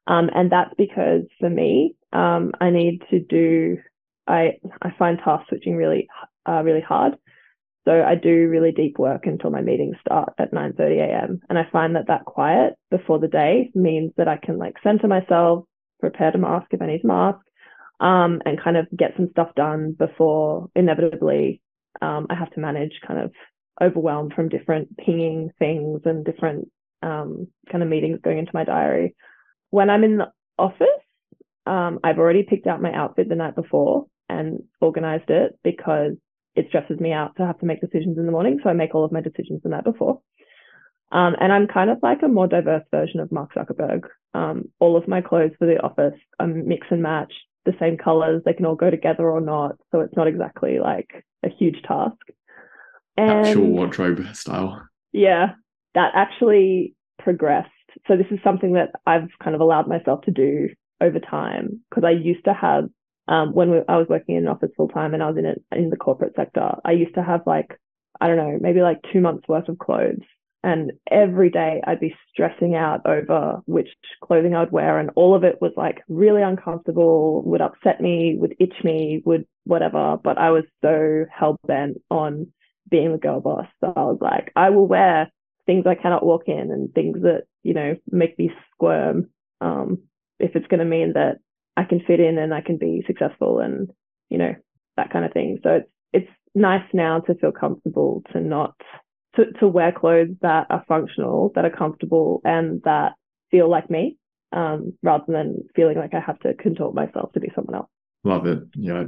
Um, 0.07 0.31
and 0.35 0.51
that's 0.51 0.73
because 0.79 1.23
for 1.39 1.51
me, 1.51 1.95
um, 2.13 2.53
I 2.59 2.71
need 2.71 3.03
to 3.11 3.21
do, 3.21 3.79
I, 4.27 4.59
I 4.81 4.91
find 4.99 5.19
task 5.19 5.49
switching 5.49 5.77
really, 5.77 6.09
uh, 6.49 6.63
really 6.63 6.81
hard. 6.81 7.15
So 7.85 8.03
I 8.03 8.15
do 8.15 8.49
really 8.49 8.71
deep 8.71 8.99
work 8.99 9.27
until 9.27 9.51
my 9.51 9.61
meetings 9.61 9.97
start 10.01 10.35
at 10.39 10.53
9:30 10.53 11.01
a.m. 11.01 11.41
And 11.49 11.59
I 11.59 11.69
find 11.73 11.97
that 11.97 12.07
that 12.07 12.25
quiet 12.25 12.75
before 12.91 13.19
the 13.19 13.29
day 13.29 13.71
means 13.75 14.13
that 14.17 14.29
I 14.29 14.37
can 14.37 14.57
like 14.57 14.77
center 14.85 15.09
myself, 15.09 15.65
prepare 15.99 16.31
to 16.31 16.39
mask 16.39 16.69
if 16.71 16.81
I 16.81 16.87
need 16.87 17.01
to 17.01 17.07
mask, 17.09 17.41
um, 17.99 18.41
and 18.47 18.63
kind 18.63 18.77
of 18.77 18.87
get 18.97 19.15
some 19.17 19.31
stuff 19.33 19.49
done 19.57 19.97
before 19.99 20.69
inevitably 20.77 21.61
um, 22.01 22.27
I 22.31 22.35
have 22.35 22.51
to 22.53 22.61
manage 22.61 23.01
kind 23.07 23.21
of 23.21 23.33
overwhelm 23.83 24.31
from 24.31 24.49
different 24.49 24.97
pinging 24.97 25.51
things 25.59 26.03
and 26.05 26.25
different 26.25 26.69
um, 27.03 27.49
kind 27.71 27.83
of 27.83 27.91
meetings 27.91 28.21
going 28.23 28.39
into 28.39 28.53
my 28.55 28.63
diary 28.63 29.17
when 29.73 29.89
I'm 29.89 30.05
in 30.05 30.19
the 30.19 30.31
office, 30.59 30.87
um, 31.67 31.99
I've 32.05 32.19
already 32.19 32.43
picked 32.43 32.67
out 32.67 32.83
my 32.83 32.93
outfit 32.93 33.29
the 33.29 33.35
night 33.35 33.57
before. 33.57 34.07
And 34.29 34.63
organized 34.81 35.31
it 35.31 35.59
because 35.63 36.13
it 36.55 36.67
stresses 36.69 37.01
me 37.01 37.13
out 37.13 37.37
to 37.37 37.47
have 37.47 37.59
to 37.61 37.67
make 37.67 37.81
decisions 37.81 38.19
in 38.19 38.27
the 38.27 38.33
morning. 38.33 38.61
So 38.63 38.71
I 38.71 38.75
make 38.75 38.95
all 38.95 39.05
of 39.05 39.13
my 39.13 39.21
decisions 39.21 39.63
the 39.63 39.71
night 39.71 39.85
before. 39.85 40.21
Um, 41.11 41.35
and 41.41 41.53
I'm 41.53 41.67
kind 41.67 41.91
of 41.91 41.99
like 42.03 42.23
a 42.23 42.29
more 42.29 42.47
diverse 42.47 42.85
version 42.91 43.21
of 43.21 43.31
Mark 43.31 43.55
Zuckerberg. 43.55 44.05
Um, 44.35 44.65
all 44.81 44.97
of 44.97 45.07
my 45.07 45.21
clothes 45.21 45.53
for 45.59 45.67
the 45.67 45.79
office 45.83 46.19
are 46.41 46.47
mix 46.47 46.87
and 46.91 47.03
match, 47.03 47.33
the 47.67 47.75
same 47.79 47.99
colors. 47.99 48.43
They 48.45 48.55
can 48.55 48.65
all 48.65 48.75
go 48.75 48.91
together 48.91 49.31
or 49.31 49.41
not. 49.41 49.73
So 49.91 50.01
it's 50.01 50.17
not 50.17 50.27
exactly 50.27 50.79
like 50.79 51.25
a 51.43 51.51
huge 51.51 51.83
task. 51.87 52.17
And 53.17 53.47
Actual 53.47 53.67
wardrobe 53.67 54.25
style. 54.35 54.89
Yeah, 55.13 55.53
that 55.95 56.13
actually 56.15 56.95
progressed. 57.19 57.69
So 58.09 58.17
this 58.17 58.27
is 58.31 58.39
something 58.43 58.73
that 58.73 58.93
I've 59.07 59.29
kind 59.43 59.55
of 59.55 59.61
allowed 59.61 59.87
myself 59.87 60.23
to 60.23 60.31
do 60.31 60.69
over 61.03 61.19
time 61.19 61.81
because 61.91 62.05
I 62.05 62.13
used 62.13 62.45
to 62.47 62.55
have 62.55 62.85
um, 63.29 63.53
when 63.53 63.71
we, 63.71 63.79
I 63.89 63.97
was 63.97 64.09
working 64.09 64.37
in 64.37 64.45
an 64.45 64.49
office 64.49 64.71
full 64.77 64.89
time 64.89 65.15
and 65.15 65.23
I 65.23 65.31
was 65.31 65.37
in 65.37 65.79
in 65.79 65.91
the 65.91 65.97
corporate 65.97 66.35
sector, 66.37 66.73
I 66.85 66.93
used 66.93 67.15
to 67.15 67.23
have 67.23 67.43
like 67.47 67.79
I 68.21 68.27
don't 68.27 68.37
know 68.37 68.59
maybe 68.61 68.81
like 68.81 69.01
two 69.13 69.21
months 69.21 69.47
worth 69.49 69.69
of 69.69 69.79
clothes, 69.79 70.23
and 70.65 70.93
every 71.11 71.51
day 71.51 71.81
I'd 71.87 72.01
be 72.01 72.15
stressing 72.33 72.75
out 72.75 73.07
over 73.07 73.63
which 73.67 73.89
clothing 74.23 74.55
I'd 74.55 74.73
wear, 74.73 74.99
and 74.99 75.11
all 75.15 75.35
of 75.35 75.45
it 75.45 75.61
was 75.61 75.73
like 75.77 76.03
really 76.09 76.43
uncomfortable, 76.43 77.43
would 77.45 77.61
upset 77.61 78.01
me, 78.01 78.37
would 78.39 78.57
itch 78.59 78.77
me, 78.83 79.23
would 79.25 79.47
whatever. 79.65 80.17
But 80.23 80.39
I 80.39 80.51
was 80.51 80.65
so 80.83 81.25
hell 81.33 81.59
bent 81.67 81.99
on 82.11 82.49
being 82.91 83.13
the 83.13 83.19
girl 83.19 83.41
boss 83.41 83.67
that 83.81 83.93
I 83.97 84.03
was 84.03 84.19
like, 84.21 84.53
I 84.57 84.71
will 84.71 84.87
wear 84.87 85.31
things 85.67 85.87
I 85.87 85.95
cannot 85.95 86.27
walk 86.27 86.43
in 86.47 86.71
and 86.71 86.93
things 86.93 87.23
that 87.23 87.45
you 87.63 87.75
know 87.75 87.97
make 88.11 88.39
me 88.39 88.51
squirm. 88.75 89.29
Um, 89.61 90.03
if 90.41 90.57
it's 90.57 90.67
going 90.67 90.81
to 90.81 90.85
mean 90.85 91.13
that 91.13 91.39
I 91.77 91.85
can 91.85 92.01
fit 92.01 92.21
in 92.21 92.39
and 92.39 92.53
I 92.53 92.61
can 92.61 92.77
be 92.77 93.03
successful 93.07 93.61
and 93.61 93.91
you 94.29 94.39
know 94.39 94.55
that 94.97 95.11
kind 95.11 95.25
of 95.25 95.33
thing. 95.33 95.59
So 95.63 95.71
it's 95.71 95.91
it's 96.13 96.31
nice 96.55 96.85
now 96.93 97.21
to 97.21 97.35
feel 97.35 97.53
comfortable 97.53 98.23
to 98.33 98.41
not 98.41 98.75
to, 99.37 99.51
to 99.61 99.69
wear 99.69 99.93
clothes 99.93 100.37
that 100.43 100.67
are 100.71 100.85
functional, 100.87 101.53
that 101.55 101.65
are 101.65 101.71
comfortable, 101.71 102.41
and 102.45 102.83
that 102.85 103.13
feel 103.51 103.71
like 103.71 103.89
me, 103.91 104.17
um, 104.53 104.93
rather 105.03 105.25
than 105.29 105.65
feeling 105.75 105.97
like 105.97 106.15
I 106.15 106.21
have 106.21 106.39
to 106.41 106.55
contort 106.55 106.95
myself 106.95 107.33
to 107.33 107.41
be 107.41 107.51
someone 107.55 107.77
else. 107.77 107.89
Love 108.25 108.47
it. 108.47 108.63
Yeah, 108.75 109.05
I 109.05 109.07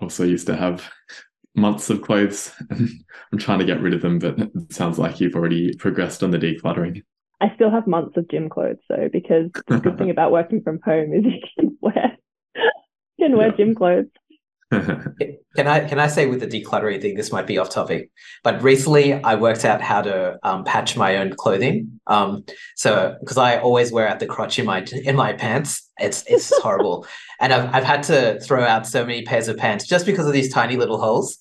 also 0.00 0.24
used 0.24 0.46
to 0.46 0.56
have 0.56 0.90
months 1.54 1.90
of 1.90 2.02
clothes 2.02 2.52
and 2.70 2.88
I'm 3.32 3.38
trying 3.38 3.58
to 3.58 3.64
get 3.64 3.80
rid 3.80 3.94
of 3.94 4.00
them, 4.00 4.18
but 4.18 4.38
it 4.38 4.72
sounds 4.72 4.98
like 4.98 5.20
you've 5.20 5.34
already 5.34 5.74
progressed 5.76 6.22
on 6.22 6.30
the 6.30 6.38
decluttering. 6.38 7.02
I 7.40 7.54
still 7.54 7.70
have 7.70 7.86
months 7.86 8.16
of 8.16 8.28
gym 8.28 8.48
clothes 8.48 8.78
though, 8.88 9.08
because 9.12 9.50
the 9.68 9.78
good 9.78 9.96
thing 9.98 10.10
about 10.10 10.32
working 10.32 10.62
from 10.62 10.80
home 10.84 11.12
is 11.12 11.24
you 11.24 11.40
can 11.58 11.78
wear 11.80 12.16
you 13.16 13.26
can 13.26 13.36
wear 13.36 13.48
yeah. 13.48 13.56
gym 13.56 13.74
clothes. 13.74 14.06
can 14.70 15.66
I 15.66 15.88
can 15.88 15.98
I 15.98 16.08
say 16.08 16.26
with 16.26 16.40
the 16.40 16.46
decluttering 16.46 17.00
thing, 17.00 17.14
this 17.14 17.32
might 17.32 17.46
be 17.46 17.56
off 17.56 17.70
topic, 17.70 18.10
but 18.44 18.62
recently 18.62 19.14
I 19.14 19.34
worked 19.36 19.64
out 19.64 19.80
how 19.80 20.02
to 20.02 20.38
um, 20.42 20.64
patch 20.64 20.94
my 20.94 21.16
own 21.16 21.32
clothing. 21.34 22.00
Um, 22.06 22.44
so 22.76 23.16
because 23.20 23.38
I 23.38 23.58
always 23.58 23.92
wear 23.92 24.06
out 24.06 24.20
the 24.20 24.26
crotch 24.26 24.58
in 24.58 24.66
my 24.66 24.84
in 25.04 25.16
my 25.16 25.32
pants, 25.32 25.88
it's 25.98 26.22
it's 26.26 26.52
horrible, 26.62 27.06
and 27.40 27.54
I've 27.54 27.74
I've 27.74 27.84
had 27.84 28.02
to 28.04 28.40
throw 28.40 28.62
out 28.62 28.86
so 28.86 29.06
many 29.06 29.22
pairs 29.22 29.48
of 29.48 29.56
pants 29.56 29.86
just 29.86 30.04
because 30.04 30.26
of 30.26 30.34
these 30.34 30.52
tiny 30.52 30.76
little 30.76 30.98
holes. 30.98 31.38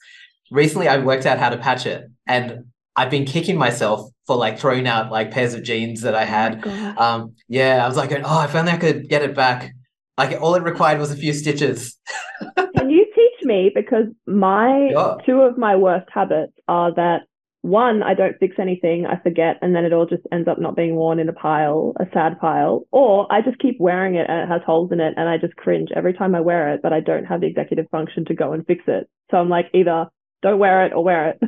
Recently, 0.49 0.87
I 0.87 0.97
worked 0.97 1.25
out 1.25 1.37
how 1.37 1.49
to 1.49 1.57
patch 1.57 1.85
it, 1.85 2.09
and 2.27 2.63
I've 2.97 3.11
been 3.11 3.25
kicking 3.25 3.57
myself 3.57 4.09
for 4.25 4.35
like 4.35 4.57
throwing 4.57 4.87
out 4.87 5.11
like 5.11 5.31
pairs 5.31 5.53
of 5.53 5.63
jeans 5.63 6.01
that 6.01 6.15
I 6.15 6.25
had. 6.25 6.63
Oh 6.65 6.95
um, 6.97 7.35
yeah, 7.47 7.85
I 7.85 7.87
was 7.87 7.95
like, 7.95 8.11
oh, 8.11 8.43
if 8.43 8.55
only 8.55 8.71
I 8.71 8.77
could 8.77 9.07
get 9.07 9.21
it 9.21 9.35
back. 9.35 9.73
Like 10.17 10.41
all 10.41 10.55
it 10.55 10.63
required 10.63 10.99
was 10.99 11.11
a 11.11 11.15
few 11.15 11.31
stitches. 11.31 11.95
Can 12.75 12.89
you 12.89 13.05
teach 13.15 13.45
me? 13.45 13.71
Because 13.73 14.07
my 14.25 14.89
sure. 14.91 15.21
two 15.25 15.41
of 15.41 15.59
my 15.59 15.75
worst 15.75 16.07
habits 16.11 16.53
are 16.67 16.93
that 16.95 17.21
one, 17.61 18.01
I 18.01 18.13
don't 18.13 18.37
fix 18.39 18.55
anything, 18.59 19.05
I 19.05 19.19
forget, 19.21 19.57
and 19.61 19.75
then 19.75 19.83
it 19.83 19.93
all 19.93 20.05
just 20.05 20.23
ends 20.31 20.47
up 20.47 20.59
not 20.59 20.75
being 20.75 20.95
worn 20.95 21.19
in 21.19 21.27
a 21.27 21.33
pile, 21.33 21.93
a 21.99 22.05
sad 22.13 22.39
pile, 22.39 22.87
or 22.91 23.31
I 23.31 23.41
just 23.41 23.59
keep 23.59 23.77
wearing 23.79 24.15
it 24.15 24.27
and 24.29 24.41
it 24.41 24.47
has 24.47 24.61
holes 24.65 24.91
in 24.91 24.99
it 24.99 25.13
and 25.17 25.27
I 25.27 25.37
just 25.37 25.55
cringe 25.55 25.89
every 25.95 26.13
time 26.13 26.33
I 26.33 26.39
wear 26.39 26.73
it, 26.73 26.81
but 26.81 26.93
I 26.93 26.99
don't 26.99 27.25
have 27.25 27.41
the 27.41 27.47
executive 27.47 27.87
function 27.91 28.25
to 28.25 28.33
go 28.33 28.53
and 28.53 28.65
fix 28.65 28.83
it. 28.87 29.09
So 29.29 29.37
I'm 29.37 29.49
like, 29.49 29.69
either 29.73 30.05
don't 30.41 30.59
wear 30.59 30.85
it 30.85 30.93
or 30.93 31.03
wear 31.03 31.29
it. 31.29 31.41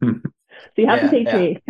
So 0.64 0.82
you 0.82 0.86
have 0.86 1.02
yeah, 1.02 1.10
to 1.10 1.16
teach 1.16 1.26
yeah. 1.28 1.36
me. 1.36 1.60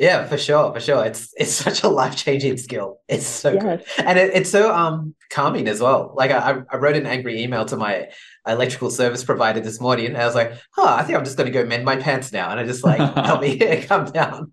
Yeah, 0.00 0.26
for 0.26 0.38
sure, 0.38 0.72
for 0.72 0.80
sure. 0.80 1.04
It's 1.04 1.34
it's 1.36 1.52
such 1.52 1.82
a 1.82 1.88
life 1.88 2.16
changing 2.16 2.56
skill. 2.56 3.00
It's 3.06 3.26
so 3.26 3.52
yes. 3.52 3.62
good, 3.62 4.06
and 4.06 4.18
it, 4.18 4.30
it's 4.34 4.48
so 4.48 4.74
um 4.74 5.14
calming 5.28 5.68
as 5.68 5.80
well. 5.80 6.14
Like 6.16 6.30
I, 6.30 6.62
I 6.70 6.76
wrote 6.76 6.96
an 6.96 7.06
angry 7.06 7.42
email 7.42 7.66
to 7.66 7.76
my 7.76 8.08
electrical 8.46 8.90
service 8.90 9.22
provider 9.22 9.60
this 9.60 9.78
morning, 9.78 10.06
and 10.06 10.16
I 10.16 10.24
was 10.24 10.34
like, 10.34 10.54
"Oh, 10.78 10.88
I 10.88 11.02
think 11.02 11.18
I'm 11.18 11.24
just 11.24 11.36
going 11.36 11.52
to 11.52 11.58
go 11.58 11.66
mend 11.66 11.84
my 11.84 11.96
pants 11.96 12.32
now," 12.32 12.50
and 12.50 12.58
I 12.58 12.64
just 12.64 12.82
like, 12.82 12.98
"Help 13.26 13.42
me 13.42 13.58
calm 13.88 14.06
down." 14.06 14.52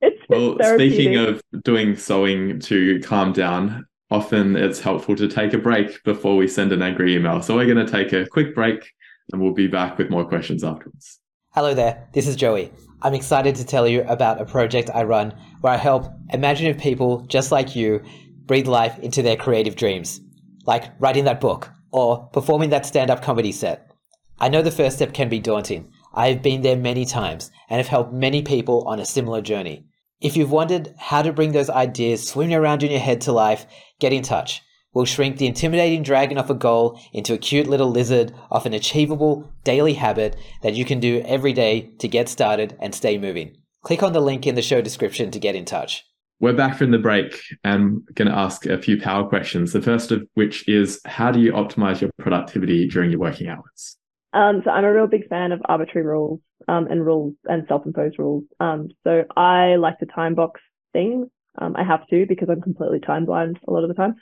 it's 0.00 0.24
well, 0.30 0.56
speaking 0.74 1.16
of 1.16 1.42
doing 1.62 1.94
sewing 1.94 2.58
to 2.60 3.00
calm 3.00 3.34
down, 3.34 3.86
often 4.10 4.56
it's 4.56 4.80
helpful 4.80 5.14
to 5.16 5.28
take 5.28 5.52
a 5.52 5.58
break 5.58 6.02
before 6.04 6.36
we 6.36 6.48
send 6.48 6.72
an 6.72 6.80
angry 6.80 7.14
email. 7.14 7.42
So 7.42 7.56
we're 7.56 7.66
going 7.72 7.84
to 7.84 7.92
take 7.92 8.14
a 8.14 8.26
quick 8.26 8.54
break, 8.54 8.90
and 9.30 9.42
we'll 9.42 9.52
be 9.52 9.66
back 9.66 9.98
with 9.98 10.08
more 10.08 10.24
questions 10.24 10.64
afterwards. 10.64 11.18
Hello 11.54 11.74
there, 11.74 12.08
this 12.14 12.26
is 12.26 12.34
Joey. 12.34 12.72
I'm 13.02 13.12
excited 13.12 13.56
to 13.56 13.66
tell 13.66 13.86
you 13.86 14.04
about 14.04 14.40
a 14.40 14.46
project 14.46 14.88
I 14.94 15.02
run 15.02 15.34
where 15.60 15.74
I 15.74 15.76
help 15.76 16.06
imaginative 16.32 16.80
people 16.80 17.26
just 17.26 17.52
like 17.52 17.76
you 17.76 18.02
breathe 18.46 18.66
life 18.66 18.98
into 19.00 19.20
their 19.20 19.36
creative 19.36 19.76
dreams, 19.76 20.22
like 20.64 20.84
writing 20.98 21.24
that 21.24 21.42
book 21.42 21.68
or 21.90 22.26
performing 22.32 22.70
that 22.70 22.86
stand 22.86 23.10
up 23.10 23.20
comedy 23.20 23.52
set. 23.52 23.92
I 24.40 24.48
know 24.48 24.62
the 24.62 24.70
first 24.70 24.96
step 24.96 25.12
can 25.12 25.28
be 25.28 25.40
daunting. 25.40 25.92
I 26.14 26.28
have 26.28 26.40
been 26.40 26.62
there 26.62 26.74
many 26.74 27.04
times 27.04 27.50
and 27.68 27.76
have 27.76 27.88
helped 27.88 28.14
many 28.14 28.40
people 28.40 28.88
on 28.88 28.98
a 28.98 29.04
similar 29.04 29.42
journey. 29.42 29.84
If 30.22 30.38
you've 30.38 30.50
wondered 30.50 30.94
how 30.96 31.20
to 31.20 31.34
bring 31.34 31.52
those 31.52 31.68
ideas 31.68 32.26
swimming 32.26 32.54
around 32.54 32.82
in 32.82 32.90
your 32.90 33.00
head 33.00 33.20
to 33.22 33.32
life, 33.32 33.66
get 34.00 34.14
in 34.14 34.22
touch 34.22 34.62
will 34.94 35.04
shrink 35.04 35.38
the 35.38 35.46
intimidating 35.46 36.02
dragon 36.02 36.38
of 36.38 36.50
a 36.50 36.54
goal 36.54 37.00
into 37.12 37.32
a 37.32 37.38
cute 37.38 37.66
little 37.66 37.90
lizard 37.90 38.34
of 38.50 38.66
an 38.66 38.74
achievable 38.74 39.50
daily 39.64 39.94
habit 39.94 40.36
that 40.62 40.74
you 40.74 40.84
can 40.84 41.00
do 41.00 41.22
every 41.26 41.52
day 41.52 41.90
to 41.98 42.08
get 42.08 42.28
started 42.28 42.76
and 42.80 42.94
stay 42.94 43.18
moving. 43.18 43.56
Click 43.82 44.02
on 44.02 44.12
the 44.12 44.20
link 44.20 44.46
in 44.46 44.54
the 44.54 44.62
show 44.62 44.80
description 44.80 45.30
to 45.30 45.38
get 45.38 45.54
in 45.54 45.64
touch. 45.64 46.04
We're 46.40 46.52
back 46.52 46.76
from 46.76 46.90
the 46.90 46.98
break 46.98 47.40
and 47.62 48.02
going 48.14 48.28
to 48.28 48.36
ask 48.36 48.66
a 48.66 48.76
few 48.76 49.00
power 49.00 49.28
questions. 49.28 49.72
The 49.72 49.80
first 49.80 50.10
of 50.10 50.26
which 50.34 50.68
is 50.68 51.00
How 51.04 51.30
do 51.30 51.40
you 51.40 51.52
optimize 51.52 52.00
your 52.00 52.10
productivity 52.18 52.88
during 52.88 53.10
your 53.10 53.20
working 53.20 53.48
hours? 53.48 53.96
Um, 54.32 54.62
so 54.64 54.70
I'm 54.70 54.84
a 54.84 54.92
real 54.92 55.06
big 55.06 55.28
fan 55.28 55.52
of 55.52 55.60
arbitrary 55.66 56.06
rules 56.06 56.40
um, 56.68 56.86
and 56.88 57.04
rules 57.04 57.34
and 57.44 57.64
self-imposed 57.68 58.18
rules. 58.18 58.44
Um, 58.60 58.88
so 59.04 59.24
I 59.36 59.76
like 59.76 59.98
to 59.98 60.06
time 60.06 60.34
box 60.34 60.60
things. 60.92 61.28
Um, 61.58 61.76
I 61.76 61.84
have 61.84 62.06
to 62.08 62.24
because 62.26 62.48
I'm 62.50 62.62
completely 62.62 62.98
time 62.98 63.26
blind 63.26 63.58
a 63.68 63.72
lot 63.72 63.84
of 63.84 63.88
the 63.88 63.94
time. 63.94 64.16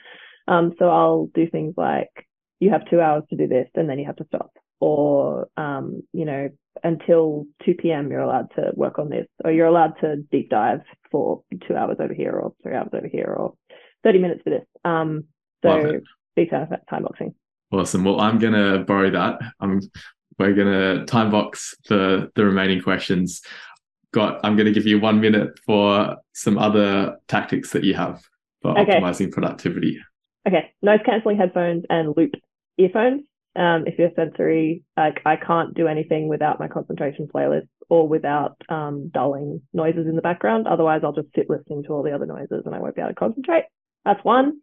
Um, 0.47 0.73
so 0.79 0.89
I'll 0.89 1.29
do 1.33 1.49
things 1.49 1.73
like 1.77 2.09
you 2.59 2.69
have 2.69 2.89
two 2.89 3.01
hours 3.01 3.23
to 3.29 3.35
do 3.35 3.47
this 3.47 3.67
and 3.75 3.89
then 3.89 3.99
you 3.99 4.05
have 4.05 4.17
to 4.17 4.25
stop. 4.25 4.51
Or, 4.79 5.47
um, 5.57 6.01
you 6.11 6.25
know, 6.25 6.49
until 6.83 7.45
2 7.65 7.75
p.m., 7.75 8.09
you're 8.09 8.21
allowed 8.21 8.49
to 8.55 8.71
work 8.73 8.97
on 8.97 9.09
this, 9.09 9.27
or 9.43 9.51
you're 9.51 9.67
allowed 9.67 9.93
to 10.01 10.17
deep 10.31 10.49
dive 10.49 10.81
for 11.11 11.43
two 11.67 11.75
hours 11.75 11.97
over 11.99 12.13
here, 12.13 12.31
or 12.31 12.53
three 12.63 12.73
hours 12.73 12.89
over 12.93 13.07
here, 13.07 13.35
or 13.37 13.53
30 14.03 14.19
minutes 14.19 14.41
for 14.43 14.49
this. 14.49 14.65
Um, 14.83 15.25
so, 15.63 15.99
big 16.35 16.49
fan 16.49 16.63
of 16.63 16.69
time 16.89 17.03
boxing. 17.03 17.35
Awesome. 17.71 18.03
Well, 18.03 18.19
I'm 18.19 18.39
going 18.39 18.53
to 18.53 18.83
borrow 18.83 19.11
that. 19.11 19.39
I'm, 19.59 19.81
we're 20.39 20.53
going 20.53 20.67
to 20.67 21.05
time 21.05 21.29
box 21.29 21.75
the, 21.87 22.31
the 22.35 22.45
remaining 22.45 22.81
questions. 22.81 23.41
Got, 24.13 24.39
I'm 24.43 24.55
going 24.55 24.65
to 24.65 24.73
give 24.73 24.87
you 24.87 24.99
one 24.99 25.21
minute 25.21 25.59
for 25.65 26.17
some 26.33 26.57
other 26.57 27.17
tactics 27.27 27.71
that 27.71 27.83
you 27.83 27.93
have 27.93 28.21
for 28.61 28.77
okay. 28.77 28.99
optimizing 28.99 29.31
productivity. 29.31 29.99
Okay, 30.47 30.73
noise 30.81 30.99
cancelling 31.05 31.37
headphones 31.37 31.83
and 31.89 32.15
loop 32.15 32.31
earphones. 32.77 33.21
Um, 33.55 33.85
if 33.85 33.99
you're 33.99 34.11
sensory, 34.15 34.83
like 34.95 35.21
I 35.25 35.35
can't 35.35 35.73
do 35.75 35.87
anything 35.87 36.29
without 36.29 36.59
my 36.59 36.67
concentration 36.67 37.27
playlist 37.33 37.67
or 37.89 38.07
without 38.07 38.55
um, 38.69 39.11
dulling 39.13 39.61
noises 39.73 40.07
in 40.07 40.15
the 40.15 40.21
background. 40.21 40.67
Otherwise, 40.67 41.01
I'll 41.03 41.11
just 41.11 41.27
sit 41.35 41.49
listening 41.49 41.83
to 41.83 41.89
all 41.89 42.01
the 42.01 42.13
other 42.13 42.25
noises 42.25 42.63
and 42.65 42.73
I 42.73 42.79
won't 42.79 42.95
be 42.95 43.01
able 43.01 43.09
to 43.09 43.15
concentrate. 43.15 43.65
That's 44.05 44.23
one. 44.23 44.61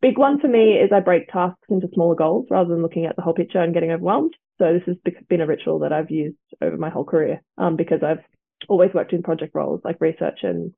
Big 0.00 0.16
one 0.16 0.40
for 0.40 0.48
me 0.48 0.78
is 0.78 0.90
I 0.92 1.00
break 1.00 1.28
tasks 1.28 1.68
into 1.68 1.88
smaller 1.92 2.14
goals 2.14 2.46
rather 2.50 2.70
than 2.70 2.82
looking 2.82 3.04
at 3.04 3.16
the 3.16 3.22
whole 3.22 3.34
picture 3.34 3.60
and 3.60 3.74
getting 3.74 3.90
overwhelmed. 3.90 4.34
So 4.58 4.72
this 4.72 4.82
has 4.86 4.96
been 5.28 5.40
a 5.42 5.46
ritual 5.46 5.80
that 5.80 5.92
I've 5.92 6.10
used 6.10 6.36
over 6.62 6.76
my 6.76 6.90
whole 6.90 7.04
career 7.04 7.42
um, 7.58 7.76
because 7.76 8.00
I've 8.02 8.24
always 8.68 8.90
worked 8.94 9.12
in 9.12 9.22
project 9.22 9.54
roles 9.54 9.80
like 9.84 10.00
research 10.00 10.40
and 10.42 10.72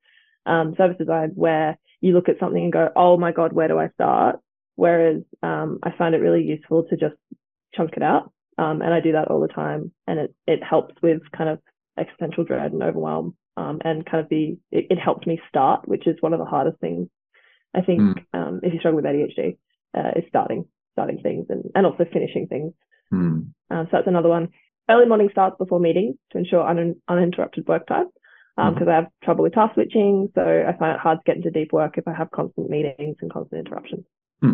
um, 0.45 0.73
service 0.77 0.97
design 0.97 1.31
where 1.35 1.77
you 2.03 2.13
look 2.13 2.27
at 2.27 2.37
something 2.39 2.61
and 2.61 2.73
go, 2.73 2.89
oh 2.97 3.17
my 3.17 3.31
God, 3.31 3.53
where 3.53 3.69
do 3.69 3.79
I 3.79 3.87
start? 3.89 4.35
Whereas 4.75 5.21
um, 5.41 5.79
I 5.81 5.91
find 5.97 6.13
it 6.13 6.19
really 6.19 6.43
useful 6.43 6.83
to 6.89 6.97
just 6.97 7.15
chunk 7.73 7.93
it 7.93 8.03
out. 8.03 8.31
Um, 8.57 8.81
and 8.81 8.93
I 8.93 8.99
do 8.99 9.13
that 9.13 9.29
all 9.29 9.39
the 9.39 9.47
time. 9.47 9.91
And 10.05 10.19
it, 10.19 10.35
it 10.45 10.59
helps 10.61 10.95
with 11.01 11.21
kind 11.35 11.49
of 11.49 11.59
existential 11.97 12.43
dread 12.43 12.73
and 12.73 12.83
overwhelm. 12.83 13.35
Um, 13.55 13.79
and 13.85 14.05
kind 14.05 14.21
of 14.21 14.29
the, 14.29 14.57
it, 14.71 14.87
it, 14.89 14.99
helps 14.99 15.25
me 15.27 15.39
start, 15.47 15.87
which 15.87 16.07
is 16.07 16.17
one 16.19 16.33
of 16.33 16.39
the 16.39 16.45
hardest 16.45 16.79
things. 16.79 17.07
I 17.73 17.81
think 17.81 18.01
mm. 18.01 18.59
if 18.63 18.73
you 18.73 18.79
struggle 18.79 18.97
with 18.97 19.05
ADHD, 19.05 19.57
uh, 19.95 20.11
is 20.15 20.25
starting, 20.27 20.65
starting 20.93 21.19
things 21.21 21.45
and, 21.49 21.63
and 21.75 21.85
also 21.85 22.05
finishing 22.11 22.47
things. 22.47 22.73
Hmm. 23.11 23.41
Um, 23.69 23.85
so 23.85 23.89
that's 23.91 24.07
another 24.07 24.29
one. 24.29 24.49
Early 24.89 25.05
morning 25.05 25.29
starts 25.31 25.55
before 25.59 25.79
meetings 25.79 26.15
to 26.31 26.39
ensure 26.39 26.67
un- 26.67 26.95
uninterrupted 27.07 27.67
work 27.67 27.85
time 27.85 28.07
because 28.55 28.83
um, 28.83 28.89
I 28.89 28.95
have 28.95 29.07
trouble 29.23 29.43
with 29.43 29.53
task 29.53 29.73
switching. 29.73 30.29
So 30.35 30.41
I 30.41 30.77
find 30.77 30.93
it 30.95 30.99
hard 30.99 31.19
to 31.19 31.23
get 31.25 31.37
into 31.37 31.51
deep 31.51 31.73
work 31.73 31.97
if 31.97 32.07
I 32.07 32.13
have 32.13 32.31
constant 32.31 32.69
meetings 32.69 33.17
and 33.21 33.31
constant 33.31 33.65
interruptions. 33.65 34.05
Hmm. 34.41 34.53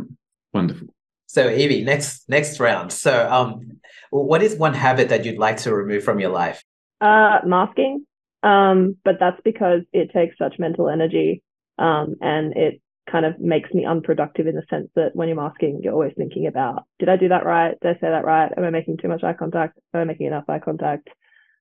Wonderful. 0.54 0.88
So 1.28 1.50
Evie, 1.50 1.84
next 1.84 2.28
next 2.28 2.60
round. 2.60 2.92
So 2.92 3.30
um, 3.30 3.80
what 4.10 4.42
is 4.42 4.56
one 4.56 4.74
habit 4.74 5.10
that 5.10 5.26
you'd 5.26 5.38
like 5.38 5.58
to 5.58 5.74
remove 5.74 6.04
from 6.04 6.20
your 6.20 6.32
life? 6.32 6.64
Uh, 7.02 7.40
masking. 7.46 8.06
Um, 8.42 8.96
but 9.04 9.16
that's 9.20 9.40
because 9.44 9.82
it 9.94 10.12
takes 10.12 10.38
such 10.38 10.60
mental 10.60 10.90
energy, 10.90 11.44
um, 11.78 12.16
and 12.22 12.56
it 12.56 12.82
kind 13.12 13.26
of 13.26 13.40
makes 13.40 13.72
me 13.74 13.86
unproductive 13.86 14.48
in 14.48 14.56
the 14.56 14.64
sense 14.70 14.88
that 14.96 15.12
when 15.14 15.28
you're 15.28 15.38
masking, 15.38 15.82
you're 15.84 15.94
always 15.94 16.14
thinking 16.16 16.48
about, 16.48 16.86
did 17.00 17.10
I 17.10 17.18
do 17.18 17.30
that 17.30 17.46
right? 17.46 17.76
Did 17.82 17.90
I 17.90 17.94
say 17.96 18.10
that 18.10 18.26
right? 18.26 18.52
Am 18.56 18.64
I 18.64 18.70
making 18.70 18.98
too 18.98 19.08
much 19.08 19.24
eye 19.24 19.34
contact? 19.34 19.78
Am 19.94 20.02
I 20.02 20.04
making 20.06 20.28
enough 20.28 20.46
eye 20.48 20.60
contact? 20.60 21.10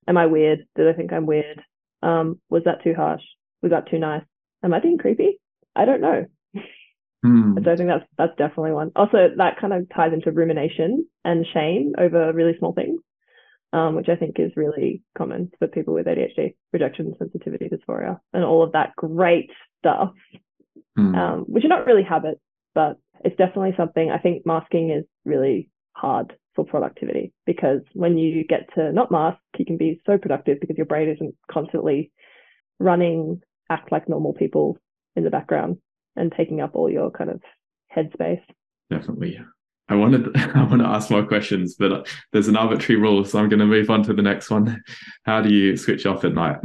Am 0.07 0.17
I 0.17 0.27
weird? 0.27 0.67
Did 0.77 0.89
I 0.89 0.93
think 0.93 1.13
I'm 1.13 1.27
weird? 1.27 1.63
Um, 2.03 2.41
was 2.49 2.65
that 2.65 2.83
too 2.83 2.95
harsh? 2.95 3.23
Was 3.63 3.71
that 3.71 3.91
too 3.91 3.99
nice? 3.99 4.23
Am 4.63 4.75
I 4.75 4.81
being 4.81 4.99
creepy? 4.99 5.41
I 5.75 5.85
don't 5.85 6.01
know. 6.01 6.27
Hmm. 7.25 7.59
So 7.65 7.73
I 7.73 7.77
think 7.77 7.89
that's 7.89 8.05
that's 8.17 8.37
definitely 8.39 8.73
one. 8.73 8.93
Also, 8.95 9.31
that 9.37 9.61
kind 9.61 9.73
of 9.73 9.89
ties 9.95 10.13
into 10.13 10.31
rumination 10.31 11.07
and 11.25 11.47
shame 11.53 11.95
over 11.99 12.33
really 12.33 12.57
small 12.59 12.73
things, 12.73 13.01
um, 13.73 13.97
which 13.97 14.09
I 14.09 14.15
think 14.15 14.39
is 14.39 14.53
really 14.57 15.03
common 15.17 15.51
for 15.59 15.67
people 15.67 15.95
with 15.95 16.07
ADHD, 16.07 16.55
rejection 16.73 17.15
sensitivity 17.19 17.69
dysphoria, 17.69 18.19
and 18.33 18.45
all 18.45 18.63
of 18.63 18.73
that 18.73 18.95
great 18.97 19.51
stuff, 19.81 20.13
Hmm. 20.97 21.15
um, 21.15 21.41
which 21.43 21.65
are 21.65 21.69
not 21.69 21.87
really 21.87 22.05
habits, 22.05 22.41
but 22.75 22.99
it's 23.25 23.37
definitely 23.37 23.75
something. 23.77 24.11
I 24.11 24.19
think 24.19 24.47
masking 24.47 24.91
is 24.91 25.05
really 25.25 25.71
hard 25.93 26.37
for 26.59 26.65
productivity 26.65 27.33
because 27.47 27.81
when 27.93 28.19
you 28.19 28.45
get 28.45 28.69
to 28.75 28.93
not 28.93 29.13
mask, 29.13 29.39
you 29.57 29.65
can 29.65 29.77
be 29.77 30.01
so 30.05 30.19
productive 30.19 30.59
because 30.61 30.77
your 30.77 30.87
brain 30.87 31.09
isn't 31.09 31.35
constantly 31.51 32.11
running 32.81 33.41
act 33.71 33.93
like 33.93 34.09
normal 34.09 34.33
people 34.33 34.77
in 35.15 35.23
the 35.23 35.31
background 35.31 35.79
and 36.17 36.33
taking 36.37 36.61
up 36.61 36.75
all 36.75 36.91
your 36.91 37.11
kind 37.13 37.31
of 37.31 37.41
headspace. 37.97 38.43
Definitely. 38.91 39.39
I 39.89 39.95
wanted 39.95 40.37
I 40.37 40.65
want 40.65 40.83
to 40.83 40.89
ask 40.89 41.11
more 41.11 41.25
questions, 41.25 41.77
but 41.77 42.09
there's 42.33 42.49
an 42.49 42.57
arbitrary 42.57 43.01
rule, 43.01 43.25
so 43.25 43.39
I'm 43.39 43.49
going 43.49 43.61
to 43.61 43.67
move 43.67 43.89
on 43.89 44.03
to 44.05 44.13
the 44.13 44.23
next 44.23 44.51
one. 44.51 44.83
How 45.23 45.41
do 45.41 45.55
you 45.55 45.77
switch 45.77 46.07
off 46.07 46.25
at 46.25 46.35
night? 46.35 46.59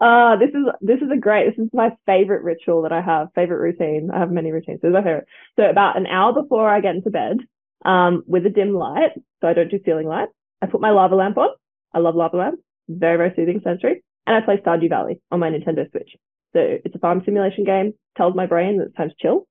Uh, 0.00 0.36
this 0.36 0.50
is 0.50 0.66
this 0.80 1.00
is 1.00 1.10
a 1.12 1.18
great. 1.18 1.50
This 1.50 1.64
is 1.64 1.70
my 1.72 1.90
favorite 2.06 2.44
ritual 2.44 2.82
that 2.82 2.92
I 2.92 3.00
have. 3.00 3.28
Favorite 3.34 3.58
routine. 3.58 4.10
I 4.14 4.20
have 4.20 4.30
many 4.30 4.52
routines. 4.52 4.80
This 4.80 4.90
is 4.90 4.94
my 4.94 5.02
favorite. 5.02 5.26
So 5.56 5.64
about 5.68 5.96
an 5.96 6.06
hour 6.06 6.32
before 6.32 6.68
I 6.68 6.80
get 6.80 6.94
into 6.94 7.10
bed, 7.10 7.38
um, 7.84 8.22
with 8.26 8.46
a 8.46 8.50
dim 8.50 8.74
light, 8.74 9.10
so 9.40 9.48
I 9.48 9.52
don't 9.52 9.70
do 9.70 9.80
ceiling 9.84 10.06
light. 10.06 10.28
I 10.62 10.66
put 10.66 10.80
my 10.80 10.90
lava 10.90 11.14
lamp 11.14 11.38
on. 11.38 11.48
I 11.92 11.98
love 11.98 12.14
lava 12.14 12.36
lamps. 12.36 12.62
Very 12.88 13.16
very 13.16 13.32
soothing 13.36 13.60
sensory. 13.64 14.02
And 14.26 14.36
I 14.36 14.40
play 14.40 14.56
Stardew 14.56 14.88
Valley 14.88 15.20
on 15.30 15.40
my 15.40 15.50
Nintendo 15.50 15.90
Switch. 15.90 16.10
So 16.54 16.60
it's 16.84 16.94
a 16.94 16.98
farm 16.98 17.22
simulation 17.24 17.64
game. 17.64 17.92
Tells 18.16 18.34
my 18.34 18.46
brain 18.46 18.78
that 18.78 18.86
it's 18.86 18.96
time 18.96 19.10
to 19.10 19.14
chill. 19.20 19.46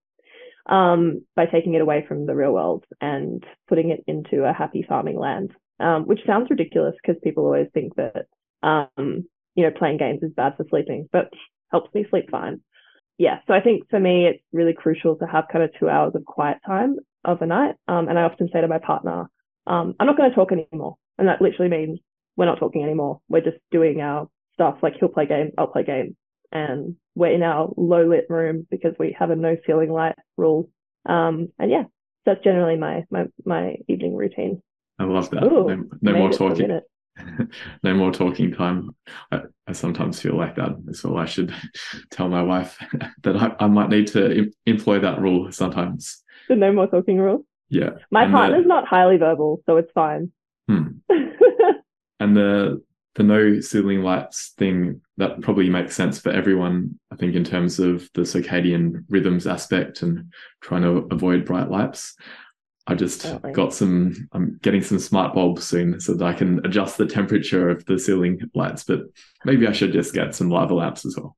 Um, 0.66 1.26
by 1.36 1.46
taking 1.46 1.74
it 1.74 1.82
away 1.82 2.06
from 2.08 2.26
the 2.26 2.36
real 2.36 2.54
world 2.54 2.86
and 3.02 3.44
putting 3.68 3.90
it 3.90 4.02
into 4.08 4.46
a 4.46 4.54
happy 4.54 4.86
farming 4.88 5.20
land. 5.20 5.52
Um, 5.80 6.04
which 6.04 6.20
sounds 6.26 6.50
ridiculous 6.50 6.96
because 7.02 7.20
people 7.24 7.46
always 7.46 7.68
think 7.74 7.96
that 7.96 8.28
um, 8.62 9.26
you 9.56 9.64
know, 9.64 9.72
playing 9.72 9.98
games 9.98 10.24
is 10.24 10.32
bad 10.36 10.54
for 10.58 10.66
sleeping, 10.70 11.10
but 11.12 11.30
helps 11.72 11.94
me 11.94 12.06
sleep 12.10 12.30
fine. 12.32 12.62
Yeah. 13.18 13.40
So 13.48 13.54
I 13.54 13.62
think 13.62 13.90
for 13.90 14.00
me, 14.00 14.26
it's 14.26 14.44
really 14.52 14.74
crucial 14.74 15.16
to 15.18 15.28
have 15.28 15.46
kind 15.52 15.64
of 15.64 15.72
two 15.80 15.90
hours 15.90 16.14
of 16.16 16.26
quiet 16.26 16.58
time 16.66 16.98
of 17.26 17.42
a 17.42 17.46
night. 17.46 17.76
Um, 17.88 18.08
and 18.08 18.18
I 18.18 18.24
often 18.24 18.50
say 18.52 18.62
to 18.62 18.68
my 18.68 18.80
partner, 18.80 19.30
um, 19.68 19.96
I'm 20.00 20.08
not 20.08 20.18
going 20.18 20.30
to 20.30 20.36
talk 20.36 20.52
anymore. 20.52 20.96
And 21.18 21.28
that 21.28 21.42
literally 21.42 21.70
means 21.70 22.00
we're 22.36 22.46
not 22.46 22.60
talking 22.60 22.84
anymore. 22.84 23.22
We're 23.30 23.42
just 23.42 23.58
doing 23.72 24.02
our 24.02 24.28
stuff. 24.54 24.78
Like 24.82 24.96
he'll 25.00 25.10
play 25.10 25.26
games, 25.26 25.52
I'll 25.58 25.68
play 25.68 25.84
games. 25.84 26.16
And 26.52 26.96
we're 27.16 27.32
in 27.32 27.44
our 27.44 27.72
low 27.78 28.06
lit 28.08 28.26
room 28.30 28.68
because 28.70 28.94
we 29.00 29.16
have 29.18 29.32
a 29.32 29.36
no 29.36 29.58
ceiling 29.66 29.92
light 29.92 30.16
rule. 30.38 30.70
Um, 31.06 31.50
and 31.60 31.72
yeah, 31.72 31.84
that's 32.26 32.44
generally 32.44 32.78
my, 32.78 33.04
my, 33.10 33.26
my 33.46 33.76
evening 33.88 34.16
routine. 34.16 34.62
I 35.00 35.06
love 35.06 35.30
that. 35.32 35.44
Ooh, 35.44 35.68
no 35.68 35.84
no 36.02 36.14
more 36.14 36.30
it 36.30 36.38
for 36.38 36.52
a 36.52 36.56
talking. 36.56 36.80
no 37.84 37.94
more 37.94 38.12
talking 38.12 38.52
time. 38.52 38.92
I, 39.32 39.42
I 39.68 39.72
sometimes 39.72 40.20
feel 40.20 40.38
like 40.38 40.56
that 40.56 40.72
well. 41.04 41.18
I 41.18 41.26
should 41.26 41.54
tell 42.12 42.30
my 42.30 42.42
wife 42.42 42.78
that 43.24 43.36
I, 43.36 43.56
I 43.60 43.68
might 43.68 43.90
need 43.90 44.08
to 44.08 44.38
em- 44.38 44.52
employ 44.66 45.00
that 45.00 45.22
rule 45.22 45.52
sometimes. 45.52 46.23
The 46.50 46.56
no 46.56 46.72
more 46.74 46.88
talking 46.88 47.18
rule. 47.20 47.46
Yeah. 47.70 47.92
My 48.12 48.24
And 48.24 48.34
the- 48.34 48.38
partner's 48.38 48.66
not 48.66 48.88
highly 48.88 49.18
verbal, 49.18 49.62
so 49.66 49.78
it's 49.78 49.92
fine. 49.94 50.32
Hmm. 50.68 50.88
And 52.20 52.38
the 52.38 52.82
the 53.16 53.24
no 53.24 53.60
ceiling 53.60 54.02
lights 54.02 54.54
thing 54.58 55.02
that 55.18 55.42
probably 55.42 55.70
makes 55.70 55.96
sense 55.96 56.20
for 56.20 56.32
everyone. 56.32 56.98
I 57.12 57.16
think 57.16 57.36
in 57.36 57.44
terms 57.44 57.80
of 57.80 58.10
the 58.14 58.22
circadian 58.22 59.04
rhythms 59.10 59.46
aspect 59.46 60.02
and 60.02 60.32
trying 60.62 60.82
to 60.84 61.08
avoid 61.12 61.46
bright 61.46 61.70
lights. 61.70 62.16
I 62.88 62.96
just 62.96 63.22
Definitely. 63.24 63.52
got 63.54 63.74
some. 63.74 64.28
I'm 64.34 64.58
getting 64.62 64.82
some 64.82 65.00
smart 65.00 65.34
bulbs 65.36 65.64
soon 65.66 66.00
so 66.00 66.14
that 66.16 66.26
I 66.26 66.34
can 66.34 66.60
adjust 66.66 66.98
the 66.98 67.06
temperature 67.06 67.70
of 67.70 67.86
the 67.86 68.00
ceiling 68.00 68.40
lights. 68.56 68.84
But 68.84 69.02
maybe 69.46 69.68
I 69.68 69.72
should 69.74 69.94
just 69.94 70.14
get 70.14 70.34
some 70.36 70.50
lava 70.50 70.74
lamps 70.74 71.06
as 71.06 71.16
well. 71.18 71.38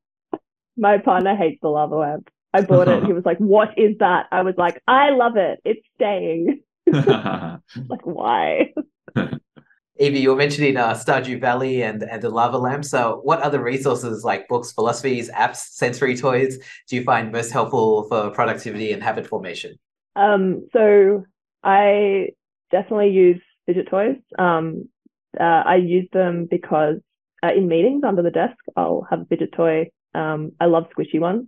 My 0.76 0.98
partner 0.98 1.36
hates 1.36 1.58
the 1.62 1.68
lava 1.68 1.94
lamp. 1.96 2.30
I 2.56 2.62
bought 2.62 2.88
it. 2.88 3.04
He 3.06 3.12
was 3.12 3.24
like, 3.24 3.38
"What 3.38 3.78
is 3.78 3.98
that?" 3.98 4.26
I 4.32 4.42
was 4.42 4.54
like, 4.56 4.82
"I 4.88 5.10
love 5.10 5.36
it. 5.36 5.60
It's 5.64 5.86
staying." 5.94 6.60
Like, 7.88 8.06
why? 8.06 8.72
Evie, 9.98 10.20
you 10.20 10.30
were 10.30 10.36
mentioning 10.36 10.76
uh, 10.76 10.92
Stardew 10.92 11.40
Valley 11.40 11.82
and, 11.82 12.02
and 12.02 12.22
the 12.22 12.28
lava 12.28 12.58
lamp. 12.58 12.84
So, 12.84 13.20
what 13.24 13.40
other 13.40 13.60
resources 13.62 14.24
like 14.24 14.46
books, 14.46 14.70
philosophies, 14.72 15.30
apps, 15.30 15.56
sensory 15.56 16.16
toys 16.16 16.58
do 16.88 16.96
you 16.96 17.02
find 17.02 17.32
most 17.32 17.50
helpful 17.50 18.06
for 18.08 18.30
productivity 18.30 18.92
and 18.92 19.02
habit 19.02 19.26
formation? 19.26 19.78
Um, 20.14 20.68
so 20.72 21.24
I 21.64 22.28
definitely 22.70 23.10
use 23.10 23.40
fidget 23.66 23.88
toys. 23.88 24.16
Um, 24.38 24.88
uh, 25.40 25.62
I 25.66 25.76
use 25.76 26.08
them 26.12 26.46
because 26.48 26.96
uh, 27.42 27.52
in 27.56 27.66
meetings 27.66 28.04
under 28.04 28.22
the 28.22 28.30
desk, 28.30 28.56
I'll 28.76 29.06
have 29.10 29.22
a 29.22 29.24
fidget 29.24 29.52
toy. 29.52 29.90
Um, 30.14 30.52
I 30.60 30.66
love 30.66 30.84
squishy 30.96 31.20
ones 31.20 31.46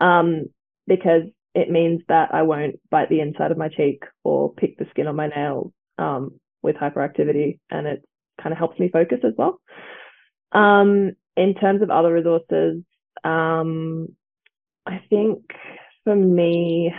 um, 0.00 0.46
because 0.86 1.22
it 1.54 1.70
means 1.70 2.02
that 2.08 2.34
I 2.34 2.42
won't 2.42 2.76
bite 2.90 3.08
the 3.08 3.20
inside 3.20 3.50
of 3.50 3.58
my 3.58 3.68
cheek 3.68 4.02
or 4.24 4.52
pick 4.52 4.78
the 4.78 4.86
skin 4.90 5.06
on 5.06 5.16
my 5.16 5.28
nails 5.28 5.72
um, 5.98 6.38
with 6.62 6.76
hyperactivity, 6.76 7.58
and 7.70 7.86
it 7.86 8.04
kind 8.40 8.52
of 8.52 8.58
helps 8.58 8.78
me 8.78 8.90
focus 8.92 9.20
as 9.24 9.32
well. 9.36 9.60
Um, 10.52 11.12
in 11.36 11.54
terms 11.54 11.82
of 11.82 11.90
other 11.90 12.12
resources, 12.12 12.82
um, 13.24 14.08
I 14.86 15.02
think 15.10 15.40
for 16.04 16.14
me, 16.14 16.92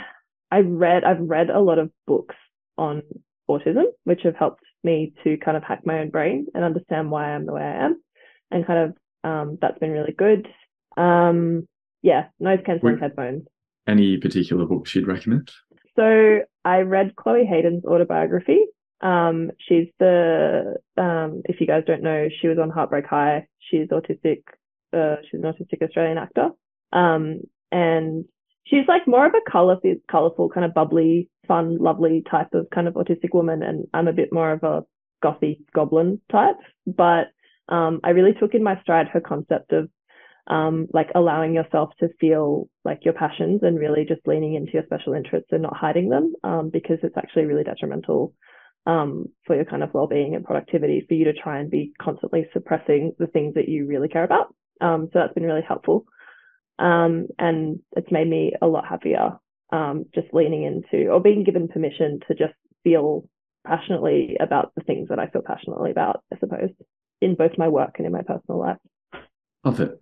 I 0.51 0.59
read 0.59 1.03
I've 1.03 1.21
read 1.21 1.49
a 1.49 1.59
lot 1.59 1.79
of 1.79 1.91
books 2.05 2.35
on 2.77 3.03
autism, 3.49 3.85
which 4.03 4.21
have 4.23 4.35
helped 4.35 4.63
me 4.83 5.13
to 5.23 5.37
kind 5.37 5.57
of 5.57 5.63
hack 5.63 5.85
my 5.85 5.99
own 5.99 6.09
brain 6.09 6.47
and 6.53 6.63
understand 6.63 7.11
why 7.11 7.31
I'm 7.31 7.45
the 7.45 7.53
way 7.53 7.61
I 7.61 7.85
am, 7.85 8.01
and 8.51 8.65
kind 8.65 8.89
of 8.89 9.29
um, 9.29 9.57
that's 9.61 9.79
been 9.79 9.91
really 9.91 10.13
good. 10.13 10.47
Um, 10.97 11.67
yeah, 12.01 12.25
noise 12.39 12.59
cancelling 12.65 12.99
headphones. 12.99 13.47
Any 13.87 14.17
particular 14.17 14.65
books 14.65 14.93
you'd 14.95 15.07
recommend? 15.07 15.51
So 15.95 16.39
I 16.65 16.79
read 16.79 17.15
Chloe 17.15 17.45
Hayden's 17.45 17.85
autobiography. 17.85 18.65
Um, 19.01 19.51
she's 19.59 19.87
the 19.99 20.75
um, 20.97 21.41
if 21.45 21.59
you 21.61 21.67
guys 21.67 21.83
don't 21.85 22.03
know, 22.03 22.27
she 22.41 22.47
was 22.47 22.57
on 22.59 22.69
Heartbreak 22.69 23.05
High. 23.05 23.47
She's 23.59 23.87
autistic. 23.87 24.43
Uh, 24.93 25.17
she's 25.23 25.41
an 25.41 25.51
autistic 25.51 25.83
Australian 25.83 26.17
actor. 26.17 26.49
Um, 26.93 27.41
and 27.71 28.25
she's 28.65 28.87
like 28.87 29.07
more 29.07 29.25
of 29.25 29.33
a 29.33 29.51
colorful, 29.51 29.95
colorful, 30.09 30.49
kind 30.49 30.65
of 30.65 30.73
bubbly, 30.73 31.29
fun, 31.47 31.77
lovely 31.77 32.23
type 32.29 32.53
of 32.53 32.69
kind 32.73 32.87
of 32.87 32.95
autistic 32.95 33.33
woman. 33.33 33.63
And 33.63 33.87
I'm 33.93 34.07
a 34.07 34.13
bit 34.13 34.31
more 34.31 34.51
of 34.51 34.63
a 34.63 34.83
gothy 35.23 35.59
goblin 35.73 36.21
type. 36.31 36.57
But 36.85 37.27
um, 37.69 37.99
I 38.03 38.11
really 38.11 38.33
took 38.33 38.53
in 38.53 38.63
my 38.63 38.79
stride 38.81 39.07
her 39.09 39.21
concept 39.21 39.73
of 39.73 39.89
um, 40.47 40.87
like 40.93 41.09
allowing 41.13 41.53
yourself 41.53 41.89
to 41.99 42.07
feel 42.19 42.69
like 42.85 43.03
your 43.03 43.13
passions 43.13 43.61
and 43.63 43.77
really 43.77 44.05
just 44.07 44.25
leaning 44.25 44.55
into 44.55 44.71
your 44.73 44.83
special 44.85 45.13
interests 45.13 45.49
and 45.51 45.61
not 45.61 45.75
hiding 45.75 46.09
them 46.09 46.33
um, 46.43 46.69
because 46.71 46.97
it's 47.03 47.17
actually 47.17 47.45
really 47.45 47.63
detrimental 47.63 48.33
um, 48.85 49.25
for 49.45 49.55
your 49.55 49.65
kind 49.65 49.83
of 49.83 49.93
well-being 49.93 50.35
and 50.35 50.45
productivity 50.45 51.05
for 51.07 51.15
you 51.15 51.25
to 51.25 51.33
try 51.33 51.59
and 51.59 51.69
be 51.69 51.91
constantly 52.01 52.47
suppressing 52.53 53.13
the 53.19 53.27
things 53.27 53.55
that 53.55 53.67
you 53.67 53.85
really 53.85 54.07
care 54.07 54.23
about. 54.23 54.53
Um, 54.79 55.09
so 55.11 55.19
that's 55.19 55.33
been 55.33 55.43
really 55.43 55.65
helpful. 55.67 56.05
Um, 56.79 57.27
and 57.37 57.79
it's 57.97 58.11
made 58.11 58.29
me 58.29 58.53
a 58.61 58.67
lot 58.67 58.87
happier 58.87 59.37
um, 59.73 60.05
just 60.15 60.27
leaning 60.31 60.63
into 60.63 61.09
or 61.09 61.19
being 61.19 61.43
given 61.43 61.67
permission 61.67 62.19
to 62.27 62.35
just 62.35 62.53
feel 62.83 63.27
passionately 63.65 64.37
about 64.39 64.71
the 64.75 64.83
things 64.83 65.09
that 65.09 65.19
I 65.19 65.27
feel 65.27 65.41
passionately 65.45 65.91
about, 65.91 66.23
I 66.33 66.39
suppose, 66.39 66.69
in 67.19 67.35
both 67.35 67.57
my 67.57 67.67
work 67.67 67.95
and 67.97 68.05
in 68.05 68.13
my 68.13 68.21
personal 68.21 68.59
life. 68.59 68.77
Love 69.65 69.81
it. 69.81 69.99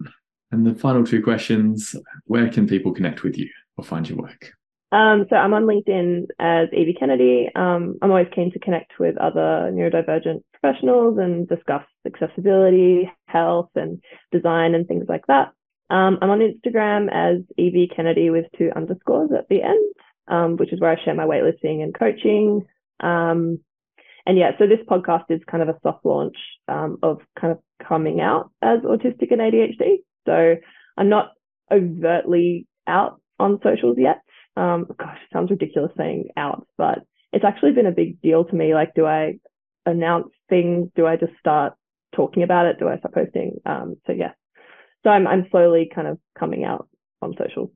And 0.56 0.66
the 0.66 0.74
final 0.74 1.04
two 1.04 1.22
questions: 1.22 1.98
Where 2.28 2.50
can 2.50 2.66
people 2.66 2.94
connect 2.94 3.24
with 3.24 3.38
you 3.38 3.50
or 3.76 3.84
find 3.84 4.08
your 4.08 4.18
work? 4.20 4.54
Um, 4.94 5.26
so 5.30 5.36
I'm 5.36 5.54
on 5.54 5.66
LinkedIn 5.66 6.28
as 6.40 6.70
Evie 6.72 6.96
Kennedy. 6.98 7.50
Um, 7.54 7.98
I'm 8.02 8.10
always 8.10 8.30
keen 8.34 8.54
to 8.54 8.60
connect 8.60 8.94
with 8.98 9.18
other 9.18 9.70
neurodivergent 9.74 10.44
professionals 10.54 11.18
and 11.18 11.46
discuss 11.50 11.84
accessibility, 12.06 13.12
health, 13.28 13.70
and 13.76 14.02
design 14.32 14.76
and 14.76 14.88
things 14.88 15.08
like 15.10 15.28
that. 15.28 15.52
Um, 15.90 16.20
I'm 16.22 16.30
on 16.30 16.40
Instagram 16.40 17.10
as 17.12 17.42
Evie 17.58 17.92
Kennedy 17.94 18.30
with 18.30 18.46
two 18.58 18.72
underscores 18.74 19.32
at 19.38 19.50
the 19.50 19.62
end, 19.62 19.94
um, 20.30 20.56
which 20.56 20.72
is 20.72 20.80
where 20.80 20.92
I 20.92 21.04
share 21.04 21.16
my 21.16 21.26
weightlifting 21.26 21.84
and 21.84 21.94
coaching. 21.94 22.66
Um, 23.02 23.60
and 24.26 24.38
yeah, 24.38 24.52
so 24.58 24.66
this 24.66 24.80
podcast 24.90 25.26
is 25.28 25.42
kind 25.52 25.62
of 25.62 25.68
a 25.68 25.78
soft 25.84 26.06
launch 26.06 26.38
um, 26.70 27.00
of 27.04 27.20
kind 27.38 27.52
of 27.52 27.60
coming 27.86 28.22
out 28.22 28.52
as 28.62 28.80
autistic 28.80 29.32
and 29.32 29.42
ADHD. 29.42 29.98
So 30.26 30.56
I'm 30.98 31.10
not 31.10 31.32
overtly 31.72 32.68
out 32.88 33.22
on 33.40 33.60
socials 33.64 33.98
yet. 34.00 34.22
Um, 34.58 34.88
gosh, 34.98 35.18
it 35.24 35.34
sounds 35.34 35.52
ridiculous 35.52 35.92
saying 35.98 36.30
out, 36.38 36.66
but 36.78 37.00
it's 37.34 37.46
actually 37.46 37.74
been 37.74 37.86
a 37.86 37.92
big 37.92 38.22
deal 38.22 38.46
to 38.46 38.56
me. 38.56 38.74
Like, 38.74 38.94
do 38.96 39.06
I 39.06 39.40
announce 39.86 40.30
things? 40.50 40.90
Do 40.96 41.06
I 41.06 41.18
just 41.18 41.34
start 41.40 41.74
talking 42.16 42.44
about 42.44 42.66
it? 42.66 42.80
Do 42.80 42.88
I 42.88 42.98
start 42.98 43.14
posting? 43.14 43.58
Um, 43.66 43.96
so 44.08 44.14
yeah, 44.14 44.32
so 45.04 45.10
I'm 45.10 45.28
I'm 45.28 45.48
slowly 45.52 45.90
kind 45.94 46.08
of 46.08 46.18
coming 46.38 46.64
out 46.64 46.88
on 47.22 47.36
socials. 47.38 47.70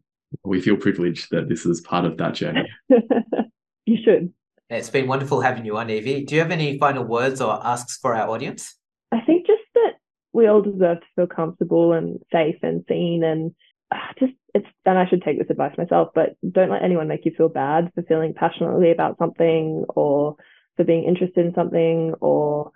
We 0.43 0.61
feel 0.61 0.77
privileged 0.77 1.27
that 1.31 1.49
this 1.49 1.65
is 1.65 1.81
part 1.81 2.05
of 2.05 2.17
that 2.17 2.35
journey. 2.35 2.69
you 3.85 3.97
should. 4.03 4.31
It's 4.69 4.89
been 4.89 5.07
wonderful 5.07 5.41
having 5.41 5.65
you 5.65 5.77
on, 5.77 5.89
Evie. 5.89 6.23
Do 6.23 6.35
you 6.35 6.41
have 6.41 6.51
any 6.51 6.77
final 6.77 7.03
words 7.03 7.41
or 7.41 7.65
asks 7.65 7.97
for 7.97 8.15
our 8.15 8.29
audience? 8.29 8.75
I 9.11 9.21
think 9.21 9.47
just 9.47 9.63
that 9.73 9.93
we 10.39 10.47
all 10.47 10.61
deserve 10.61 10.99
to 11.01 11.07
feel 11.15 11.27
comfortable 11.27 11.93
and 11.93 12.19
safe 12.31 12.55
and 12.63 12.83
seen 12.87 13.23
and 13.23 13.53
uh, 13.91 14.13
just 14.19 14.33
it's 14.53 14.67
and 14.85 14.97
I 14.97 15.07
should 15.07 15.21
take 15.21 15.37
this 15.37 15.49
advice 15.49 15.77
myself, 15.77 16.09
but 16.15 16.35
don't 16.49 16.71
let 16.71 16.83
anyone 16.83 17.07
make 17.07 17.25
you 17.25 17.31
feel 17.35 17.49
bad 17.49 17.91
for 17.93 18.01
feeling 18.03 18.33
passionately 18.33 18.91
about 18.91 19.17
something 19.17 19.85
or 19.89 20.35
for 20.75 20.83
being 20.83 21.03
interested 21.03 21.45
in 21.45 21.53
something 21.53 22.13
or 22.19 22.71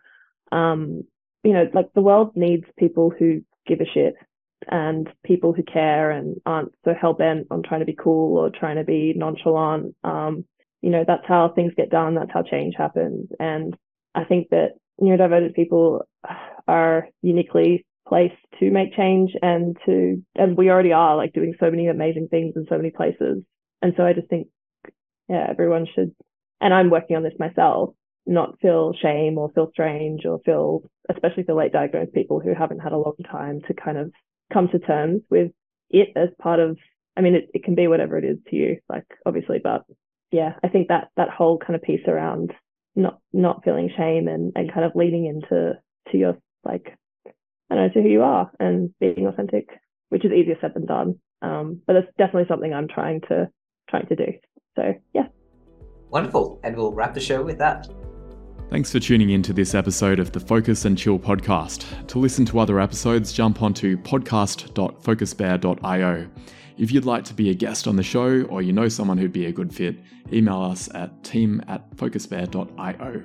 um 0.51 1.03
you 1.43 1.53
know 1.53 1.69
like 1.73 1.91
the 1.93 2.01
world 2.01 2.31
needs 2.35 2.65
people 2.77 3.11
who 3.17 3.41
give 3.65 3.79
a 3.81 3.85
shit 3.85 4.15
and 4.67 5.09
people 5.23 5.53
who 5.53 5.63
care 5.63 6.11
and 6.11 6.39
aren't 6.45 6.73
so 6.85 6.93
hell 6.99 7.13
bent 7.13 7.47
on 7.51 7.63
trying 7.63 7.81
to 7.81 7.85
be 7.85 7.97
cool 7.97 8.37
or 8.37 8.49
trying 8.49 8.77
to 8.77 8.83
be 8.83 9.13
nonchalant. 9.15 9.95
Um, 10.03 10.45
you 10.81 10.89
know, 10.89 11.03
that's 11.07 11.25
how 11.27 11.49
things 11.49 11.73
get 11.75 11.89
done. 11.89 12.15
That's 12.15 12.31
how 12.33 12.43
change 12.43 12.75
happens. 12.77 13.29
And 13.39 13.75
I 14.15 14.25
think 14.25 14.49
that 14.49 14.73
neurodivergent 15.01 15.55
people 15.55 16.05
are 16.67 17.07
uniquely 17.21 17.85
placed 18.07 18.35
to 18.59 18.69
make 18.71 18.95
change 18.95 19.31
and 19.41 19.77
to, 19.85 20.23
and 20.35 20.57
we 20.57 20.69
already 20.69 20.93
are 20.93 21.15
like 21.15 21.33
doing 21.33 21.55
so 21.59 21.69
many 21.69 21.87
amazing 21.87 22.27
things 22.29 22.53
in 22.55 22.65
so 22.69 22.77
many 22.77 22.91
places. 22.91 23.43
And 23.81 23.93
so 23.97 24.03
I 24.03 24.13
just 24.13 24.29
think, 24.29 24.47
yeah, 25.29 25.45
everyone 25.49 25.87
should, 25.93 26.13
and 26.61 26.73
I'm 26.73 26.89
working 26.89 27.15
on 27.15 27.23
this 27.23 27.33
myself, 27.39 27.95
not 28.25 28.59
feel 28.61 28.93
shame 29.01 29.37
or 29.37 29.51
feel 29.53 29.69
strange 29.71 30.25
or 30.25 30.39
feel, 30.45 30.83
especially 31.09 31.43
for 31.43 31.53
late 31.53 31.73
diagnosed 31.73 32.13
people 32.13 32.39
who 32.39 32.53
haven't 32.53 32.79
had 32.79 32.93
a 32.93 32.97
long 32.97 33.15
time 33.29 33.61
to 33.67 33.73
kind 33.73 33.97
of 33.97 34.11
come 34.51 34.69
to 34.69 34.79
terms 34.79 35.21
with 35.29 35.51
it 35.89 36.09
as 36.15 36.29
part 36.41 36.59
of 36.59 36.77
I 37.15 37.21
mean 37.21 37.35
it, 37.35 37.49
it 37.53 37.63
can 37.63 37.75
be 37.75 37.87
whatever 37.87 38.17
it 38.17 38.25
is 38.25 38.37
to 38.49 38.55
you, 38.55 38.77
like 38.89 39.05
obviously, 39.25 39.59
but 39.63 39.83
yeah, 40.31 40.53
I 40.63 40.67
think 40.67 40.87
that 40.87 41.09
that 41.15 41.29
whole 41.29 41.57
kind 41.57 41.75
of 41.75 41.83
piece 41.83 42.07
around 42.07 42.53
not 42.95 43.19
not 43.31 43.63
feeling 43.63 43.89
shame 43.95 44.27
and, 44.27 44.51
and 44.55 44.73
kind 44.73 44.85
of 44.85 44.93
leading 44.95 45.25
into 45.25 45.73
to 46.11 46.17
your 46.17 46.37
like 46.63 46.97
I 47.69 47.75
don't 47.75 47.87
know 47.87 47.93
to 47.93 48.01
who 48.01 48.09
you 48.09 48.21
are 48.21 48.51
and 48.59 48.93
being 48.99 49.27
authentic, 49.27 49.69
which 50.09 50.25
is 50.25 50.31
easier 50.31 50.57
said 50.61 50.73
than 50.73 50.85
done. 50.85 51.19
Um, 51.41 51.81
but 51.85 51.95
it's 51.95 52.07
definitely 52.17 52.47
something 52.47 52.73
I'm 52.73 52.87
trying 52.87 53.21
to 53.29 53.49
trying 53.89 54.07
to 54.07 54.15
do. 54.15 54.33
So 54.75 54.93
yeah. 55.13 55.27
Wonderful. 56.09 56.59
And 56.63 56.75
we'll 56.75 56.93
wrap 56.93 57.13
the 57.13 57.19
show 57.19 57.41
with 57.41 57.57
that. 57.57 57.87
Thanks 58.69 58.91
for 58.91 58.99
tuning 58.99 59.31
in 59.31 59.41
to 59.43 59.53
this 59.53 59.75
episode 59.75 60.19
of 60.19 60.31
the 60.31 60.39
Focus 60.39 60.85
and 60.85 60.97
Chill 60.97 61.19
podcast. 61.19 62.07
To 62.07 62.17
listen 62.17 62.45
to 62.45 62.59
other 62.59 62.79
episodes, 62.79 63.33
jump 63.33 63.61
onto 63.61 63.97
podcast.focusbear.io. 63.97 66.29
If 66.77 66.91
you'd 66.91 67.05
like 67.05 67.23
to 67.25 67.33
be 67.33 67.49
a 67.49 67.53
guest 67.53 67.87
on 67.87 67.95
the 67.95 68.03
show 68.03 68.43
or 68.43 68.61
you 68.61 68.73
know 68.73 68.87
someone 68.89 69.17
who'd 69.17 69.31
be 69.31 69.45
a 69.45 69.51
good 69.51 69.73
fit, 69.73 69.99
email 70.31 70.61
us 70.61 70.89
at 70.95 71.23
team 71.23 71.61
at 71.67 71.95
focusbear.io. 71.95 73.23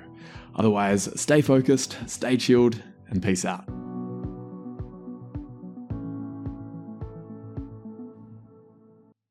Otherwise, 0.55 1.09
stay 1.19 1.41
focused, 1.41 1.97
stay 2.05 2.37
chilled, 2.37 2.81
and 3.09 3.23
peace 3.23 3.45
out. 3.45 3.65